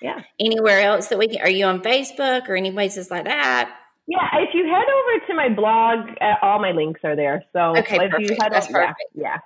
Yeah. 0.02 0.22
Anywhere 0.40 0.82
else 0.82 1.08
that 1.08 1.18
we 1.20 1.28
can? 1.28 1.42
Are 1.42 1.50
you 1.50 1.66
on 1.66 1.82
Facebook 1.82 2.50
or 2.50 2.56
any 2.56 2.72
places 2.72 3.10
like 3.10 3.26
that? 3.26 3.72
Yeah, 4.08 4.26
if 4.36 4.50
you 4.54 4.64
head 4.66 4.86
over 4.88 5.26
to 5.28 5.34
my 5.34 5.50
blog, 5.50 6.10
uh, 6.22 6.36
all 6.42 6.60
my 6.60 6.72
links 6.72 7.02
are 7.04 7.16
there. 7.16 7.44
So 7.54 7.78
Okay, 7.78 7.98
if 8.02 8.14
you 8.20 8.36
head 8.40 8.52
That's 8.52 8.70
over, 8.70 8.82
yeah, 8.82 8.94
yeah. 9.14 9.38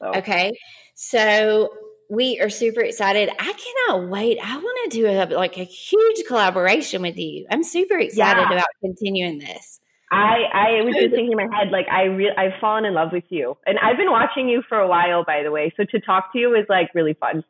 So, 0.00 0.12
Okay. 0.16 0.52
So 0.94 1.70
we 2.10 2.40
are 2.40 2.48
super 2.50 2.80
excited. 2.80 3.28
I 3.38 3.52
cannot 3.52 4.08
wait. 4.08 4.38
I 4.42 4.56
want 4.56 4.90
to 4.92 4.96
do 4.98 5.06
a, 5.06 5.26
like 5.34 5.58
a 5.58 5.64
huge 5.64 6.26
collaboration 6.26 7.02
with 7.02 7.16
you. 7.18 7.46
I'm 7.50 7.62
super 7.62 7.98
excited 7.98 8.40
Yeah. 8.48 8.52
about 8.52 8.66
continuing 8.82 9.38
this. 9.38 9.80
I 10.10 10.44
I 10.54 10.82
was 10.82 10.94
just 10.94 11.10
thinking 11.14 11.32
in 11.38 11.48
my 11.50 11.54
head, 11.56 11.70
like 11.70 11.86
I 11.88 12.04
re- 12.04 12.34
I've 12.36 12.58
fallen 12.60 12.86
in 12.86 12.94
love 12.94 13.10
with 13.12 13.24
you, 13.28 13.58
and 13.66 13.78
I've 13.78 13.98
been 13.98 14.10
watching 14.10 14.48
you 14.48 14.62
for 14.66 14.78
a 14.78 14.88
while, 14.88 15.22
by 15.24 15.42
the 15.42 15.50
way. 15.50 15.70
So 15.76 15.84
to 15.84 16.00
talk 16.00 16.32
to 16.32 16.38
you 16.38 16.54
is 16.54 16.64
like 16.70 16.88
really 16.94 17.12
fun. 17.12 17.44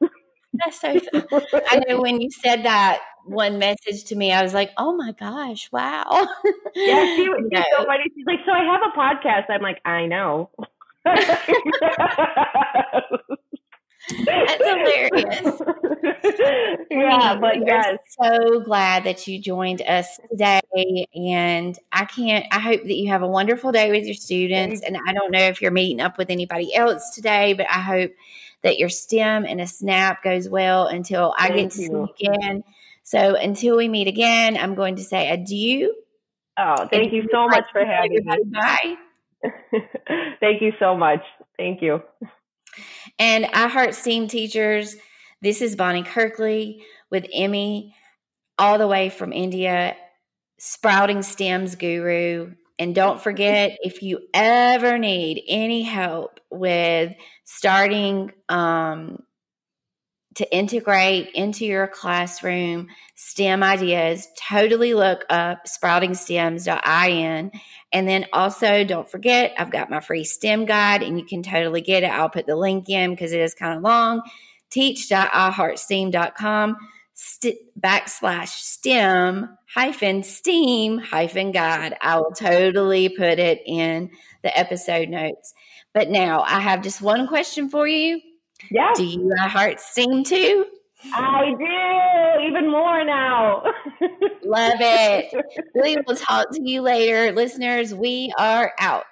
That's 0.54 0.80
so 0.80 0.98
fun. 0.98 1.42
I 1.70 1.80
know 1.86 2.00
when 2.00 2.20
you 2.20 2.30
said 2.32 2.64
that 2.64 2.98
one 3.26 3.58
message 3.60 4.04
to 4.06 4.16
me, 4.16 4.32
I 4.32 4.42
was 4.42 4.54
like, 4.54 4.70
oh 4.76 4.96
my 4.96 5.12
gosh, 5.12 5.70
wow. 5.70 6.04
Yeah, 6.74 7.04
she 7.14 7.28
was 7.28 7.46
No. 7.52 7.62
so 7.78 7.84
funny. 7.84 8.04
She's 8.16 8.26
like, 8.26 8.40
"So 8.44 8.50
I 8.50 8.64
have 8.64 8.80
a 8.82 8.98
podcast." 8.98 9.44
I'm 9.54 9.62
like, 9.62 9.80
"I 9.84 10.06
know." 10.06 10.50
That's 14.24 14.64
hilarious. 14.64 15.60
yeah, 16.90 17.36
but 17.38 17.56
yes, 17.66 17.98
so 18.20 18.60
glad 18.60 19.04
that 19.04 19.26
you 19.26 19.40
joined 19.40 19.82
us 19.82 20.18
today. 20.30 20.60
And 21.14 21.78
I 21.92 22.04
can't, 22.04 22.46
I 22.50 22.58
hope 22.58 22.82
that 22.82 22.94
you 22.94 23.10
have 23.10 23.22
a 23.22 23.28
wonderful 23.28 23.72
day 23.72 23.90
with 23.90 24.04
your 24.04 24.14
students. 24.14 24.82
And 24.82 24.96
I 25.06 25.12
don't 25.12 25.30
know 25.30 25.42
if 25.42 25.60
you're 25.60 25.70
meeting 25.70 26.00
up 26.00 26.16
with 26.16 26.30
anybody 26.30 26.74
else 26.74 27.10
today, 27.10 27.52
but 27.52 27.66
I 27.68 27.80
hope 27.80 28.12
that 28.62 28.78
your 28.78 28.88
STEM 28.88 29.44
and 29.44 29.60
a 29.60 29.66
SNAP 29.66 30.22
goes 30.22 30.48
well 30.48 30.86
until 30.86 31.34
I 31.38 31.48
get 31.50 31.70
to 31.72 31.82
you. 31.82 31.86
see 31.86 31.92
you 31.92 32.08
again. 32.20 32.64
So 33.02 33.36
until 33.36 33.76
we 33.76 33.88
meet 33.88 34.08
again, 34.08 34.56
I'm 34.56 34.74
going 34.74 34.96
to 34.96 35.04
say 35.04 35.30
adieu. 35.30 35.94
oh, 36.58 36.86
thank 36.90 37.12
you 37.12 37.26
so 37.30 37.46
much 37.46 37.64
for 37.72 37.84
having 37.84 38.12
me. 38.12 38.44
Bye. 38.52 38.96
Thank 40.40 40.62
you 40.62 40.72
so 40.78 40.96
much. 40.96 41.22
Thank 41.56 41.82
you. 41.82 42.02
And 43.18 43.46
I 43.46 43.68
Heart 43.68 43.94
STEAM 43.94 44.28
teachers, 44.28 44.96
this 45.40 45.62
is 45.62 45.76
Bonnie 45.76 46.02
Kirkley 46.02 46.82
with 47.10 47.26
Emi, 47.36 47.92
all 48.58 48.78
the 48.78 48.86
way 48.86 49.08
from 49.08 49.32
India, 49.32 49.96
Sprouting 50.58 51.22
Stems 51.22 51.76
Guru. 51.76 52.54
And 52.78 52.94
don't 52.94 53.20
forget, 53.20 53.78
if 53.82 54.02
you 54.02 54.20
ever 54.34 54.98
need 54.98 55.42
any 55.48 55.82
help 55.82 56.38
with 56.50 57.12
starting 57.44 58.32
um, 58.48 59.22
to 60.36 60.56
integrate 60.56 61.30
into 61.34 61.66
your 61.66 61.88
classroom 61.88 62.88
STEM 63.16 63.62
ideas, 63.64 64.28
totally 64.40 64.94
look 64.94 65.24
up 65.30 65.66
sproutingstems.in. 65.66 67.50
And 67.92 68.06
then 68.06 68.26
also, 68.32 68.84
don't 68.84 69.10
forget, 69.10 69.54
I've 69.58 69.70
got 69.70 69.88
my 69.90 70.00
free 70.00 70.24
STEM 70.24 70.66
guide, 70.66 71.02
and 71.02 71.18
you 71.18 71.24
can 71.24 71.42
totally 71.42 71.80
get 71.80 72.02
it. 72.02 72.10
I'll 72.10 72.28
put 72.28 72.44
the 72.46 72.56
link 72.56 72.90
in 72.90 73.10
because 73.10 73.32
it 73.32 73.40
is 73.40 73.54
kind 73.54 73.76
of 73.76 73.82
long. 73.82 74.20
Teach.iheartsteam.com 74.70 76.76
st- 77.14 77.56
backslash 77.80 78.48
STEM 78.48 79.56
hyphen 79.74 80.22
STEAM 80.22 80.98
hyphen 80.98 81.52
guide. 81.52 81.96
I 82.00 82.18
will 82.18 82.32
totally 82.32 83.08
put 83.08 83.38
it 83.38 83.62
in 83.66 84.10
the 84.42 84.54
episode 84.56 85.08
notes. 85.08 85.54
But 85.94 86.10
now 86.10 86.42
I 86.42 86.60
have 86.60 86.82
just 86.82 87.00
one 87.00 87.26
question 87.26 87.70
for 87.70 87.88
you. 87.88 88.20
Yeah, 88.70 88.92
Do 88.94 89.04
you 89.04 89.32
I 89.40 89.48
heart 89.48 89.80
STEAM 89.80 90.24
too? 90.24 90.66
I 91.14 91.54
do. 91.58 92.46
Even 92.48 92.70
more 92.70 93.04
now. 93.04 93.62
Love 94.44 94.78
it. 94.80 95.34
We 95.74 95.96
will 96.06 96.16
talk 96.16 96.50
to 96.52 96.62
you 96.62 96.82
later. 96.82 97.32
Listeners, 97.32 97.94
we 97.94 98.32
are 98.38 98.72
out. 98.78 99.04